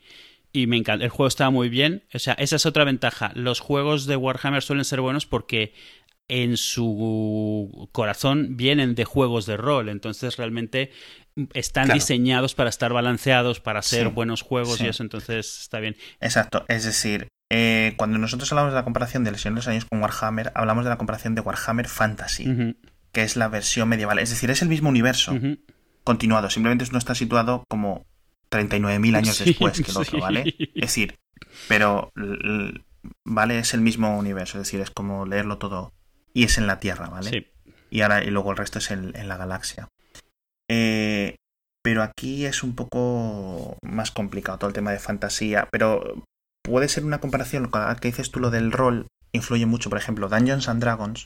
y 0.53 0.67
me 0.67 0.77
encanta, 0.77 1.05
el 1.05 1.11
juego 1.11 1.29
estaba 1.29 1.51
muy 1.51 1.69
bien, 1.69 2.05
o 2.13 2.19
sea, 2.19 2.35
esa 2.35 2.57
es 2.57 2.67
otra 2.67 2.85
ventaja, 2.85 3.33
los 3.35 3.61
juegos 3.61 4.07
de 4.07 4.17
Warhammer 4.17 4.63
suelen 4.63 4.85
ser 4.85 5.01
buenos 5.01 5.27
porque 5.27 5.73
en 6.29 6.57
su 6.57 7.89
corazón 7.93 8.57
vienen 8.57 8.95
de 8.95 9.05
juegos 9.05 9.47
de 9.47 9.57
rol, 9.57 9.89
entonces 9.89 10.37
realmente 10.37 10.91
están 11.55 11.89
diseñados 11.89 12.55
para 12.55 12.71
estar 12.71 12.93
balanceados, 12.93 13.61
para 13.61 13.83
ser 13.83 14.09
buenos 14.09 14.43
juegos 14.43 14.81
y 14.81 14.87
eso, 14.87 15.03
entonces 15.03 15.61
está 15.61 15.81
bien. 15.81 15.97
Exacto, 16.21 16.65
es 16.69 16.85
decir, 16.85 17.29
eh, 17.51 17.95
cuando 17.97 18.19
nosotros 18.19 18.51
hablamos 18.53 18.73
de 18.73 18.77
la 18.77 18.85
comparación 18.85 19.25
de 19.25 19.31
El 19.31 19.37
Señor 19.37 19.55
de 19.55 19.59
los 19.59 19.69
Años 19.69 19.85
con 19.85 20.01
Warhammer, 20.01 20.53
hablamos 20.55 20.85
de 20.85 20.91
la 20.91 20.97
comparación 20.97 21.35
de 21.35 21.43
Warhammer 21.43 21.89
Fantasy, 21.89 22.77
que 23.13 23.23
es 23.23 23.37
la 23.37 23.49
versión 23.49 23.89
medieval. 23.91 24.19
Es 24.19 24.31
decir, 24.31 24.51
es 24.51 24.63
el 24.63 24.69
mismo 24.69 24.89
universo 24.89 25.35
continuado, 26.05 26.51
simplemente 26.51 26.87
no 26.93 26.99
está 26.99 27.15
situado 27.15 27.65
como 27.69 28.07
39.000 28.53 29.17
años 29.17 29.39
después 29.39 29.81
que 29.81 29.91
el 29.91 29.97
otro, 29.97 30.21
¿vale? 30.21 30.55
Es 30.59 30.83
decir, 30.83 31.19
pero, 31.69 32.13
¿vale? 33.25 33.59
Es 33.59 33.75
el 33.75 33.81
mismo 33.81 34.17
universo, 34.19 34.59
es 34.59 34.67
decir, 34.67 34.81
es 34.81 34.91
como 34.91 35.27
leerlo 35.27 35.59
todo 35.59 35.93
y 36.35 36.45
es 36.45 36.59
en 36.59 36.67
la 36.67 36.79
Tierra, 36.79 37.09
¿vale? 37.09 37.53
Y, 37.91 38.01
ahora, 38.01 38.25
y 38.25 38.31
luego 38.31 38.51
el 38.51 38.57
resto 38.57 38.79
es 38.79 38.91
en, 38.91 39.13
la 39.29 39.37
galaxia. 39.37 39.89
Eh, 40.71 41.37
pero 41.83 42.03
aquí 42.03 42.47
es 42.47 42.63
un 42.63 42.75
poco 42.75 43.77
más 43.83 44.11
complicado 44.11 44.59
todo 44.59 44.69
el 44.69 44.75
tema 44.75 44.93
de 44.93 44.99
fantasía. 44.99 45.69
Pero 45.71 46.25
puede 46.63 46.89
ser 46.89 47.05
una 47.05 47.21
comparación, 47.21 47.71
que 48.01 48.09
dices 48.09 48.31
tú 48.31 48.41
lo 48.41 48.51
del 48.51 48.73
rol, 48.73 49.09
influye 49.33 49.67
mucho, 49.67 49.91
por 49.91 49.99
ejemplo, 49.99 50.29
Dungeons 50.29 50.69
and 50.69 50.81
Dragons 50.81 51.25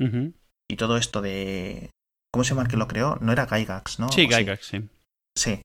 y 0.68 0.76
todo 0.76 0.96
esto 0.96 1.22
de... 1.22 1.90
¿Cómo 2.32 2.44
se 2.44 2.50
llama 2.50 2.62
el 2.62 2.68
que 2.68 2.76
lo 2.76 2.88
creó? 2.88 3.18
No 3.20 3.32
era 3.32 3.46
Gygax, 3.46 3.98
¿no? 3.98 4.10
Sí, 4.10 4.26
Gygax, 4.26 4.66
sí. 4.66 4.88
Sí. 5.36 5.62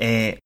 Eh, 0.00 0.38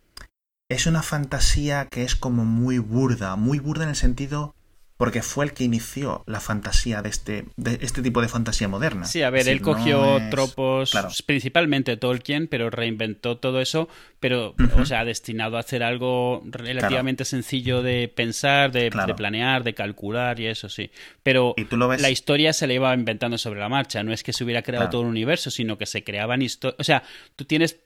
es 0.69 0.87
una 0.87 1.03
fantasía 1.03 1.87
que 1.87 2.05
es 2.05 2.15
como 2.15 2.45
muy 2.45 2.79
burda, 2.79 3.37
muy 3.37 3.59
burda 3.59 3.85
en 3.85 3.91
el 3.91 3.97
sentido 3.97 4.55
porque 4.99 5.23
fue 5.23 5.45
el 5.45 5.53
que 5.53 5.63
inició 5.63 6.25
la 6.27 6.41
fantasía 6.41 7.03
de 7.03 7.09
este, 7.09 7.45
de 7.57 7.79
este 7.83 8.03
tipo 8.03 8.21
de 8.21 8.27
fantasía 8.27 8.67
moderna. 8.67 9.05
Sí, 9.05 9.23
a 9.23 9.31
ver, 9.31 9.49
él 9.49 9.61
cogió 9.61 10.21
tropos, 10.29 10.93
principalmente 11.25 11.97
Tolkien, 11.97 12.49
pero 12.49 12.69
reinventó 12.69 13.39
todo 13.39 13.61
eso, 13.61 13.89
pero, 14.19 14.57
o 14.77 14.85
sea, 14.85 15.05
destinado 15.05 15.57
a 15.57 15.61
hacer 15.61 15.85
algo 15.85 16.43
relativamente 16.47 17.25
sencillo 17.25 17.81
de 17.81 18.09
pensar, 18.09 18.73
de, 18.73 18.91
planear, 18.91 19.63
de 19.63 19.73
calcular 19.75 20.41
y 20.41 20.47
eso 20.47 20.69
sí. 20.69 20.91
Pero 21.23 21.55
la 22.01 22.11
historia 22.11 22.53
se 22.53 22.67
le 22.67 22.75
iba 22.75 22.93
inventando 22.93 23.39
sobre 23.39 23.61
la 23.61 23.69
marcha, 23.69 24.03
no 24.03 24.13
es 24.13 24.25
que 24.25 24.33
se 24.33 24.43
hubiera 24.43 24.63
creado 24.63 24.91
todo 24.91 25.03
un 25.03 25.09
universo, 25.09 25.53
sino 25.53 25.79
que 25.79 25.87
se 25.87 26.03
creaban 26.03 26.43
historias. 26.43 26.81
O 26.81 26.85
sea, 26.85 27.05
tú 27.37 27.45
tienes, 27.45 27.79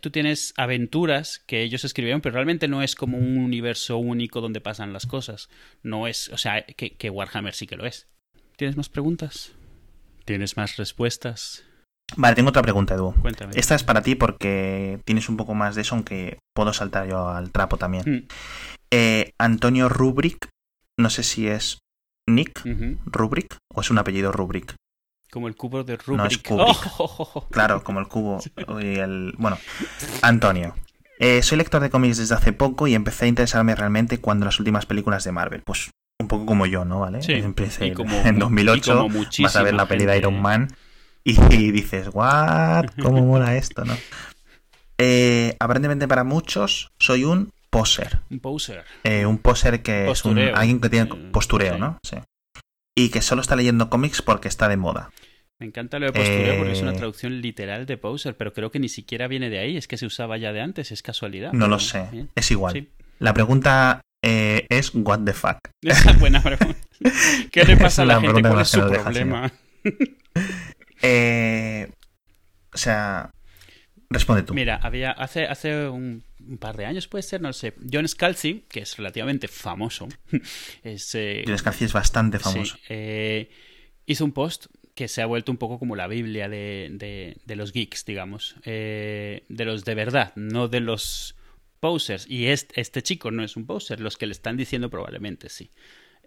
tú 0.00 0.10
tienes 0.10 0.54
aventuras 0.56 1.42
que 1.46 1.62
ellos 1.62 1.84
escribieron, 1.84 2.20
pero 2.20 2.34
realmente 2.34 2.68
no 2.68 2.80
es 2.80 2.94
como 2.94 3.18
un 3.18 3.38
universo 3.38 3.98
único 3.98 4.40
donde 4.40 4.60
pasan 4.60 4.92
las 4.92 5.06
cosas. 5.06 5.48
No 5.82 6.06
es, 6.06 6.28
o 6.28 6.38
sea, 6.38 6.59
que, 6.64 7.10
Warhammer 7.10 7.54
sí 7.54 7.66
que 7.66 7.76
lo 7.76 7.86
es. 7.86 8.08
¿Tienes 8.56 8.76
más 8.76 8.88
preguntas? 8.88 9.52
¿Tienes 10.24 10.56
más 10.56 10.76
respuestas? 10.76 11.64
Vale, 12.16 12.34
tengo 12.34 12.50
otra 12.50 12.62
pregunta, 12.62 12.94
Edu. 12.94 13.14
Cuéntame. 13.20 13.52
Esta 13.54 13.74
es 13.74 13.84
para 13.84 14.02
ti 14.02 14.14
porque 14.16 15.00
tienes 15.04 15.28
un 15.28 15.36
poco 15.36 15.54
más 15.54 15.74
de 15.76 15.82
eso, 15.82 15.94
aunque 15.94 16.38
puedo 16.54 16.72
saltar 16.72 17.08
yo 17.08 17.28
al 17.28 17.50
trapo 17.52 17.76
también. 17.76 18.04
Mm, 18.06 18.28
Eh, 18.92 19.32
Antonio 19.38 19.88
Rubric, 19.88 20.48
no 20.98 21.10
sé 21.10 21.22
si 21.22 21.46
es 21.46 21.78
Nick. 22.28 22.62
Rubric 23.06 23.56
o 23.72 23.80
es 23.80 23.90
un 23.90 23.98
apellido 23.98 24.32
Rubric. 24.32 24.74
Como 25.30 25.46
el 25.46 25.54
cubo 25.54 25.84
de 25.84 25.96
No, 26.08 26.26
es. 26.26 26.38
Kubrick. 26.38 26.76
Oh, 26.98 27.04
oh, 27.18 27.30
oh. 27.34 27.48
Claro, 27.50 27.84
como 27.84 28.00
el 28.00 28.08
cubo 28.08 28.40
y 28.82 28.98
el... 28.98 29.32
Bueno, 29.38 29.58
Antonio. 30.22 30.74
Eh, 31.20 31.42
soy 31.42 31.58
lector 31.58 31.80
de 31.82 31.90
cómics 31.90 32.16
desde 32.16 32.34
hace 32.34 32.52
poco 32.52 32.88
y 32.88 32.94
empecé 32.94 33.26
a 33.26 33.28
interesarme 33.28 33.74
realmente 33.76 34.18
cuando 34.18 34.46
las 34.46 34.58
últimas 34.58 34.86
películas 34.86 35.22
de 35.22 35.32
Marvel. 35.32 35.62
Pues 35.62 35.90
poco 36.30 36.46
como 36.46 36.64
yo, 36.64 36.84
¿no? 36.86 37.00
¿Vale? 37.00 37.20
Sí, 37.22 37.32
Empecé 37.32 37.88
y 37.88 37.92
como- 37.92 38.16
en 38.24 38.36
y 38.36 38.38
2008, 38.38 38.98
como 39.08 39.24
vas 39.42 39.56
a 39.56 39.62
ver 39.62 39.74
la 39.74 39.86
peli 39.86 40.06
de. 40.06 40.16
Iron 40.16 40.40
Man 40.40 40.68
y, 41.24 41.70
dices, 41.72 42.08
¿what? 42.12 42.86
¿Cómo 43.02 43.20
mola 43.26 43.56
esto, 43.56 43.84
no? 43.84 43.94
Eh, 44.98 45.56
aparentemente 45.58 46.06
para 46.08 46.24
muchos 46.24 46.92
soy 46.98 47.24
un 47.24 47.52
poser. 47.70 48.20
Un 48.30 48.40
poser. 48.40 48.84
Eh, 49.04 49.26
un 49.26 49.38
poser 49.38 49.82
que 49.82 50.04
Postureo. 50.06 50.46
es 50.46 50.52
un, 50.52 50.58
alguien 50.58 50.80
que 50.80 50.88
tiene 50.88 51.06
postureo, 51.30 51.74
sí. 51.74 51.80
¿no? 51.80 51.98
Sí. 52.02 52.16
Y 52.96 53.08
que 53.10 53.22
solo 53.22 53.40
está 53.40 53.56
leyendo 53.56 53.88
cómics 53.88 54.22
porque 54.22 54.48
está 54.48 54.68
de 54.68 54.76
moda. 54.76 55.10
Me 55.58 55.66
encanta 55.66 55.98
lo 55.98 56.06
de 56.06 56.12
postureo 56.12 56.56
porque 56.58 56.72
es 56.72 56.82
una 56.82 56.92
Eh, 56.92 56.96
traducción 56.96 57.40
literal 57.40 57.86
de 57.86 57.96
poser, 57.98 58.36
pero 58.36 58.52
creo 58.52 58.70
que 58.70 58.78
ni 58.80 58.88
siquiera 58.88 59.28
viene 59.28 59.50
de 59.50 59.58
ahí, 59.58 59.76
es 59.76 59.86
que 59.88 59.96
se 59.98 60.06
usaba 60.06 60.36
ya 60.38 60.52
de 60.52 60.60
antes, 60.62 60.90
es 60.90 61.02
casualidad. 61.02 61.52
No 61.52 61.68
lo 61.68 61.78
sé. 61.78 62.08
bien. 62.10 62.30
Es 62.34 62.50
igual. 62.50 62.72
Sí. 62.72 62.88
La 63.18 63.32
pregunta 63.34 64.00
eh, 64.22 64.66
es 64.68 64.92
what 64.94 65.20
the 65.24 65.32
fuck. 65.32 65.58
Esa 65.82 66.10
es 66.10 66.18
buena 66.20 66.42
pregunta. 66.42 66.76
¿Qué 67.52 67.64
le 67.64 67.76
pasa 67.76 68.02
a 68.02 68.06
la 68.06 68.20
gente? 68.20 68.28
pregunta 68.42 68.48
¿Cuál 68.50 68.62
es 68.62 68.68
su 68.68 68.80
problema? 68.80 69.52
Eh, 71.02 71.88
o 72.74 72.76
sea, 72.78 73.30
responde 74.10 74.42
tú. 74.42 74.54
Mira, 74.54 74.76
había 74.82 75.12
hace, 75.12 75.44
hace 75.46 75.88
un, 75.88 76.22
un 76.46 76.58
par 76.58 76.76
de 76.76 76.84
años, 76.86 77.08
puede 77.08 77.22
ser, 77.22 77.40
no 77.40 77.48
lo 77.48 77.52
sé. 77.52 77.74
John 77.90 78.06
Scalzi, 78.06 78.66
que 78.68 78.80
es 78.80 78.96
relativamente 78.96 79.48
famoso, 79.48 80.08
es, 80.82 81.14
eh, 81.14 81.44
John 81.46 81.58
Scalzi 81.58 81.86
es 81.86 81.92
bastante 81.92 82.38
famoso. 82.38 82.76
sí, 82.76 82.82
eh, 82.90 83.50
hizo 84.06 84.24
un 84.24 84.32
post 84.32 84.66
que 84.94 85.08
se 85.08 85.22
ha 85.22 85.26
vuelto 85.26 85.50
un 85.52 85.58
poco 85.58 85.78
como 85.78 85.96
la 85.96 86.06
Biblia 86.06 86.48
de, 86.48 86.88
de- 86.92 87.38
de 87.46 87.56
los 87.56 87.72
geeks, 87.72 88.04
digamos. 88.04 88.56
Eh, 88.64 89.44
de 89.48 89.64
los 89.64 89.84
de 89.84 89.94
verdad, 89.94 90.32
no 90.36 90.68
de 90.68 90.80
los 90.80 91.34
posers. 91.80 92.26
Y 92.28 92.46
este, 92.46 92.80
este 92.80 93.02
chico 93.02 93.30
no 93.30 93.42
es 93.42 93.56
un 93.56 93.66
poser, 93.66 94.00
los 94.00 94.16
que 94.16 94.26
le 94.26 94.32
están 94.32 94.56
diciendo 94.56 94.90
probablemente 94.90 95.48
sí. 95.48 95.70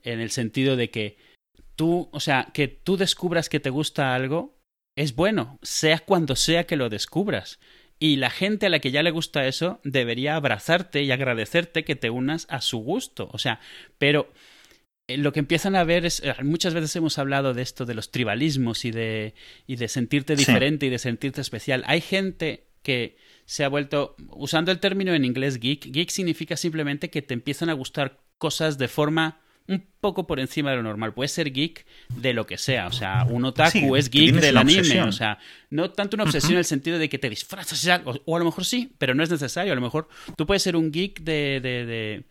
En 0.04 0.20
el 0.20 0.32
sentido 0.32 0.76
de 0.76 0.90
que 0.90 1.18
tú, 1.76 2.10
o 2.12 2.20
sea, 2.20 2.50
que 2.54 2.68
tú 2.68 2.98
descubras 2.98 3.50
que 3.50 3.60
te 3.60 3.70
gusta 3.70 4.14
algo 4.16 4.58
es 4.96 5.16
bueno, 5.16 5.60
sea 5.62 6.00
cuando 6.00 6.36
sea 6.36 6.66
que 6.66 6.76
lo 6.76 6.90
descubras. 6.90 7.60
Y 8.00 8.18
la 8.18 8.30
gente 8.30 8.66
a 8.66 8.70
la 8.70 8.80
que 8.80 8.92
ya 8.92 9.02
le 9.02 9.12
gusta 9.12 9.48
eso 9.48 9.80
debería 9.84 10.36
abrazarte 10.36 11.04
y 11.04 11.12
agradecerte 11.12 11.86
que 11.86 11.96
te 11.96 12.10
unas 12.10 12.48
a 12.50 12.60
su 12.60 12.80
gusto. 12.80 13.30
O 13.32 13.38
sea, 13.38 13.60
pero 13.98 14.32
eh, 15.08 15.18
lo 15.18 15.32
que 15.32 15.40
empiezan 15.40 15.76
a 15.76 15.84
ver 15.84 16.06
es, 16.06 16.22
eh, 16.24 16.34
muchas 16.44 16.74
veces 16.74 16.96
hemos 16.96 17.18
hablado 17.18 17.54
de 17.54 17.62
esto, 17.62 17.86
de 17.86 17.94
los 17.94 18.12
tribalismos 18.12 18.84
y 18.84 18.92
de, 18.92 19.36
y 19.68 19.78
de 19.78 19.88
sentirte 19.88 20.36
Sí. 20.36 20.46
diferente 20.46 20.88
y 20.88 20.90
de 20.90 21.00
sentirte 21.00 21.40
especial. 21.42 21.84
Hay 21.88 22.02
gente 22.02 22.66
que 22.82 23.16
se 23.46 23.64
ha 23.64 23.70
vuelto, 23.70 24.16
usando 24.30 24.72
el 24.72 24.80
término 24.80 25.14
en 25.14 25.26
inglés 25.26 25.60
geek, 25.60 25.92
geek 25.92 26.10
significa 26.10 26.58
simplemente 26.58 27.10
que 27.10 27.22
te 27.22 27.34
empiezan 27.34 27.70
a 27.70 27.74
gustar 27.74 28.20
cosas 28.38 28.78
de 28.78 28.88
forma 28.88 29.40
un 29.68 29.86
poco 30.02 30.28
por 30.28 30.40
encima 30.42 30.72
de 30.72 30.78
lo 30.78 30.84
normal. 30.84 31.14
Puede 31.14 31.30
ser 31.30 31.52
geek 31.54 31.86
de 32.18 32.34
lo 32.34 32.46
que 32.46 32.58
sea. 32.58 32.88
O 32.88 32.92
sea, 32.92 33.26
un 33.30 33.46
otaku 33.46 33.72
Sí, 33.72 33.90
es 33.96 34.10
geek 34.10 34.36
del 34.36 34.58
anime. 34.58 34.80
obsesión. 34.80 35.08
O 35.08 35.12
sea, 35.14 35.40
no 35.70 35.92
tanto 35.92 36.18
una 36.18 36.26
obsesión 36.26 36.54
en 36.54 36.58
el 36.60 36.66
sentido 36.66 37.00
de 37.00 37.08
que 37.08 37.18
te 37.18 37.30
disfrazas 37.30 37.88
algo, 37.88 38.14
o 38.26 38.36
a 38.36 38.40
lo 38.40 38.46
mejor 38.46 38.66
sí, 38.66 38.92
pero 38.98 39.16
no 39.16 39.24
es 39.24 39.30
necesario. 39.30 39.72
A 39.72 39.76
lo 39.76 39.82
mejor 39.82 40.10
tú 40.36 40.46
puedes 40.46 40.64
ser 40.64 40.76
un 40.76 40.92
geek 40.92 41.22
de, 41.22 41.60
de, 41.62 41.86
de, 41.86 42.24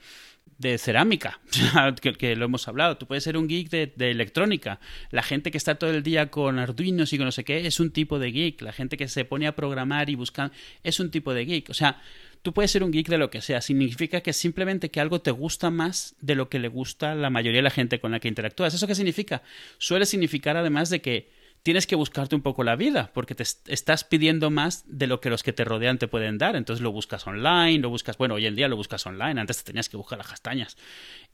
de 0.62 0.78
cerámica, 0.78 1.40
que, 2.18 2.36
lo 2.36 2.44
hemos 2.46 2.68
hablado. 2.68 2.96
Tú 2.96 3.06
puedes 3.06 3.24
ser 3.24 3.36
un 3.36 3.48
geek 3.48 3.68
de, 3.68 4.10
electrónica. 4.10 4.78
La 5.10 5.22
gente 5.22 5.50
que 5.50 5.58
está 5.58 5.74
todo 5.74 5.90
el 5.90 6.02
día 6.02 6.30
con 6.30 6.58
arduinos 6.58 7.12
y 7.12 7.18
con 7.18 7.26
no 7.26 7.32
sé 7.32 7.44
qué 7.44 7.66
es 7.66 7.80
un 7.80 7.90
tipo 7.90 8.18
de 8.18 8.30
geek. 8.30 8.62
La 8.62 8.72
gente 8.72 8.96
que 8.96 9.08
se 9.08 9.24
pone 9.24 9.46
a 9.46 9.56
programar 9.56 10.08
y 10.08 10.14
buscar 10.14 10.52
es 10.84 11.00
un 11.00 11.10
tipo 11.10 11.34
de 11.34 11.44
geek. 11.44 11.68
O 11.68 11.74
sea, 11.74 12.00
tú 12.42 12.54
puedes 12.54 12.70
ser 12.70 12.84
un 12.84 12.92
geek 12.92 13.08
de 13.08 13.18
lo 13.18 13.28
que 13.28 13.42
sea. 13.42 13.60
Significa 13.60 14.20
que 14.20 14.32
simplemente 14.32 14.90
que 14.90 15.00
algo 15.00 15.20
te 15.20 15.32
gusta 15.32 15.70
más 15.70 16.14
de 16.20 16.36
lo 16.36 16.48
que 16.48 16.60
le 16.60 16.68
gusta 16.68 17.14
la 17.16 17.28
mayoría 17.28 17.58
de 17.58 17.64
la 17.64 17.70
gente 17.70 18.00
con 18.00 18.12
la 18.12 18.20
que 18.20 18.28
interactúas. 18.28 18.72
¿Eso 18.72 18.86
qué 18.86 18.94
significa? 18.94 19.42
Suele 19.78 20.06
significar 20.06 20.56
además 20.56 20.88
de 20.90 21.02
que 21.02 21.41
tienes 21.62 21.86
que 21.86 21.94
buscarte 21.96 22.34
un 22.34 22.42
poco 22.42 22.64
la 22.64 22.76
vida, 22.76 23.10
porque 23.14 23.34
te 23.34 23.42
est- 23.44 23.68
estás 23.68 24.04
pidiendo 24.04 24.50
más 24.50 24.84
de 24.86 25.06
lo 25.06 25.20
que 25.20 25.30
los 25.30 25.42
que 25.42 25.52
te 25.52 25.64
rodean 25.64 25.98
te 25.98 26.08
pueden 26.08 26.38
dar. 26.38 26.56
Entonces 26.56 26.82
lo 26.82 26.92
buscas 26.92 27.26
online, 27.26 27.78
lo 27.78 27.90
buscas, 27.90 28.18
bueno, 28.18 28.34
hoy 28.34 28.46
en 28.46 28.56
día 28.56 28.68
lo 28.68 28.76
buscas 28.76 29.06
online, 29.06 29.40
antes 29.40 29.58
te 29.58 29.64
tenías 29.64 29.88
que 29.88 29.96
buscar 29.96 30.18
las 30.18 30.28
castañas. 30.28 30.76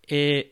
Eh, 0.07 0.51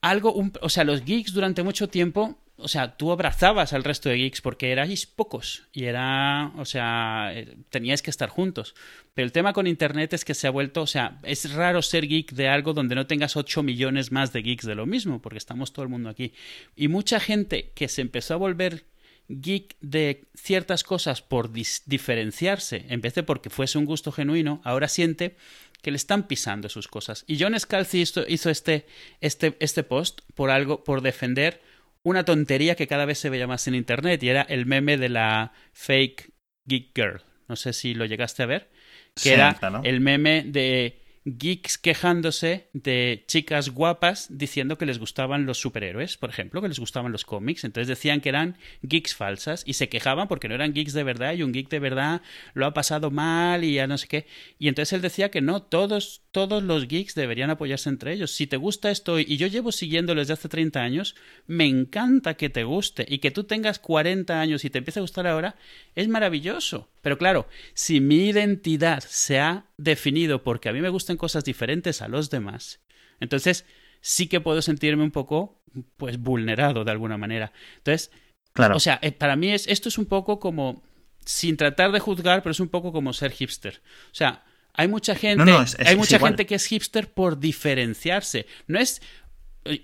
algo, 0.00 0.32
un- 0.32 0.52
o 0.62 0.68
sea, 0.68 0.84
los 0.84 1.04
geeks 1.04 1.32
durante 1.32 1.62
mucho 1.62 1.88
tiempo, 1.88 2.38
o 2.56 2.68
sea, 2.68 2.96
tú 2.96 3.12
abrazabas 3.12 3.72
al 3.72 3.84
resto 3.84 4.08
de 4.08 4.16
geeks 4.16 4.40
porque 4.40 4.72
erais 4.72 5.06
pocos 5.06 5.64
y 5.72 5.84
era, 5.84 6.52
o 6.56 6.64
sea, 6.64 7.30
eh, 7.34 7.56
teníais 7.70 8.02
que 8.02 8.10
estar 8.10 8.28
juntos. 8.28 8.74
Pero 9.14 9.26
el 9.26 9.32
tema 9.32 9.52
con 9.52 9.66
Internet 9.66 10.12
es 10.14 10.24
que 10.24 10.34
se 10.34 10.46
ha 10.46 10.50
vuelto, 10.50 10.82
o 10.82 10.86
sea, 10.86 11.18
es 11.22 11.52
raro 11.52 11.82
ser 11.82 12.06
geek 12.08 12.32
de 12.32 12.48
algo 12.48 12.72
donde 12.74 12.94
no 12.94 13.06
tengas 13.06 13.36
8 13.36 13.62
millones 13.62 14.10
más 14.10 14.32
de 14.32 14.42
geeks 14.42 14.66
de 14.66 14.74
lo 14.74 14.86
mismo, 14.86 15.20
porque 15.20 15.38
estamos 15.38 15.72
todo 15.72 15.82
el 15.84 15.88
mundo 15.88 16.08
aquí. 16.08 16.32
Y 16.76 16.88
mucha 16.88 17.20
gente 17.20 17.70
que 17.74 17.88
se 17.88 18.00
empezó 18.00 18.34
a 18.34 18.38
volver 18.38 18.84
geek 19.28 19.76
de 19.80 20.24
ciertas 20.34 20.82
cosas 20.84 21.22
por 21.22 21.52
dis- 21.52 21.82
diferenciarse, 21.86 22.86
en 22.88 23.00
vez 23.00 23.14
de 23.14 23.22
porque 23.22 23.50
fuese 23.50 23.78
un 23.78 23.84
gusto 23.84 24.10
genuino, 24.12 24.60
ahora 24.64 24.88
siente 24.88 25.36
que 25.82 25.90
le 25.90 25.96
están 25.96 26.26
pisando 26.26 26.68
sus 26.68 26.88
cosas. 26.88 27.24
Y 27.26 27.38
John 27.38 27.58
Scalzi 27.58 28.00
hizo, 28.00 28.24
hizo 28.26 28.50
este, 28.50 28.86
este, 29.20 29.56
este 29.60 29.82
post 29.84 30.20
por 30.34 30.50
algo, 30.50 30.82
por 30.82 31.02
defender 31.02 31.60
una 32.02 32.24
tontería 32.24 32.74
que 32.74 32.86
cada 32.86 33.04
vez 33.04 33.18
se 33.18 33.30
veía 33.30 33.46
más 33.46 33.66
en 33.68 33.74
internet, 33.74 34.22
y 34.22 34.28
era 34.28 34.42
el 34.42 34.66
meme 34.66 34.96
de 34.96 35.08
la 35.08 35.52
fake 35.72 36.32
geek 36.64 36.92
girl. 36.94 37.22
No 37.48 37.56
sé 37.56 37.72
si 37.72 37.94
lo 37.94 38.04
llegaste 38.06 38.42
a 38.42 38.46
ver. 38.46 38.70
Que 39.14 39.20
Sí, 39.22 39.30
era 39.30 39.58
el 39.84 40.00
meme 40.00 40.44
de 40.46 41.00
geeks 41.36 41.78
quejándose 41.78 42.68
de 42.72 43.24
chicas 43.26 43.70
guapas 43.70 44.28
diciendo 44.30 44.78
que 44.78 44.86
les 44.86 44.98
gustaban 44.98 45.46
los 45.46 45.58
superhéroes, 45.58 46.16
por 46.16 46.30
ejemplo, 46.30 46.62
que 46.62 46.68
les 46.68 46.78
gustaban 46.78 47.12
los 47.12 47.24
cómics. 47.24 47.64
Entonces 47.64 47.88
decían 47.88 48.20
que 48.20 48.30
eran 48.30 48.56
geeks 48.82 49.14
falsas 49.14 49.62
y 49.66 49.74
se 49.74 49.88
quejaban 49.88 50.28
porque 50.28 50.48
no 50.48 50.54
eran 50.54 50.72
geeks 50.72 50.92
de 50.92 51.04
verdad 51.04 51.34
y 51.34 51.42
un 51.42 51.52
geek 51.52 51.68
de 51.68 51.78
verdad 51.78 52.22
lo 52.54 52.66
ha 52.66 52.74
pasado 52.74 53.10
mal 53.10 53.64
y 53.64 53.74
ya 53.74 53.86
no 53.86 53.98
sé 53.98 54.08
qué. 54.08 54.26
Y 54.58 54.68
entonces 54.68 54.94
él 54.94 55.02
decía 55.02 55.30
que 55.30 55.40
no, 55.40 55.62
todos, 55.62 56.22
todos 56.30 56.62
los 56.62 56.88
geeks 56.88 57.14
deberían 57.14 57.50
apoyarse 57.50 57.88
entre 57.88 58.12
ellos. 58.12 58.30
Si 58.30 58.46
te 58.46 58.56
gusta 58.56 58.90
esto 58.90 59.18
y 59.18 59.36
yo 59.36 59.46
llevo 59.46 59.72
siguiéndolo 59.72 60.20
desde 60.20 60.34
hace 60.34 60.48
30 60.48 60.80
años, 60.80 61.14
me 61.46 61.66
encanta 61.66 62.34
que 62.34 62.48
te 62.48 62.64
guste 62.64 63.04
y 63.08 63.18
que 63.18 63.30
tú 63.30 63.44
tengas 63.44 63.78
40 63.78 64.40
años 64.40 64.64
y 64.64 64.70
te 64.70 64.78
empiece 64.78 65.00
a 65.00 65.02
gustar 65.02 65.26
ahora, 65.26 65.56
es 65.94 66.08
maravilloso. 66.08 66.88
Pero 67.08 67.16
claro, 67.16 67.48
si 67.72 68.00
mi 68.02 68.26
identidad 68.28 69.02
se 69.02 69.40
ha 69.40 69.64
definido 69.78 70.42
porque 70.42 70.68
a 70.68 70.74
mí 70.74 70.82
me 70.82 70.90
gustan 70.90 71.16
cosas 71.16 71.42
diferentes 71.42 72.02
a 72.02 72.08
los 72.08 72.28
demás, 72.28 72.80
entonces 73.18 73.64
sí 74.02 74.26
que 74.26 74.40
puedo 74.42 74.60
sentirme 74.60 75.02
un 75.04 75.10
poco, 75.10 75.62
pues, 75.96 76.18
vulnerado 76.18 76.84
de 76.84 76.90
alguna 76.90 77.16
manera. 77.16 77.50
Entonces, 77.78 78.10
Claro. 78.52 78.76
o 78.76 78.80
sea, 78.80 78.98
eh, 79.00 79.10
para 79.12 79.36
mí 79.36 79.48
es, 79.50 79.66
esto 79.68 79.88
es 79.88 79.96
un 79.96 80.04
poco 80.04 80.38
como, 80.38 80.82
sin 81.24 81.56
tratar 81.56 81.92
de 81.92 82.00
juzgar, 82.00 82.42
pero 82.42 82.50
es 82.50 82.60
un 82.60 82.68
poco 82.68 82.92
como 82.92 83.14
ser 83.14 83.30
hipster. 83.32 83.80
O 84.12 84.14
sea, 84.14 84.44
hay 84.74 84.86
mucha 84.86 85.14
gente, 85.14 85.38
No, 85.38 85.46
no, 85.46 85.62
es- 85.62 85.76
es- 85.78 85.86
hay 85.86 85.92
es 85.94 85.96
mucha 85.98 86.16
igual. 86.16 86.32
gente 86.32 86.44
que 86.44 86.56
es 86.56 86.66
hipster 86.66 87.10
por 87.10 87.38
diferenciarse. 87.40 88.44
No 88.66 88.78
es 88.78 89.00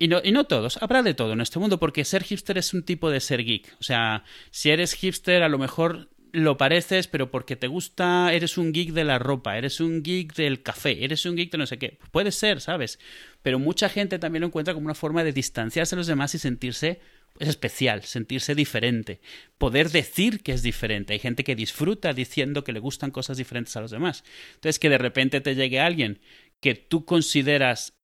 y 0.00 0.08
no, 0.08 0.20
y 0.24 0.32
no 0.32 0.44
todos, 0.44 0.78
habrá 0.82 1.02
de 1.02 1.12
todo 1.12 1.32
en 1.34 1.40
este 1.42 1.58
mundo, 1.58 1.78
porque 1.78 2.04
ser 2.06 2.22
hipster 2.22 2.56
es 2.56 2.72
un 2.72 2.84
tipo 2.84 3.10
de 3.10 3.20
ser 3.20 3.44
geek. 3.44 3.74
O 3.80 3.82
sea, 3.82 4.24
si 4.50 4.70
eres 4.70 4.94
hipster, 4.94 5.42
a 5.42 5.48
lo 5.50 5.58
mejor 5.58 6.08
lo 6.34 6.56
pareces, 6.56 7.06
pero 7.06 7.30
porque 7.30 7.54
te 7.54 7.68
gusta, 7.68 8.32
eres 8.32 8.58
un 8.58 8.72
geek 8.72 8.90
de 8.90 9.04
la 9.04 9.20
ropa, 9.20 9.56
eres 9.56 9.80
un 9.80 10.02
geek 10.02 10.34
del 10.34 10.62
café, 10.62 11.04
eres 11.04 11.24
un 11.26 11.36
geek 11.36 11.52
de 11.52 11.58
no 11.58 11.66
sé 11.66 11.78
qué. 11.78 11.98
Puede 12.10 12.32
ser, 12.32 12.60
¿sabes? 12.60 12.98
Pero 13.42 13.60
mucha 13.60 13.88
gente 13.88 14.18
también 14.18 14.40
lo 14.40 14.48
encuentra 14.48 14.74
como 14.74 14.86
una 14.86 14.94
forma 14.94 15.22
de 15.22 15.32
distanciarse 15.32 15.94
de 15.94 16.00
los 16.00 16.08
demás 16.08 16.34
y 16.34 16.38
sentirse 16.38 17.00
especial, 17.38 18.02
sentirse 18.02 18.54
diferente, 18.54 19.20
poder 19.58 19.90
decir 19.90 20.42
que 20.42 20.52
es 20.52 20.62
diferente. 20.62 21.12
Hay 21.12 21.20
gente 21.20 21.44
que 21.44 21.54
disfruta 21.54 22.12
diciendo 22.12 22.64
que 22.64 22.72
le 22.72 22.80
gustan 22.80 23.12
cosas 23.12 23.36
diferentes 23.36 23.76
a 23.76 23.80
los 23.80 23.92
demás. 23.92 24.24
Entonces, 24.54 24.78
que 24.80 24.88
de 24.88 24.98
repente 24.98 25.40
te 25.40 25.54
llegue 25.54 25.80
alguien 25.80 26.20
que 26.60 26.74
tú 26.74 27.04
consideras 27.04 27.94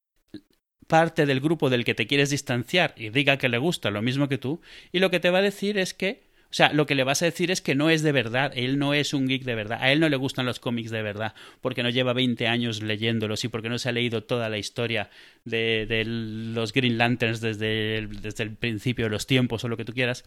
parte 0.87 1.27
del 1.27 1.41
grupo 1.41 1.71
del 1.71 1.85
que 1.85 1.95
te 1.95 2.07
quieres 2.07 2.31
distanciar 2.31 2.95
y 2.97 3.11
diga 3.11 3.39
que 3.39 3.49
le 3.49 3.59
gusta 3.59 3.91
lo 3.91 4.03
mismo 4.03 4.29
que 4.29 4.39
tú, 4.39 4.61
y 4.93 4.99
lo 4.99 5.11
que 5.11 5.21
te 5.21 5.31
va 5.31 5.39
a 5.39 5.43
decir 5.43 5.79
es 5.79 5.95
que, 5.95 6.30
o 6.51 6.53
sea, 6.53 6.73
lo 6.73 6.85
que 6.85 6.97
le 6.97 7.05
vas 7.05 7.23
a 7.23 7.27
decir 7.27 7.53
es 7.53 7.61
que 7.61 7.77
no 7.77 7.91
es 7.91 8.03
de 8.03 8.11
verdad, 8.11 8.51
él 8.57 8.77
no 8.77 8.93
es 8.93 9.15
un 9.15 9.29
geek 9.29 9.45
de 9.45 9.55
verdad, 9.55 9.79
a 9.81 9.93
él 9.93 10.01
no 10.01 10.09
le 10.09 10.17
gustan 10.17 10.47
los 10.47 10.59
cómics 10.59 10.91
de 10.91 11.01
verdad, 11.01 11.33
porque 11.61 11.85
no 11.85 11.91
lleva 11.91 12.13
20 12.13 12.49
años 12.49 12.83
leyéndolos 12.83 13.45
y 13.45 13.49
porque 13.49 13.69
no 13.69 13.79
se 13.79 13.89
ha 13.89 13.93
leído 13.93 14.25
toda 14.25 14.49
la 14.49 14.59
historia 14.59 15.11
de, 15.45 15.87
de 15.89 16.05
los 16.05 16.73
Green 16.73 16.99
Lanterns 16.99 17.41
desde 17.41 17.99
el, 17.99 18.21
desde 18.21 18.43
el 18.43 18.57
principio 18.57 19.05
de 19.05 19.11
los 19.11 19.29
tiempos 19.29 19.63
o 19.63 19.69
lo 19.69 19.77
que 19.77 19.85
tú 19.85 19.93
quieras. 19.93 20.25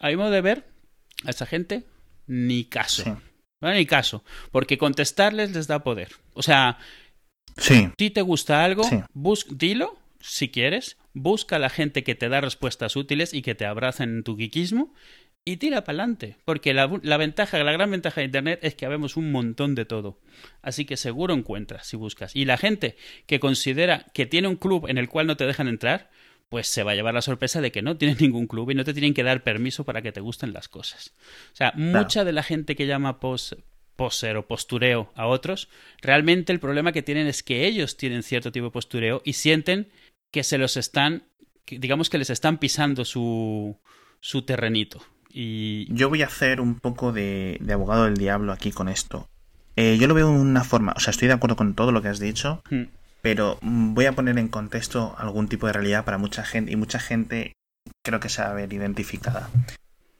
A 0.00 0.08
mi 0.08 0.16
modo 0.16 0.30
de 0.30 0.40
ver, 0.40 0.64
a 1.24 1.30
esa 1.30 1.46
gente 1.46 1.84
ni 2.26 2.64
caso. 2.64 3.20
Ni 3.60 3.86
caso. 3.86 4.24
Porque 4.50 4.78
contestarles 4.78 5.52
les 5.52 5.68
da 5.68 5.84
poder. 5.84 6.08
O 6.34 6.42
sea, 6.42 6.78
sí. 7.56 7.88
si 7.96 8.10
te 8.10 8.22
gusta 8.22 8.64
algo, 8.64 8.82
dilo 9.50 9.96
si 10.20 10.50
quieres. 10.50 10.96
Busca 11.14 11.56
a 11.56 11.58
la 11.58 11.70
gente 11.70 12.04
que 12.04 12.14
te 12.14 12.28
da 12.28 12.40
respuestas 12.40 12.96
útiles 12.96 13.32
y 13.32 13.42
que 13.42 13.54
te 13.54 13.64
abrazan 13.64 14.10
en 14.10 14.22
tu 14.22 14.36
geekismo 14.36 14.92
y 15.46 15.58
tira 15.58 15.84
para 15.84 16.02
adelante. 16.02 16.36
Porque 16.44 16.74
la, 16.74 16.90
la, 17.02 17.16
ventaja, 17.16 17.62
la 17.62 17.72
gran 17.72 17.90
ventaja 17.90 18.20
de 18.20 18.26
Internet 18.26 18.58
es 18.62 18.74
que 18.74 18.84
habemos 18.84 19.16
un 19.16 19.30
montón 19.30 19.74
de 19.74 19.86
todo. 19.86 20.20
Así 20.60 20.84
que 20.84 20.96
seguro 20.96 21.32
encuentras 21.32 21.86
si 21.86 21.96
buscas. 21.96 22.34
Y 22.34 22.44
la 22.44 22.58
gente 22.58 22.96
que 23.26 23.40
considera 23.40 24.06
que 24.12 24.26
tiene 24.26 24.48
un 24.48 24.56
club 24.56 24.88
en 24.88 24.98
el 24.98 25.08
cual 25.08 25.28
no 25.28 25.36
te 25.36 25.46
dejan 25.46 25.68
entrar, 25.68 26.10
pues 26.48 26.66
se 26.66 26.82
va 26.82 26.92
a 26.92 26.94
llevar 26.96 27.14
la 27.14 27.22
sorpresa 27.22 27.60
de 27.60 27.70
que 27.70 27.80
no 27.80 27.96
tienes 27.96 28.20
ningún 28.20 28.48
club 28.48 28.70
y 28.70 28.74
no 28.74 28.84
te 28.84 28.92
tienen 28.92 29.14
que 29.14 29.22
dar 29.22 29.44
permiso 29.44 29.84
para 29.84 30.02
que 30.02 30.12
te 30.12 30.20
gusten 30.20 30.52
las 30.52 30.68
cosas. 30.68 31.14
O 31.52 31.56
sea, 31.56 31.72
mucha 31.76 32.24
de 32.24 32.32
la 32.32 32.42
gente 32.42 32.74
que 32.74 32.88
llama 32.88 33.20
poser 33.20 34.36
o 34.36 34.46
postureo 34.48 35.12
a 35.14 35.28
otros, 35.28 35.68
realmente 36.02 36.52
el 36.52 36.58
problema 36.58 36.90
que 36.90 37.02
tienen 37.02 37.28
es 37.28 37.44
que 37.44 37.66
ellos 37.66 37.96
tienen 37.96 38.24
cierto 38.24 38.50
tipo 38.50 38.66
de 38.66 38.72
postureo 38.72 39.22
y 39.24 39.34
sienten 39.34 39.92
que 40.32 40.42
se 40.42 40.58
los 40.58 40.76
están, 40.76 41.28
digamos 41.66 42.10
que 42.10 42.18
les 42.18 42.30
están 42.30 42.58
pisando 42.58 43.04
su, 43.04 43.78
su 44.20 44.42
terrenito. 44.42 45.02
Y... 45.36 45.86
Yo 45.94 46.08
voy 46.08 46.22
a 46.22 46.26
hacer 46.26 46.60
un 46.60 46.80
poco 46.80 47.12
de, 47.12 47.60
abogado 47.72 48.04
del 48.04 48.16
diablo 48.16 48.52
aquí 48.52 48.72
con 48.72 48.88
esto. 48.88 49.28
Eh, 49.76 49.98
yo 49.98 50.08
lo 50.08 50.14
veo 50.14 50.30
de 50.30 50.38
una 50.38 50.64
forma, 50.64 50.94
o 50.96 51.00
sea, 51.00 51.10
estoy 51.10 51.28
de 51.28 51.34
acuerdo 51.34 51.56
con 51.56 51.74
todo 51.74 51.92
lo 51.92 52.00
que 52.00 52.08
has 52.08 52.18
dicho, 52.18 52.62
hmm 52.70 52.84
pero 53.26 53.58
voy 53.60 54.04
a 54.06 54.12
poner 54.12 54.38
en 54.38 54.46
contexto 54.46 55.16
algún 55.18 55.48
tipo 55.48 55.66
de 55.66 55.72
realidad 55.72 56.04
para 56.04 56.16
mucha 56.16 56.44
gente 56.44 56.70
y 56.70 56.76
mucha 56.76 57.00
gente 57.00 57.54
creo 58.04 58.20
que 58.20 58.28
se 58.28 58.40
va 58.40 58.50
a 58.50 58.54
ver 58.54 58.72
identificada. 58.72 59.50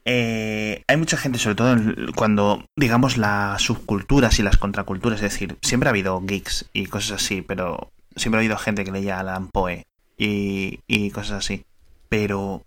Eh, 0.05 0.83
hay 0.89 0.97
mucha 0.97 1.17
gente, 1.17 1.39
sobre 1.39 1.55
todo 1.55 1.77
cuando, 2.17 2.65
digamos, 2.75 3.17
las 3.17 3.63
subculturas 3.63 4.41
y 4.41 4.43
las 4.43 4.57
contraculturas, 4.57 5.23
es 5.23 5.31
decir, 5.33 5.57
siempre 5.63 5.89
ha 5.89 5.91
habido 5.91 6.21
geeks 6.21 6.69
y 6.73 6.87
cosas 6.87 7.23
así, 7.23 7.43
pero 7.43 7.93
siempre 8.17 8.39
ha 8.39 8.41
habido 8.41 8.59
gente 8.59 8.85
que 8.85 8.91
leía 8.91 9.21
Alan 9.21 9.51
Poe 9.53 9.87
y, 10.19 10.81
y 10.89 11.13
cosas 11.13 11.45
así. 11.45 11.65
Pero 12.09 12.65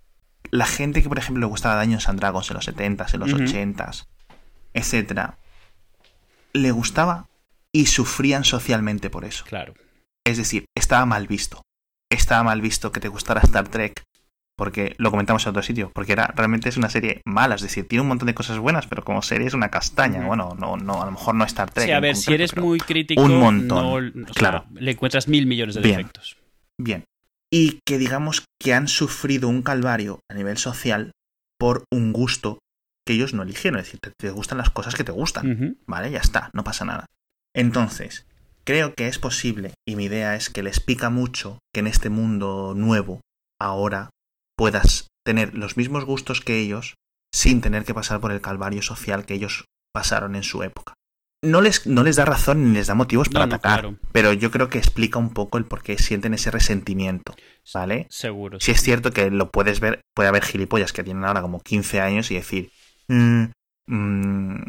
la 0.51 0.65
gente 0.65 1.01
que, 1.01 1.09
por 1.09 1.19
ejemplo, 1.19 1.41
le 1.41 1.47
gustaba 1.47 1.75
Daños 1.75 2.09
and 2.09 2.19
Dragons 2.19 2.49
en 2.49 2.55
los 2.55 2.67
70s, 2.67 3.13
en 3.13 3.19
los 3.19 3.33
80s, 3.33 4.05
etcétera, 4.73 5.37
le 6.53 6.71
gustaba 6.71 7.27
y 7.71 7.85
sufrían 7.85 8.43
socialmente 8.43 9.09
por 9.09 9.25
eso. 9.25 9.45
Claro. 9.45 9.73
Es 10.25 10.37
decir, 10.37 10.65
estaba 10.75 11.05
mal 11.05 11.27
visto. 11.27 11.61
Estaba 12.11 12.43
mal 12.43 12.61
visto 12.61 12.91
que 12.91 12.99
te 12.99 13.07
gustara 13.07 13.41
Star 13.41 13.67
Trek, 13.67 14.03
porque 14.57 14.95
lo 14.97 15.11
comentamos 15.11 15.45
en 15.45 15.51
otro 15.51 15.61
sitio, 15.61 15.91
porque 15.93 16.13
era 16.13 16.33
realmente 16.35 16.69
es 16.69 16.77
una 16.77 16.89
serie 16.89 17.21
mala, 17.25 17.55
es 17.55 17.61
decir, 17.61 17.87
tiene 17.87 18.01
un 18.01 18.07
montón 18.07 18.25
de 18.25 18.33
cosas 18.33 18.57
buenas, 18.57 18.87
pero 18.87 19.03
como 19.03 19.21
serie 19.21 19.47
es 19.47 19.53
una 19.53 19.69
castaña. 19.69 20.25
Bueno, 20.25 20.55
no, 20.59 20.75
no, 20.75 21.01
a 21.01 21.05
lo 21.05 21.11
mejor 21.11 21.35
no 21.35 21.45
Star 21.45 21.69
Trek. 21.69 21.85
Sí, 21.85 21.91
a 21.91 21.99
ver, 21.99 22.15
si 22.15 22.33
eres 22.33 22.57
muy 22.57 22.79
crítico, 22.79 23.21
un 23.21 23.39
montón. 23.39 24.27
claro, 24.33 24.65
le 24.73 24.91
encuentras 24.91 25.27
mil 25.27 25.45
millones 25.45 25.75
de 25.75 25.81
defectos. 25.81 26.37
Bien. 26.77 27.03
Y 27.51 27.79
que 27.85 27.97
digamos 27.97 28.45
que 28.61 28.73
han 28.73 28.87
sufrido 28.87 29.47
un 29.47 29.61
calvario 29.61 30.19
a 30.29 30.35
nivel 30.35 30.57
social 30.57 31.11
por 31.59 31.83
un 31.91 32.13
gusto 32.13 32.59
que 33.05 33.13
ellos 33.13 33.33
no 33.33 33.43
eligieron. 33.43 33.79
Es 33.79 33.87
decir, 33.87 33.99
te, 34.17 34.29
gustan 34.29 34.59
las 34.59 34.69
cosas 34.69 34.95
que 34.95 35.03
te 35.03 35.11
gustan. 35.11 35.77
¿Vale? 35.87 36.11
Ya 36.11 36.19
está, 36.19 36.51
no 36.53 36.63
pasa 36.63 36.85
nada. 36.85 37.05
Entonces, 37.55 38.25
Creo 38.69 38.93
que 38.93 39.07
es 39.07 39.17
posible, 39.17 39.73
y 39.83 39.95
mi 39.95 40.03
idea 40.05 40.35
es 40.35 40.51
que 40.51 40.61
les 40.61 40.79
pica 40.79 41.09
mucho 41.09 41.57
que 41.73 41.79
en 41.79 41.87
este 41.87 42.11
mundo 42.11 42.75
nuevo, 42.75 43.19
ahora, 43.59 44.11
puedas 44.55 45.07
tener 45.25 45.55
los 45.55 45.75
mismos 45.75 46.05
gustos 46.05 46.39
que 46.41 46.59
ellos 46.59 46.93
sin 47.33 47.61
tener 47.61 47.83
que 47.83 47.95
pasar 47.95 48.21
por 48.21 48.31
el 48.31 48.41
calvario 48.41 48.83
social 48.83 49.25
que 49.25 49.33
ellos 49.33 49.65
pasaron 49.91 50.35
en 50.35 50.43
su 50.43 50.61
época. 50.61 50.93
No 51.41 51.61
les, 51.61 51.87
no 51.87 52.03
les 52.03 52.17
da 52.17 52.25
razón 52.25 52.65
ni 52.65 52.73
les 52.73 52.87
da 52.87 52.95
motivos 52.95 53.29
para 53.29 53.45
atacar, 53.45 53.93
pero 54.11 54.33
yo 54.33 54.51
creo 54.51 54.67
que 54.67 54.77
explica 54.77 55.19
un 55.19 55.33
poco 55.33 55.57
el 55.57 55.63
por 55.63 55.81
qué 55.81 55.97
sienten 55.97 56.33
ese 56.33 56.51
resentimiento, 56.51 57.33
¿vale? 57.73 58.07
Seguro. 58.09 58.59
Si 58.59 58.71
es 58.71 58.81
cierto 58.81 59.11
que 59.11 59.31
lo 59.31 59.49
puedes 59.49 59.79
ver, 59.79 60.01
puede 60.13 60.27
haber 60.27 60.43
gilipollas 60.43 60.91
que 60.91 61.03
tienen 61.03 61.23
ahora 61.23 61.41
como 61.41 61.61
15 61.61 62.01
años 62.01 62.29
y 62.31 62.35
decir, 62.35 62.71
mm, 63.07 63.43
mm, 63.87 64.63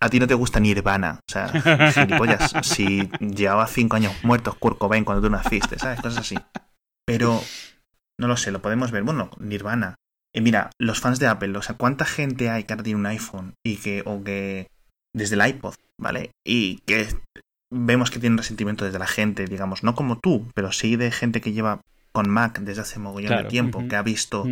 a 0.00 0.08
ti 0.08 0.18
no 0.18 0.26
te 0.26 0.34
gusta 0.34 0.60
Nirvana. 0.60 1.20
O 1.28 1.32
sea, 1.32 1.48
gilipollas. 1.92 2.52
si 2.62 3.08
llevaba 3.20 3.66
cinco 3.66 3.96
años 3.96 4.12
muertos 4.22 4.56
Kurt 4.56 4.78
Cobain 4.78 5.04
cuando 5.04 5.22
tú 5.22 5.30
naciste, 5.30 5.78
¿sabes? 5.78 6.00
Cosas 6.00 6.18
así. 6.18 6.36
Pero, 7.04 7.42
no 8.18 8.26
lo 8.26 8.36
sé, 8.36 8.50
lo 8.50 8.62
podemos 8.62 8.90
ver. 8.90 9.02
Bueno, 9.02 9.30
Nirvana. 9.38 9.96
Mira, 10.34 10.70
los 10.78 11.00
fans 11.00 11.18
de 11.18 11.26
Apple, 11.26 11.56
o 11.56 11.62
sea, 11.62 11.76
¿cuánta 11.76 12.04
gente 12.04 12.50
hay 12.50 12.64
que 12.64 12.72
ahora 12.72 12.84
tiene 12.84 13.00
un 13.00 13.06
iPhone 13.06 13.54
y 13.64 13.76
que, 13.76 14.02
o 14.06 14.22
que, 14.22 14.68
desde 15.12 15.34
el 15.34 15.46
iPod, 15.46 15.74
¿vale? 15.98 16.30
Y 16.44 16.78
que 16.86 17.08
vemos 17.70 18.10
que 18.10 18.18
tienen 18.18 18.38
resentimiento 18.38 18.84
desde 18.84 18.98
la 18.98 19.06
gente, 19.06 19.44
digamos, 19.46 19.82
no 19.82 19.94
como 19.94 20.18
tú, 20.18 20.48
pero 20.54 20.72
sí 20.72 20.96
de 20.96 21.10
gente 21.10 21.40
que 21.40 21.52
lleva 21.52 21.80
con 22.12 22.28
Mac 22.28 22.58
desde 22.60 22.82
hace 22.82 22.98
mogollón 22.98 23.42
de 23.42 23.48
tiempo, 23.48 23.86
que 23.88 23.96
ha 23.96 24.02
visto, 24.02 24.44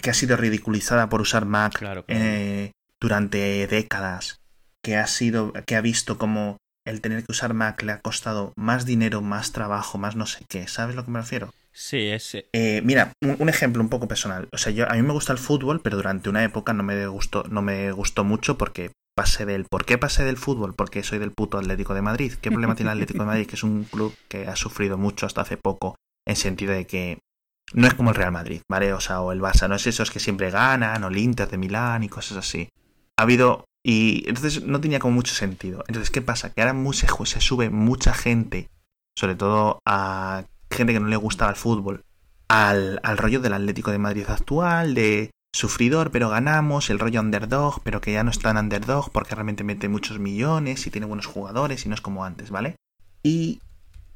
que 0.00 0.10
ha 0.10 0.14
sido 0.14 0.36
ridiculizada 0.36 1.08
por 1.08 1.20
usar 1.20 1.44
Mac 1.44 1.82
eh, 2.06 2.70
durante 3.00 3.66
décadas 3.66 4.40
que 4.82 4.96
ha 4.96 5.06
sido, 5.06 5.52
que 5.66 5.76
ha 5.76 5.80
visto 5.80 6.18
como 6.18 6.58
el 6.86 7.00
tener 7.00 7.24
que 7.24 7.32
usar 7.32 7.52
Mac 7.52 7.82
le 7.82 7.92
ha 7.92 8.00
costado 8.00 8.52
más 8.56 8.86
dinero, 8.86 9.20
más 9.20 9.52
trabajo, 9.52 9.98
más 9.98 10.16
no 10.16 10.26
sé 10.26 10.44
qué. 10.48 10.66
¿Sabes 10.68 10.94
a 10.94 10.96
lo 10.96 11.04
que 11.04 11.10
me 11.10 11.20
refiero? 11.20 11.52
Sí, 11.72 12.08
ese. 12.08 12.48
Eh, 12.52 12.80
mira, 12.82 13.12
un, 13.20 13.48
ejemplo 13.48 13.82
un 13.82 13.88
poco 13.88 14.08
personal. 14.08 14.48
O 14.52 14.58
sea, 14.58 14.72
yo 14.72 14.90
a 14.90 14.94
mí 14.94 15.02
me 15.02 15.12
gusta 15.12 15.32
el 15.32 15.38
fútbol, 15.38 15.80
pero 15.82 15.96
durante 15.96 16.30
una 16.30 16.42
época 16.42 16.72
no 16.72 16.82
me 16.82 17.06
gustó, 17.06 17.44
no 17.50 17.60
me 17.62 17.92
gustó 17.92 18.24
mucho 18.24 18.56
porque 18.56 18.90
pasé 19.18 19.46
del. 19.46 19.64
¿Por 19.64 19.84
qué 19.84 19.98
pasé 19.98 20.22
del 20.22 20.36
fútbol? 20.36 20.76
Porque 20.76 21.02
soy 21.02 21.18
del 21.18 21.32
puto 21.32 21.58
Atlético 21.58 21.92
de 21.92 22.02
Madrid. 22.02 22.34
¿Qué 22.40 22.52
problema 22.52 22.76
tiene 22.76 22.92
el 22.92 22.98
Atlético 22.98 23.24
de 23.24 23.26
Madrid? 23.26 23.46
Que 23.48 23.56
es 23.56 23.64
un 23.64 23.82
club 23.82 24.14
que 24.28 24.46
ha 24.46 24.54
sufrido 24.54 24.96
mucho 24.96 25.26
hasta 25.26 25.40
hace 25.40 25.56
poco, 25.56 25.96
en 26.24 26.36
sentido 26.36 26.72
de 26.72 26.86
que 26.86 27.18
no 27.74 27.88
es 27.88 27.94
como 27.94 28.10
el 28.10 28.16
Real 28.16 28.30
Madrid, 28.30 28.60
¿vale? 28.70 28.92
O 28.92 29.00
sea, 29.00 29.20
o 29.20 29.32
el 29.32 29.40
Barça, 29.40 29.68
no 29.68 29.74
es 29.74 29.88
esos 29.88 30.12
que 30.12 30.20
siempre 30.20 30.52
ganan, 30.52 31.02
o 31.02 31.08
el 31.08 31.18
Inter 31.18 31.48
de 31.48 31.58
Milán 31.58 32.04
y 32.04 32.08
cosas 32.08 32.38
así. 32.38 32.68
Ha 33.16 33.22
habido 33.22 33.64
y 33.84 34.22
entonces 34.28 34.62
no 34.62 34.80
tenía 34.80 35.00
como 35.00 35.14
mucho 35.14 35.34
sentido. 35.34 35.82
Entonces, 35.88 36.10
¿qué 36.12 36.22
pasa? 36.22 36.52
Que 36.52 36.62
ahora 36.62 36.76
se, 36.92 37.08
se 37.24 37.40
sube 37.40 37.70
mucha 37.70 38.14
gente, 38.14 38.68
sobre 39.16 39.34
todo 39.34 39.80
a 39.84 40.44
gente 40.70 40.92
que 40.92 41.00
no 41.00 41.08
le 41.08 41.16
gustaba 41.16 41.50
el 41.50 41.56
fútbol, 41.56 42.04
al, 42.46 43.00
al 43.02 43.18
rollo 43.18 43.40
del 43.40 43.54
Atlético 43.54 43.90
de 43.90 43.98
Madrid 43.98 44.26
actual, 44.28 44.94
de 44.94 45.32
sufridor, 45.52 46.10
pero 46.10 46.28
ganamos, 46.28 46.90
el 46.90 46.98
rollo 46.98 47.20
underdog, 47.20 47.82
pero 47.82 48.00
que 48.00 48.12
ya 48.12 48.24
no 48.24 48.30
es 48.30 48.38
tan 48.38 48.56
underdog 48.56 49.10
porque 49.12 49.34
realmente 49.34 49.64
mete 49.64 49.88
muchos 49.88 50.18
millones 50.18 50.86
y 50.86 50.90
tiene 50.90 51.06
buenos 51.06 51.26
jugadores 51.26 51.84
y 51.84 51.88
no 51.88 51.94
es 51.94 52.00
como 52.00 52.24
antes, 52.24 52.50
¿vale? 52.50 52.76
Y 53.22 53.60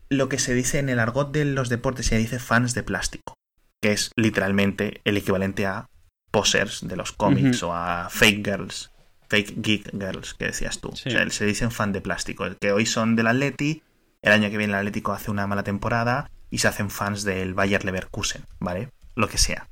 lo 0.08 0.28
que 0.28 0.38
se 0.38 0.54
dice 0.54 0.78
en 0.78 0.88
el 0.88 0.98
argot 0.98 1.32
de 1.32 1.44
los 1.44 1.68
deportes 1.68 2.06
se 2.06 2.18
dice 2.18 2.38
fans 2.38 2.74
de 2.74 2.82
plástico, 2.82 3.34
que 3.80 3.92
es 3.92 4.12
literalmente 4.16 5.00
el 5.04 5.16
equivalente 5.16 5.66
a 5.66 5.86
posers 6.30 6.86
de 6.86 6.96
los 6.96 7.12
cómics 7.12 7.62
o 7.62 7.74
a 7.74 8.08
fake 8.10 8.44
girls 8.44 8.92
fake 9.32 9.62
geek 9.62 9.90
girls 9.92 10.34
que 10.34 10.44
decías 10.44 10.78
tú. 10.78 10.90
O 10.90 10.96
sea, 10.96 11.30
se 11.30 11.46
dicen 11.46 11.70
fan 11.70 11.92
de 11.92 12.02
plástico. 12.02 12.44
El 12.44 12.56
que 12.56 12.70
hoy 12.70 12.84
son 12.84 13.16
del 13.16 13.28
Atleti, 13.28 13.82
el 14.20 14.32
año 14.32 14.50
que 14.50 14.58
viene 14.58 14.74
el 14.74 14.78
Atlético 14.80 15.12
hace 15.12 15.30
una 15.30 15.46
mala 15.46 15.62
temporada 15.62 16.30
y 16.50 16.58
se 16.58 16.68
hacen 16.68 16.90
fans 16.90 17.24
del 17.24 17.54
Bayer 17.54 17.82
Leverkusen, 17.86 18.44
¿vale? 18.60 18.90
Lo 19.14 19.28
que 19.28 19.38
sea. 19.38 19.68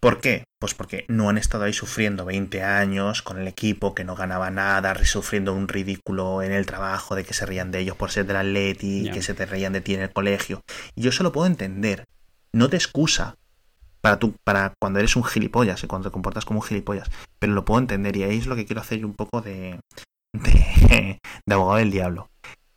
¿Por 0.00 0.20
qué? 0.20 0.44
Pues 0.58 0.74
porque 0.74 1.04
no 1.08 1.28
han 1.28 1.38
estado 1.38 1.64
ahí 1.64 1.72
sufriendo 1.72 2.24
20 2.24 2.62
años 2.62 3.22
con 3.22 3.38
el 3.38 3.48
equipo 3.48 3.94
que 3.94 4.04
no 4.04 4.14
ganaba 4.14 4.50
nada, 4.50 4.94
sufriendo 5.04 5.52
un 5.52 5.68
ridículo 5.68 6.42
en 6.42 6.52
el 6.52 6.66
trabajo, 6.66 7.14
de 7.14 7.24
que 7.24 7.34
se 7.34 7.46
rían 7.46 7.70
de 7.70 7.80
ellos 7.80 7.96
por 7.96 8.10
ser 8.10 8.26
del 8.26 8.36
Atleti, 8.36 9.10
que 9.12 9.22
se 9.22 9.34
te 9.34 9.46
reían 9.46 9.72
de 9.72 9.80
ti 9.80 9.94
en 9.94 10.02
el 10.02 10.12
colegio. 10.12 10.62
Y 10.94 11.02
yo 11.02 11.10
eso 11.10 11.22
lo 11.22 11.32
puedo 11.32 11.46
entender. 11.46 12.04
No 12.52 12.68
te 12.68 12.76
excusa 12.76 13.36
para, 14.00 14.18
tú, 14.18 14.34
para 14.44 14.74
cuando 14.78 14.98
eres 14.98 15.16
un 15.16 15.24
gilipollas 15.24 15.82
y 15.82 15.86
cuando 15.86 16.08
te 16.08 16.12
comportas 16.12 16.44
como 16.44 16.60
un 16.60 16.66
gilipollas. 16.66 17.10
Pero 17.38 17.54
lo 17.54 17.64
puedo 17.64 17.80
entender 17.80 18.16
y 18.16 18.22
ahí 18.22 18.38
es 18.38 18.46
lo 18.46 18.56
que 18.56 18.66
quiero 18.66 18.82
hacer 18.82 19.04
un 19.04 19.14
poco 19.14 19.40
de, 19.40 19.80
de, 20.32 21.18
abogado 21.50 21.78
del 21.78 21.90
diablo. 21.90 22.30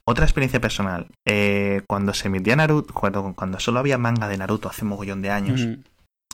Otra 0.06 0.26
experiencia 0.26 0.60
personal. 0.60 1.08
Eh, 1.26 1.84
cuando 1.88 2.14
se 2.14 2.30
emitía 2.30 2.56
Naruto, 2.56 2.94
cuando, 2.94 3.34
cuando, 3.36 3.60
solo 3.60 3.80
había 3.80 4.00
manga 4.00 4.28
de 4.28 4.38
Naruto 4.38 4.70
hace 4.70 4.84
un 4.84 4.90
mogollón 4.90 5.22
de 5.22 5.30
años, 5.30 5.62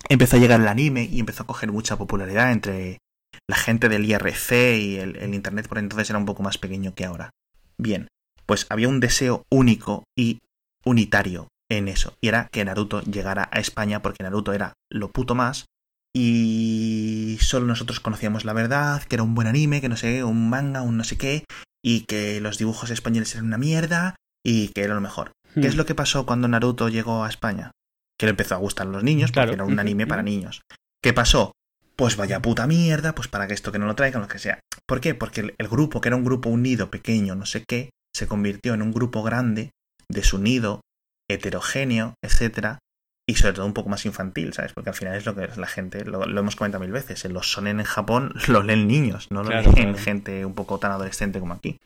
empezó 0.10 0.38
a 0.38 0.40
llegar 0.40 0.62
el 0.62 0.68
anime 0.68 1.04
y 1.12 1.20
empezó 1.20 1.44
a 1.44 1.48
coger 1.48 1.72
mucha 1.72 1.98
popularidad 1.98 2.52
entre 2.52 3.00
la 3.48 3.56
gente 3.56 3.90
del 3.90 4.06
IRC 4.06 4.52
y 4.78 4.98
el, 4.98 5.16
el 5.18 5.34
Internet 5.34 5.68
por 5.68 5.78
entonces 5.78 6.10
era 6.10 6.20
un 6.20 6.26
poco 6.26 6.44
más 6.44 6.58
pequeño 6.58 6.96
que 6.96 7.06
ahora. 7.06 7.32
Bien, 7.78 8.08
pues 8.46 8.66
había 8.70 8.90
un 8.90 9.00
deseo 9.00 9.44
único 9.50 10.04
y 10.18 10.40
unitario 10.84 11.48
en 11.70 11.88
eso. 11.88 12.16
Y 12.22 12.28
era 12.28 12.48
que 12.52 12.64
Naruto 12.64 13.02
llegara 13.02 13.50
a 13.52 13.60
España 13.60 14.02
porque 14.02 14.24
Naruto 14.24 14.54
era 14.54 14.74
lo 14.90 15.12
puto 15.12 15.36
más. 15.36 15.66
Y 16.14 17.38
solo 17.42 17.66
nosotros 17.66 18.00
conocíamos 18.00 18.46
la 18.46 18.54
verdad, 18.54 19.04
que 19.04 19.16
era 19.16 19.24
un 19.24 19.36
buen 19.36 19.48
anime, 19.48 19.82
que 19.82 19.90
no 19.90 19.98
sé, 19.98 20.24
un 20.24 20.50
manga, 20.50 20.82
un 20.82 20.96
no 20.96 21.04
sé 21.04 21.18
qué, 21.18 21.44
y 21.84 22.02
que 22.02 22.40
los 22.40 22.58
dibujos 22.58 22.90
españoles 22.90 23.34
eran 23.34 23.48
una 23.48 23.58
mierda 23.58 24.16
y 24.44 24.70
que 24.70 24.84
era 24.84 24.96
lo 24.96 25.02
mejor. 25.02 25.34
¿Qué 25.54 25.68
es 25.68 25.76
hmm. 25.76 25.78
lo 25.78 25.86
que 25.86 25.96
pasó 25.96 26.26
cuando 26.26 26.48
Naruto 26.48 26.88
llegó 26.88 27.26
a 27.26 27.30
España? 27.30 27.72
Que 28.18 28.26
le 28.26 28.32
empezó 28.32 28.56
a 28.56 28.60
gustar 28.60 28.88
a 28.88 28.92
los 28.92 29.04
niños 29.04 29.32
porque 29.32 29.54
era 29.54 29.66
un 29.66 29.80
anime 29.80 30.08
para 30.08 30.24
niños. 30.24 30.62
¿Qué 31.02 31.14
pasó? 31.14 31.54
pues 31.96 32.18
vaya 32.18 32.42
puta 32.42 32.68
mierda, 32.68 33.16
pues 33.16 33.28
para 33.28 33.48
que 33.48 33.54
esto 33.54 33.72
que 33.72 33.80
no 33.80 33.86
lo 33.86 33.96
traigan, 33.96 34.22
lo 34.22 34.28
que 34.28 34.40
sea. 34.40 34.60
¿Por 34.86 35.02
qué? 35.02 35.16
Porque 35.16 35.56
el, 35.58 35.68
grupo, 35.68 36.02
que 36.02 36.10
era 36.10 36.16
un 36.16 36.26
grupo 36.26 36.50
unido, 36.50 36.92
pequeño, 36.92 37.36
no 37.36 37.46
sé 37.46 37.64
qué, 37.68 37.92
se 38.14 38.28
convirtió 38.28 38.74
en 38.74 38.82
un 38.82 38.92
grupo 38.92 39.24
grande, 39.24 39.72
desunido, 40.10 40.82
heterogéneo, 41.30 42.16
etcétera, 42.22 42.80
y 43.28 43.36
sobre 43.36 43.54
todo 43.54 43.66
un 43.66 43.74
poco 43.74 43.90
más 43.90 44.06
infantil, 44.06 44.54
¿sabes? 44.54 44.74
Porque 44.74 44.90
al 44.92 44.96
final 44.96 45.16
es 45.16 45.26
lo 45.26 45.36
que 45.36 45.48
la 45.58 45.68
gente, 45.68 46.06
lo, 46.06 46.24
hemos 46.24 46.56
comentado 46.56 46.84
mil 46.84 46.92
veces, 46.92 47.26
los 47.26 47.52
sonen 47.52 47.80
en 47.80 47.86
Japón 47.86 48.34
los 48.48 48.66
leen 48.66 48.88
niños, 48.88 49.32
no 49.32 49.44
lo 49.44 49.50
leen 49.50 49.98
gente 49.98 50.46
un 50.46 50.54
poco 50.54 50.78
tan 50.80 50.92
adolescente 50.92 51.40
como 51.40 51.54
aquí, 51.54 51.80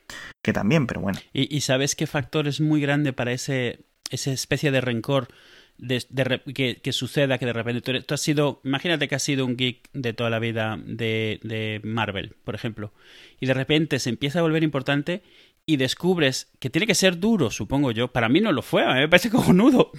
que 0.44 0.54
también, 0.54 0.88
pero 0.88 1.02
bueno. 1.02 1.20
¿Y, 1.32 1.62
sabes 1.62 1.96
qué 1.96 2.08
factor 2.08 2.48
es 2.48 2.60
muy 2.60 2.82
grande 2.82 3.14
para 3.14 3.32
ese, 3.32 3.86
esa 4.10 4.32
especie 4.32 4.72
de 4.72 4.82
rencor 4.82 5.30
de, 5.80 6.80
que, 6.82 6.94
suceda 6.94 7.38
que 7.38 7.46
de 7.46 7.54
repente 7.54 8.02
tú, 8.02 8.14
has 8.14 8.22
sido, 8.22 8.62
imagínate 8.64 9.08
que 9.08 9.16
has 9.16 9.24
sido 9.24 9.46
un 9.46 9.58
geek 9.58 9.90
de 9.94 10.14
toda 10.14 10.30
la 10.30 10.40
vida 10.40 10.78
de, 10.86 11.40
de 11.44 11.82
Marvel, 11.84 12.36
por 12.44 12.56
ejemplo, 12.56 12.94
y 13.40 13.46
de 13.46 13.54
repente 13.54 14.00
se 14.00 14.10
empieza 14.10 14.40
a 14.40 14.42
volver 14.44 14.64
importante 14.64 15.24
y 15.70 15.78
descubres 15.78 16.52
que 16.58 16.72
tiene 16.72 16.88
que 16.88 16.96
ser 16.96 17.20
duro, 17.20 17.52
supongo 17.52 17.92
yo. 17.92 18.12
Para 18.12 18.28
mí 18.28 18.42
no 18.42 18.52
lo 18.52 18.64
fue, 18.64 18.84
a 18.84 18.94
mí 18.96 19.02
me 19.02 19.08
parece 19.08 19.30
cojonudo. 19.32 19.92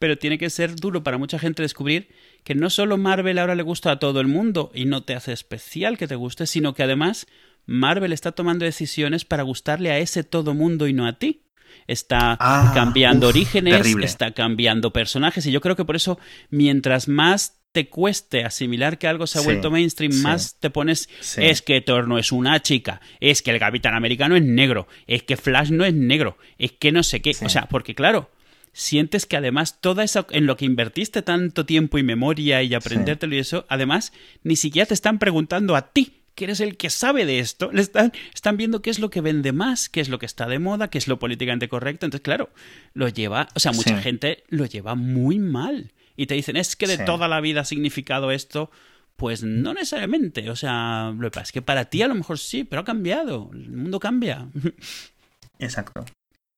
Pero 0.00 0.18
tiene 0.18 0.36
que 0.36 0.50
ser 0.50 0.74
duro 0.74 1.04
para 1.04 1.16
mucha 1.16 1.38
gente 1.38 1.62
descubrir 1.62 2.08
que 2.42 2.56
no 2.56 2.70
solo 2.70 2.98
Marvel 2.98 3.38
ahora 3.38 3.54
le 3.54 3.62
gusta 3.62 3.92
a 3.92 3.98
todo 4.00 4.20
el 4.20 4.26
mundo 4.26 4.72
y 4.74 4.84
no 4.84 5.04
te 5.04 5.14
hace 5.14 5.32
especial 5.32 5.96
que 5.96 6.08
te 6.08 6.16
guste, 6.16 6.48
sino 6.48 6.74
que 6.74 6.82
además 6.82 7.28
Marvel 7.66 8.12
está 8.12 8.32
tomando 8.32 8.64
decisiones 8.64 9.24
para 9.24 9.44
gustarle 9.44 9.92
a 9.92 9.98
ese 9.98 10.24
todo 10.24 10.54
mundo 10.54 10.88
y 10.88 10.92
no 10.92 11.06
a 11.06 11.18
ti. 11.20 11.41
Está 11.86 12.36
ah, 12.40 12.72
cambiando 12.74 13.28
orígenes, 13.28 13.86
está 14.02 14.32
cambiando 14.32 14.92
personajes 14.92 15.46
y 15.46 15.52
yo 15.52 15.60
creo 15.60 15.76
que 15.76 15.84
por 15.84 15.96
eso 15.96 16.18
mientras 16.50 17.08
más 17.08 17.58
te 17.72 17.88
cueste 17.88 18.44
asimilar 18.44 18.98
que 18.98 19.08
algo 19.08 19.26
se 19.26 19.38
ha 19.38 19.42
vuelto 19.42 19.70
mainstream, 19.70 20.12
más 20.22 20.56
te 20.60 20.68
pones 20.70 21.08
es 21.38 21.62
que 21.62 21.80
Thor 21.80 22.06
no 22.06 22.18
es 22.18 22.30
una 22.30 22.60
chica, 22.60 23.00
es 23.18 23.42
que 23.42 23.50
el 23.50 23.58
Capitán 23.58 23.94
Americano 23.94 24.36
es 24.36 24.42
negro, 24.42 24.86
es 25.06 25.22
que 25.22 25.38
Flash 25.38 25.70
no 25.70 25.84
es 25.84 25.94
negro, 25.94 26.36
es 26.58 26.72
que 26.72 26.92
no 26.92 27.02
sé 27.02 27.22
qué. 27.22 27.34
O 27.42 27.48
sea, 27.48 27.68
porque 27.68 27.94
claro, 27.94 28.30
sientes 28.72 29.24
que 29.24 29.38
además 29.38 29.80
toda 29.80 30.04
esa 30.04 30.26
en 30.30 30.46
lo 30.46 30.56
que 30.56 30.66
invertiste 30.66 31.22
tanto 31.22 31.64
tiempo 31.64 31.98
y 31.98 32.02
memoria 32.02 32.62
y 32.62 32.74
aprendértelo 32.74 33.34
y 33.34 33.38
eso, 33.38 33.64
además 33.68 34.12
ni 34.42 34.56
siquiera 34.56 34.86
te 34.86 34.94
están 34.94 35.18
preguntando 35.18 35.74
a 35.74 35.92
ti 35.92 36.21
que 36.34 36.44
eres 36.44 36.60
el 36.60 36.76
que 36.76 36.90
sabe 36.90 37.26
de 37.26 37.38
esto, 37.38 37.70
le 37.72 37.82
están, 37.82 38.12
están 38.34 38.56
viendo 38.56 38.82
qué 38.82 38.90
es 38.90 38.98
lo 38.98 39.10
que 39.10 39.20
vende 39.20 39.52
más, 39.52 39.88
qué 39.88 40.00
es 40.00 40.08
lo 40.08 40.18
que 40.18 40.26
está 40.26 40.46
de 40.46 40.58
moda, 40.58 40.88
qué 40.88 40.98
es 40.98 41.08
lo 41.08 41.18
políticamente 41.18 41.68
correcto. 41.68 42.06
Entonces, 42.06 42.24
claro, 42.24 42.50
lo 42.94 43.08
lleva, 43.08 43.48
o 43.54 43.60
sea, 43.60 43.72
mucha 43.72 44.00
gente 44.00 44.44
lo 44.48 44.66
lleva 44.66 44.94
muy 44.94 45.38
mal 45.38 45.92
y 46.16 46.26
te 46.26 46.34
dicen, 46.34 46.56
es 46.56 46.76
que 46.76 46.86
de 46.86 46.98
toda 46.98 47.28
la 47.28 47.40
vida 47.40 47.62
ha 47.62 47.64
significado 47.64 48.30
esto. 48.30 48.70
Pues 49.16 49.42
no 49.42 49.74
necesariamente. 49.74 50.50
O 50.50 50.56
sea, 50.56 51.14
lo 51.16 51.30
que 51.30 51.34
pasa 51.34 51.44
es 51.44 51.52
que 51.52 51.62
para 51.62 51.84
ti 51.84 52.02
a 52.02 52.08
lo 52.08 52.14
mejor 52.14 52.38
sí, 52.38 52.64
pero 52.64 52.80
ha 52.80 52.84
cambiado. 52.84 53.50
El 53.52 53.70
mundo 53.70 54.00
cambia. 54.00 54.48
Exacto. 55.58 56.04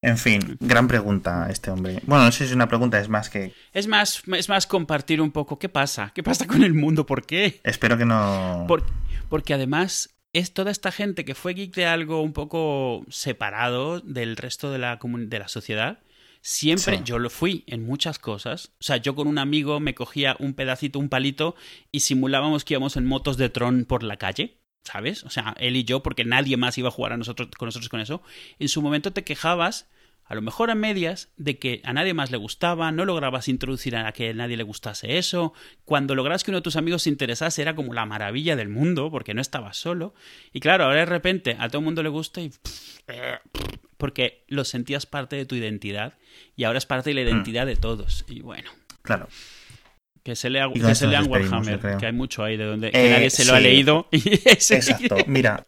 En 0.05 0.19
fin, 0.19 0.57
gran 0.61 0.87
pregunta 0.89 1.49
este 1.51 1.71
hombre. 1.71 2.01
Bueno, 2.07 2.25
no 2.25 2.33
sé 2.33 2.39
si 2.39 2.45
es 2.45 2.53
una 2.53 2.69
pregunta, 2.69 3.01
es 3.01 3.09
más 3.09 3.31
que... 3.31 3.53
Es 3.73 3.87
más, 3.87 4.23
es 4.37 4.49
más 4.49 4.67
compartir 4.67 5.21
un 5.21 5.33
poco 5.33 5.59
qué 5.59 5.69
pasa, 5.69 6.13
qué 6.15 6.23
pasa 6.23 6.47
con 6.47 6.63
el 6.63 6.75
mundo, 6.75 7.07
por 7.07 7.27
qué. 7.27 7.61
Espero 7.65 7.97
que 7.97 8.05
no... 8.05 8.67
porque 9.29 9.55
además 9.55 10.15
es 10.33 10.53
toda 10.53 10.71
esta 10.71 10.93
gente 10.93 11.25
que 11.25 11.35
fue 11.35 11.55
geek 11.55 11.75
de 11.75 11.87
algo 11.87 12.21
un 12.23 12.33
poco 12.33 13.05
separado 13.09 14.01
del 14.01 14.37
resto 14.37 14.71
de 14.71 14.79
la, 14.79 14.99
de 15.03 15.39
la 15.39 15.49
sociedad 15.49 16.01
Siempre 16.47 17.01
yo 17.03 17.19
lo 17.19 17.31
fui 17.31 17.65
en 17.67 17.87
muchas 17.87 18.19
cosas. 18.19 18.73
O 18.79 18.83
sea, 18.83 18.99
yo 18.99 19.15
con 19.15 19.29
un 19.29 19.39
amigo 19.39 19.81
me 19.81 19.95
cogía 19.95 20.37
un 20.39 20.53
pedacito, 20.53 20.99
un 20.99 21.09
palito 21.09 21.57
y 21.91 22.01
simulábamos 22.01 22.67
que 22.67 22.75
íbamos 22.75 22.99
en 22.99 23.07
motos 23.07 23.39
de 23.39 23.49
Tron 23.49 23.87
por 23.87 24.03
la 24.03 24.19
calle. 24.19 24.59
¿Sabes? 24.83 25.25
O 25.25 25.31
sea, 25.31 25.55
él 25.59 25.75
y 25.75 25.85
yo, 25.85 26.03
porque 26.03 26.27
nadie 26.27 26.59
más 26.59 26.77
iba 26.77 26.89
a 26.89 26.93
jugar 26.93 27.15
a 27.15 27.17
nosotros, 27.17 27.49
con 27.57 27.69
nosotros 27.69 27.89
con 27.89 28.01
eso. 28.01 28.21
En 28.59 28.69
su 28.69 28.83
momento 28.83 29.11
te 29.11 29.25
quejabas 29.25 29.89
a 30.27 30.35
lo 30.35 30.43
mejor 30.43 30.71
a 30.71 30.75
medias, 30.75 31.31
de 31.37 31.59
que 31.59 31.81
a 31.85 31.93
nadie 31.93 32.15
más 32.15 32.31
le 32.31 32.37
gustaba, 32.37 32.93
no 32.93 33.05
lograbas 33.05 33.49
introducir 33.49 33.97
a 33.97 34.11
que 34.13 34.31
a 34.31 34.35
nadie 34.35 34.57
le 34.57 34.63
gustase 34.63 35.19
eso, 35.19 35.53
cuando 35.85 36.15
logras 36.15 36.45
que 36.45 36.51
uno 36.51 36.59
de 36.59 36.63
tus 36.63 36.77
amigos 36.77 37.03
se 37.03 37.11
interesase 37.11 37.63
era 37.63 37.75
como 37.75 37.93
la 37.95 38.07
maravilla 38.07 38.57
del 38.57 38.69
mundo, 38.69 39.11
porque 39.11 39.35
no 39.35 39.41
estabas 39.41 39.77
solo, 39.77 40.15
y 40.53 40.61
claro, 40.61 40.85
ahora 40.85 41.01
de 41.01 41.07
repente 41.07 41.57
a 41.59 41.69
todo 41.69 41.79
el 41.79 41.85
mundo 41.85 42.03
le 42.03 42.09
gusta 42.09 42.41
y... 42.41 42.51
Eh, 43.09 43.39
porque 43.97 44.45
lo 44.49 44.65
sentías 44.65 45.07
parte 45.07 45.37
de 45.37 45.47
tu 45.47 45.55
identidad 45.55 46.15
y 46.57 46.65
ahora 46.65 46.79
es 46.79 46.85
parte 46.85 47.11
de 47.11 47.15
la 47.15 47.23
hmm. 47.23 47.33
identidad 47.33 47.65
de 47.65 47.77
todos, 47.77 48.25
y 48.29 48.41
bueno. 48.41 48.71
Claro. 49.03 49.29
Que 50.23 50.37
se, 50.37 50.49
lea, 50.49 50.69
que 50.73 50.95
se 50.95 51.07
lean 51.07 51.29
Warhammer, 51.29 51.99
que 51.99 52.07
hay 52.07 52.13
mucho 52.13 52.43
ahí 52.43 52.57
de 52.57 52.65
donde 52.65 52.91
que 52.91 53.11
nadie 53.11 53.29
se 53.29 53.45
lo 53.45 53.55
ha 53.55 53.61
leído. 53.61 54.09
Exacto. 54.13 55.17
Mira, 55.27 55.67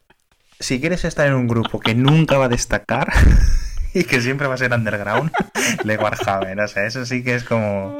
si 0.58 0.80
quieres 0.80 1.04
estar 1.04 1.26
en 1.26 1.34
un 1.34 1.46
grupo 1.46 1.78
que 1.78 1.94
nunca 1.94 2.38
va 2.38 2.46
a 2.46 2.48
destacar, 2.48 3.12
y 4.00 4.04
que 4.04 4.20
siempre 4.20 4.46
va 4.46 4.54
a 4.54 4.58
ser 4.58 4.72
underground, 4.72 5.30
le 5.84 5.96
Warhammer. 5.96 6.60
O 6.60 6.68
sea, 6.68 6.86
eso 6.86 7.06
sí 7.06 7.24
que 7.24 7.34
es 7.34 7.44
como. 7.44 7.98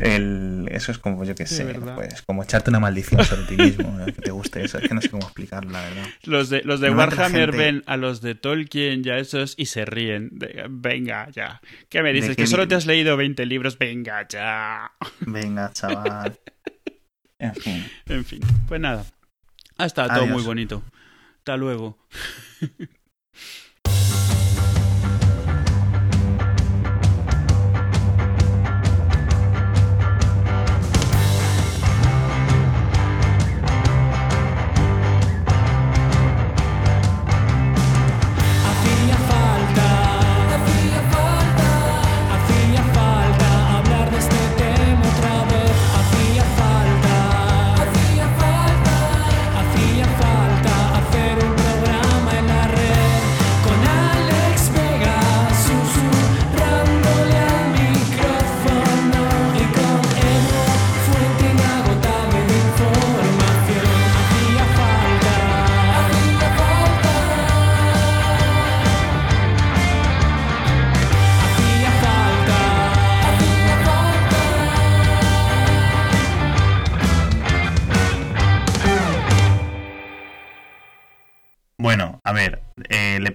El, 0.00 0.68
eso 0.72 0.90
es 0.90 0.98
como, 0.98 1.22
yo 1.22 1.34
que 1.34 1.46
sé, 1.46 1.64
pues 1.64 2.22
como 2.22 2.42
echarte 2.42 2.70
una 2.70 2.80
maldición 2.80 3.22
sobre 3.24 3.44
ti 3.44 3.56
mismo, 3.56 4.04
que 4.06 4.12
te 4.12 4.30
guste 4.32 4.64
eso. 4.64 4.78
Es 4.78 4.88
que 4.88 4.94
no 4.94 5.00
sé 5.00 5.10
cómo 5.10 5.22
explicarlo, 5.22 5.70
la 5.70 5.82
verdad. 5.82 6.06
Los 6.24 6.48
de, 6.48 6.62
los 6.62 6.80
de 6.80 6.90
Warhammer 6.90 7.52
ven 7.52 7.84
a 7.86 7.96
los 7.96 8.20
de 8.20 8.34
Tolkien 8.34 9.04
ya 9.04 9.18
esos 9.18 9.54
y 9.56 9.66
se 9.66 9.84
ríen. 9.84 10.30
venga, 10.70 11.30
ya. 11.30 11.60
¿Qué 11.88 12.02
me 12.02 12.12
dices? 12.12 12.36
¿Que 12.36 12.46
solo 12.46 12.66
te 12.66 12.74
has 12.74 12.86
leído 12.86 13.16
20 13.16 13.46
libros? 13.46 13.78
Venga, 13.78 14.26
ya. 14.28 14.90
Venga, 15.20 15.70
chaval. 15.72 16.38
En 17.38 17.56
fin. 17.56 17.84
En 18.06 18.24
fin. 18.24 18.40
Pues 18.68 18.80
nada. 18.80 19.04
Ha 19.76 19.86
estado 19.86 20.14
todo 20.14 20.26
muy 20.28 20.44
bonito. 20.44 20.80
Hasta 21.38 21.56
luego. 21.56 21.98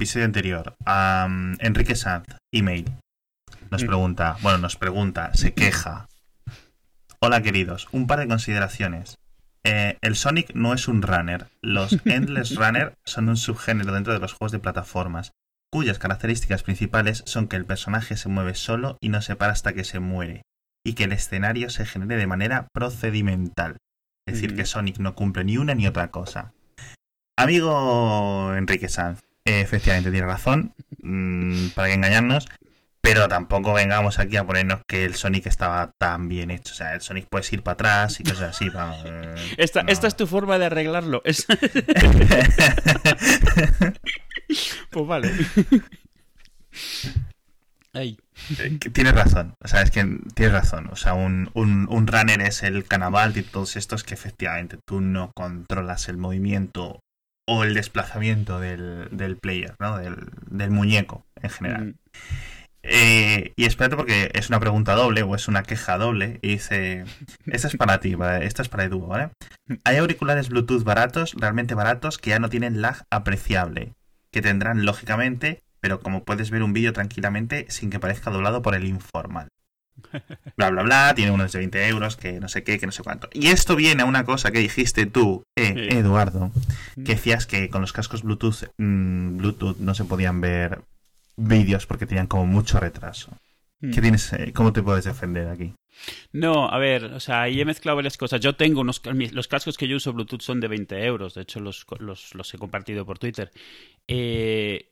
Episodio 0.08 0.26
anterior, 0.26 0.78
Enrique 1.60 1.94
Sanz, 1.94 2.28
email, 2.54 2.86
nos 3.70 3.84
mm. 3.84 3.88
pregunta, 3.88 4.38
bueno, 4.42 4.58
nos 4.58 4.78
pregunta, 4.78 5.32
se 5.34 5.54
queja. 5.54 6.08
Hola 7.20 7.42
queridos, 7.42 7.90
un 7.92 8.08
par 8.08 8.20
de 8.20 8.28
consideraciones. 8.30 9.18
Eh, 9.66 9.98
el 10.00 10.16
Sonic 10.16 10.56
no 10.56 10.74
es 10.74 10.88
un 10.88 11.02
runner. 11.02 11.50
Los 11.62 12.00
Endless 12.06 12.56
Runner 12.56 12.94
son 13.04 13.28
un 13.28 13.36
subgénero 13.36 13.92
dentro 13.92 14.14
de 14.14 14.20
los 14.20 14.32
juegos 14.32 14.54
de 14.54 14.60
plataformas, 14.60 15.34
cuyas 15.70 16.00
características 16.00 16.64
principales 16.64 17.24
son 17.26 17.50
que 17.50 17.58
el 17.58 17.66
personaje 17.66 18.16
se 18.16 18.30
mueve 18.30 18.56
solo 18.56 18.98
y 19.02 19.10
no 19.10 19.22
se 19.22 19.36
para 19.36 19.52
hasta 19.52 19.74
que 19.74 19.84
se 19.84 20.00
muere, 20.00 20.44
y 20.86 20.94
que 20.94 21.04
el 21.04 21.12
escenario 21.12 21.70
se 21.70 21.86
genere 21.86 22.16
de 22.16 22.28
manera 22.28 22.70
procedimental. 22.74 23.76
Es 24.26 24.36
decir, 24.36 24.56
que 24.56 24.64
mm. 24.64 24.68
Sonic 24.68 25.00
no 25.00 25.16
cumple 25.16 25.44
ni 25.44 25.58
una 25.58 25.76
ni 25.76 25.86
otra 25.86 26.12
cosa. 26.12 26.54
Amigo 27.40 28.56
Enrique 28.56 28.90
Sanz, 28.90 29.20
efectivamente 29.48 30.12
tiene 30.12 30.28
razón, 30.28 30.74
mm, 31.02 31.70
para 31.70 31.88
que 31.88 31.94
engañarnos, 31.96 32.48
pero 33.02 33.28
tampoco 33.30 33.74
vengamos 33.74 34.20
aquí 34.20 34.36
a 34.36 34.46
ponernos 34.46 34.82
que 34.86 35.06
el 35.06 35.16
Sonic 35.16 35.46
estaba 35.46 35.92
tan 35.98 36.28
bien 36.28 36.52
hecho. 36.52 36.74
O 36.74 36.76
sea, 36.76 36.94
el 36.94 37.00
Sonic 37.02 37.28
puedes 37.30 37.52
ir 37.54 37.64
para 37.64 37.74
atrás 37.74 38.20
y 38.20 38.24
cosas 38.24 38.56
así. 38.56 38.68
Eh, 39.06 39.36
esta, 39.58 39.82
esta, 39.88 40.08
es 40.08 40.16
tu 40.16 40.28
forma 40.28 40.60
de 40.60 40.66
arreglarlo. 40.66 41.22
pues 44.92 45.08
vale. 45.08 45.32
Ay. 47.94 48.20
Eh, 48.60 48.78
tienes 48.92 49.14
razón, 49.14 49.56
o 49.64 49.68
sea, 49.68 49.82
es 49.82 49.92
que 49.92 50.06
tienes 50.36 50.54
razón. 50.54 50.90
O 50.92 50.96
sea, 50.96 51.14
un, 51.14 51.50
un, 51.54 51.88
un 51.90 52.08
runner 52.08 52.42
es 52.42 52.64
el 52.64 52.86
carnaval 52.86 53.36
y 53.38 53.44
todos 53.44 53.76
estos 53.78 54.04
que 54.04 54.14
efectivamente 54.14 54.78
tú 54.86 55.02
no 55.02 55.32
controlas 55.34 56.10
el 56.10 56.18
movimiento 56.18 57.00
o 57.48 57.64
el 57.64 57.74
desplazamiento 57.74 58.60
del, 58.60 59.08
del 59.12 59.38
player, 59.38 59.76
¿no? 59.80 59.98
Del, 59.98 60.16
del 60.50 60.70
muñeco 60.70 61.26
en 61.42 61.50
general. 61.50 61.86
Mm. 61.86 61.94
Eh, 62.90 63.54
y 63.58 63.66
espérate 63.66 63.98
porque 63.98 64.32
es 64.34 64.48
una 64.50 64.60
pregunta 64.60 64.96
doble 64.96 65.22
o 65.24 65.36
es 65.36 65.48
una 65.48 65.64
queja 65.64 65.98
doble. 65.98 66.40
Y 66.42 66.50
dice, 66.50 67.06
esta 67.46 67.68
es 67.68 67.76
para 67.76 68.00
ti, 68.00 68.16
¿vale? 68.16 68.46
esta 68.46 68.62
es 68.62 68.70
para 68.70 68.86
Edu, 68.86 69.06
¿vale? 69.06 69.30
Hay 69.84 69.98
auriculares 69.98 70.50
Bluetooth 70.50 70.84
baratos, 70.84 71.34
realmente 71.38 71.74
baratos, 71.74 72.18
que 72.18 72.32
ya 72.32 72.40
no 72.40 72.50
tienen 72.50 72.82
lag 72.82 73.04
apreciable, 73.10 73.94
que 74.32 74.42
tendrán 74.42 74.86
lógicamente, 74.86 75.62
pero 75.80 76.00
como 76.00 76.24
puedes 76.24 76.50
ver 76.50 76.64
un 76.64 76.74
vídeo 76.74 76.94
tranquilamente 76.94 77.66
sin 77.70 77.90
que 77.90 78.00
parezca 78.00 78.32
doblado 78.32 78.62
por 78.62 78.76
el 78.76 78.86
informal. 78.86 79.50
Bla, 80.56 80.70
bla, 80.70 80.84
bla, 80.84 81.14
tiene 81.16 81.32
unos 81.32 81.52
de 81.52 81.60
20 81.60 81.88
euros, 81.88 82.16
que 82.18 82.40
no 82.40 82.48
sé 82.48 82.64
qué, 82.64 82.80
que 82.80 82.86
no 82.86 82.92
sé 82.92 83.04
cuánto. 83.04 83.30
Y 83.34 83.48
esto 83.48 83.76
viene 83.76 84.04
a 84.04 84.06
una 84.06 84.24
cosa 84.24 84.52
que 84.52 84.60
dijiste 84.60 85.06
tú, 85.06 85.44
eh. 85.56 85.90
Eduardo, 85.92 86.52
que 86.96 87.16
decías 87.16 87.46
que 87.46 87.70
con 87.70 87.82
los 87.82 87.94
cascos 87.94 88.24
Bluetooth, 88.24 88.70
mm, 88.78 89.38
Bluetooth 89.38 89.78
no 89.78 89.94
se 89.94 90.06
podían 90.06 90.42
ver 90.42 90.82
vídeos 91.36 91.86
porque 91.86 92.06
tenían 92.06 92.28
como 92.28 92.46
mucho 92.46 92.80
retraso. 92.80 93.32
Mm. 93.82 93.92
¿Qué 93.92 94.02
tienes, 94.02 94.34
eh, 94.34 94.52
¿Cómo 94.54 94.74
te 94.74 94.82
puedes 94.82 95.06
defender 95.06 95.48
aquí? 95.48 95.74
No, 96.32 96.70
a 96.70 96.78
ver, 96.78 97.06
o 97.06 97.20
sea, 97.20 97.44
ahí 97.44 97.60
he 97.60 97.66
mezclado 97.66 97.96
varias 97.96 98.18
cosas. 98.18 98.40
Yo 98.42 98.56
tengo 98.56 98.82
unos, 98.82 99.02
los 99.06 99.48
cascos 99.48 99.78
que 99.78 99.88
yo 99.88 99.98
uso 99.98 100.14
Bluetooth 100.14 100.42
son 100.42 100.60
de 100.60 100.68
20 100.68 101.06
euros, 101.06 101.34
de 101.34 101.42
hecho 101.42 101.60
los, 101.60 101.86
los, 102.00 102.36
los 102.36 102.54
he 102.54 102.58
compartido 102.58 103.06
por 103.06 103.20
Twitter. 103.20 103.52
Eh, 104.08 104.92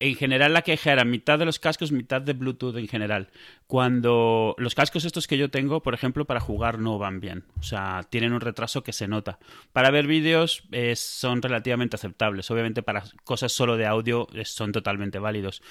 en 0.00 0.14
general 0.14 0.52
la 0.52 0.62
queja 0.62 0.92
era 0.92 1.04
mitad 1.04 1.38
de 1.38 1.44
los 1.44 1.58
cascos, 1.58 1.92
mitad 1.92 2.22
de 2.22 2.32
Bluetooth 2.32 2.76
en 2.76 2.88
general. 2.88 3.28
Cuando 3.66 4.54
los 4.58 4.74
cascos 4.74 5.04
estos 5.04 5.26
que 5.26 5.38
yo 5.38 5.50
tengo, 5.50 5.82
por 5.82 5.94
ejemplo, 5.94 6.24
para 6.24 6.40
jugar 6.40 6.78
no 6.78 6.98
van 6.98 7.20
bien, 7.20 7.44
o 7.58 7.62
sea, 7.62 8.02
tienen 8.08 8.32
un 8.32 8.40
retraso 8.40 8.82
que 8.82 8.92
se 8.92 9.08
nota. 9.08 9.38
Para 9.72 9.90
ver 9.90 10.06
vídeos 10.06 10.64
son 10.94 11.42
relativamente 11.42 11.96
aceptables, 11.96 12.50
obviamente 12.50 12.82
para 12.82 13.04
cosas 13.24 13.52
solo 13.52 13.76
de 13.76 13.86
audio 13.86 14.28
son 14.44 14.72
totalmente 14.72 15.18
válidos 15.18 15.62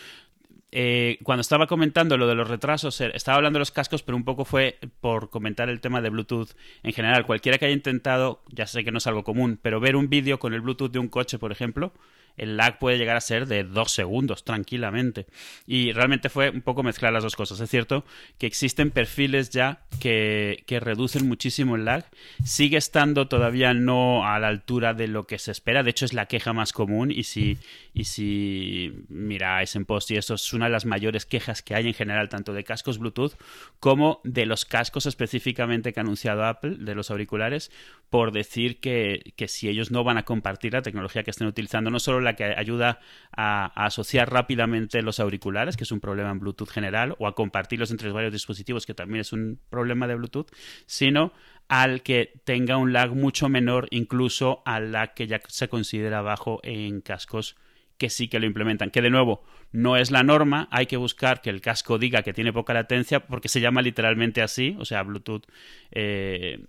eh, 0.71 1.17
cuando 1.23 1.41
estaba 1.41 1.65
comentando 1.65 2.17
lo 2.17 2.28
de 2.28 2.36
los 2.36 2.47
retrasos, 2.47 2.99
eh, 2.99 3.11
estaba 3.13 3.38
hablando 3.38 3.57
de 3.57 3.61
los 3.61 3.71
cascos, 3.71 4.03
pero 4.03 4.17
un 4.17 4.25
poco 4.25 4.43
fue 4.43 4.78
por 4.99 5.30
comentar 5.30 5.69
el 5.69 5.80
tema 5.80 6.01
de 6.01 6.09
Bluetooth 6.09 6.49
en 6.84 6.93
general. 6.93 7.25
Cualquiera 7.25 7.57
que 7.57 7.65
haya 7.65 7.73
intentado, 7.73 8.43
ya 8.51 8.67
sé 8.67 8.84
que 8.84 8.91
no 8.91 8.97
es 8.97 9.07
algo 9.07 9.23
común, 9.23 9.59
pero 9.61 9.80
ver 9.80 9.95
un 9.95 10.09
vídeo 10.09 10.39
con 10.39 10.53
el 10.53 10.61
Bluetooth 10.61 10.91
de 10.91 10.99
un 10.99 11.07
coche, 11.07 11.39
por 11.39 11.51
ejemplo, 11.51 11.93
el 12.38 12.55
lag 12.55 12.79
puede 12.79 12.97
llegar 12.97 13.17
a 13.17 13.21
ser 13.21 13.47
de 13.47 13.63
dos 13.63 13.91
segundos 13.91 14.43
tranquilamente. 14.43 15.25
Y 15.65 15.91
realmente 15.91 16.29
fue 16.29 16.49
un 16.51 16.61
poco 16.61 16.83
mezclar 16.83 17.11
las 17.11 17.23
dos 17.23 17.35
cosas. 17.35 17.59
Es 17.59 17.69
cierto 17.69 18.05
que 18.38 18.47
existen 18.47 18.91
perfiles 18.91 19.49
ya 19.49 19.81
que, 19.99 20.63
que 20.67 20.79
reducen 20.79 21.27
muchísimo 21.27 21.75
el 21.75 21.85
lag. 21.85 22.05
Sigue 22.43 22.77
estando 22.77 23.27
todavía 23.27 23.73
no 23.73 24.25
a 24.25 24.39
la 24.39 24.47
altura 24.47 24.93
de 24.93 25.07
lo 25.07 25.25
que 25.25 25.39
se 25.39 25.51
espera. 25.51 25.83
De 25.83 25.89
hecho, 25.89 26.05
es 26.05 26.13
la 26.13 26.27
queja 26.27 26.53
más 26.53 26.73
común. 26.73 27.11
Y 27.11 27.23
si, 27.23 27.57
y 27.93 28.05
si 28.05 28.93
miráis 29.09 29.75
en 29.75 29.85
post, 29.85 30.11
y 30.11 30.17
eso 30.17 30.35
es 30.35 30.53
una 30.53 30.65
de 30.65 30.71
las 30.71 30.85
mayores 30.85 31.25
quejas 31.25 31.61
que 31.61 31.75
hay 31.75 31.88
en 31.88 31.93
general, 31.93 32.29
tanto 32.29 32.53
de 32.53 32.63
cascos 32.63 32.99
Bluetooth 32.99 33.33
como 33.79 34.21
de 34.23 34.45
los 34.45 34.65
cascos 34.65 35.05
específicamente 35.05 35.93
que 35.93 35.99
ha 35.99 36.03
anunciado 36.03 36.45
Apple, 36.45 36.77
de 36.79 36.95
los 36.95 37.09
auriculares, 37.11 37.71
por 38.09 38.31
decir 38.31 38.79
que, 38.79 39.33
que 39.35 39.47
si 39.47 39.67
ellos 39.67 39.91
no 39.91 40.03
van 40.03 40.17
a 40.17 40.23
compartir 40.23 40.73
la 40.73 40.81
tecnología 40.81 41.23
que 41.23 41.31
estén 41.31 41.47
utilizando, 41.47 41.89
no 41.89 41.99
solo 41.99 42.21
la 42.21 42.26
que 42.36 42.43
ayuda 42.43 42.99
a, 43.36 43.71
a, 43.75 43.86
asociar 43.86 44.32
rápidamente 44.32 45.01
los 45.01 45.19
auriculares, 45.19 45.78
que 45.78 45.84
es 45.84 45.91
un 45.91 45.99
problema 45.99 46.32
en 46.32 46.39
Bluetooth 46.39 46.69
general, 46.69 47.15
o 47.19 47.28
a 47.28 47.36
compartirlos 47.36 47.91
entre 47.91 48.11
varios 48.11 48.34
dispositivos, 48.34 48.86
que 48.86 48.93
también 48.93 49.21
es 49.21 49.34
un 49.34 49.59
problema 49.69 50.07
de 50.07 50.15
Bluetooth, 50.15 50.51
sino 50.86 51.34
al 51.67 52.01
que 52.01 52.41
tenga 52.45 52.78
un 52.78 52.93
lag 52.93 53.11
mucho 53.13 53.49
menor, 53.49 53.88
incluso 53.91 54.61
al 54.65 54.91
lag 54.91 55.13
que 55.13 55.28
ya 55.28 55.41
se 55.47 55.67
considera 55.67 56.21
bajo 56.21 56.59
en 56.63 57.01
cascos 57.01 57.55
que 57.97 58.09
sí 58.09 58.28
que 58.28 58.39
lo 58.39 58.45
implementan. 58.45 58.91
Que 58.91 59.01
de 59.01 59.09
nuevo, 59.09 59.43
no 59.71 59.97
es 59.97 60.11
la 60.11 60.23
norma, 60.23 60.67
hay 60.71 60.86
que 60.86 60.97
buscar 60.97 61.41
que 61.41 61.49
el 61.49 61.61
casco 61.61 61.97
diga 61.97 62.21
que 62.21 62.34
tiene 62.34 62.53
poca 62.53 62.73
latencia, 62.73 63.25
porque 63.25 63.49
se 63.49 63.59
llama 63.59 63.82
literalmente 63.82 64.41
así, 64.41 64.75
o 64.80 64.86
sea, 64.86 65.03
Bluetooth 65.03 65.43
eh, 65.91 66.65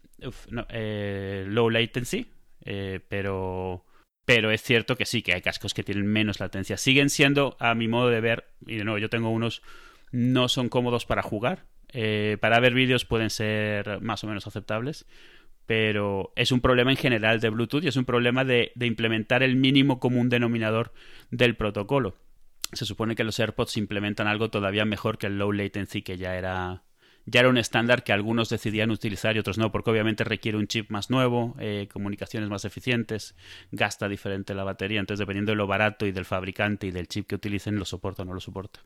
eh, 0.70 1.44
low 1.46 1.70
latency, 1.70 2.26
eh, 2.64 3.00
pero 3.08 3.84
pero 4.28 4.50
es 4.50 4.62
cierto 4.62 4.96
que 4.96 5.06
sí, 5.06 5.22
que 5.22 5.32
hay 5.32 5.40
cascos 5.40 5.72
que 5.72 5.82
tienen 5.82 6.06
menos 6.06 6.38
latencia. 6.38 6.76
Siguen 6.76 7.08
siendo, 7.08 7.56
a 7.60 7.74
mi 7.74 7.88
modo 7.88 8.10
de 8.10 8.20
ver, 8.20 8.44
y 8.66 8.76
de 8.76 8.84
nuevo, 8.84 8.98
yo 8.98 9.08
tengo 9.08 9.30
unos, 9.30 9.62
no 10.12 10.50
son 10.50 10.68
cómodos 10.68 11.06
para 11.06 11.22
jugar. 11.22 11.64
Eh, 11.94 12.36
para 12.38 12.60
ver 12.60 12.74
vídeos 12.74 13.06
pueden 13.06 13.30
ser 13.30 14.02
más 14.02 14.22
o 14.24 14.26
menos 14.26 14.46
aceptables, 14.46 15.06
pero 15.64 16.34
es 16.36 16.52
un 16.52 16.60
problema 16.60 16.90
en 16.90 16.98
general 16.98 17.40
de 17.40 17.48
Bluetooth 17.48 17.84
y 17.84 17.88
es 17.88 17.96
un 17.96 18.04
problema 18.04 18.44
de, 18.44 18.70
de 18.74 18.84
implementar 18.84 19.42
el 19.42 19.56
mínimo 19.56 19.98
común 19.98 20.28
denominador 20.28 20.92
del 21.30 21.56
protocolo. 21.56 22.14
Se 22.74 22.84
supone 22.84 23.14
que 23.14 23.24
los 23.24 23.40
AirPods 23.40 23.78
implementan 23.78 24.26
algo 24.26 24.50
todavía 24.50 24.84
mejor 24.84 25.16
que 25.16 25.28
el 25.28 25.38
low 25.38 25.52
latency, 25.52 26.02
que 26.02 26.18
ya 26.18 26.36
era 26.36 26.82
ya 27.30 27.40
era 27.40 27.50
un 27.50 27.58
estándar 27.58 28.04
que 28.04 28.12
algunos 28.12 28.48
decidían 28.48 28.90
utilizar 28.90 29.36
y 29.36 29.38
otros 29.38 29.58
no, 29.58 29.70
porque 29.70 29.90
obviamente 29.90 30.24
requiere 30.24 30.56
un 30.56 30.66
chip 30.66 30.90
más 30.90 31.10
nuevo, 31.10 31.54
eh, 31.58 31.86
comunicaciones 31.92 32.48
más 32.48 32.64
eficientes, 32.64 33.34
gasta 33.70 34.08
diferente 34.08 34.54
la 34.54 34.64
batería, 34.64 35.00
entonces 35.00 35.20
dependiendo 35.20 35.52
de 35.52 35.56
lo 35.56 35.66
barato 35.66 36.06
y 36.06 36.12
del 36.12 36.24
fabricante 36.24 36.86
y 36.86 36.90
del 36.90 37.06
chip 37.06 37.26
que 37.26 37.34
utilicen, 37.34 37.76
lo 37.76 37.84
soporta 37.84 38.22
o 38.22 38.24
no 38.24 38.34
lo 38.34 38.40
soporta. 38.40 38.80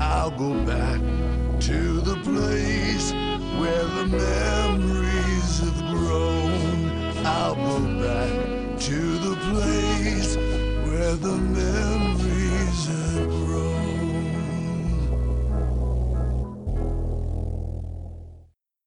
I'll 0.00 0.30
go 0.30 0.54
back 0.64 1.00
to 1.60 2.00
the 2.00 2.16
place 2.22 3.12
where 3.58 3.84
the 3.84 4.06
memories 4.06 5.60
have 5.60 5.78
grown. 5.90 6.88
I'll 7.24 7.54
go 7.54 7.78
back 8.00 8.47
to 8.80 8.94
the 8.94 9.34
place 9.50 10.36
where 10.36 11.14
the 11.16 11.36
memories 11.36 12.86
have 12.86 13.27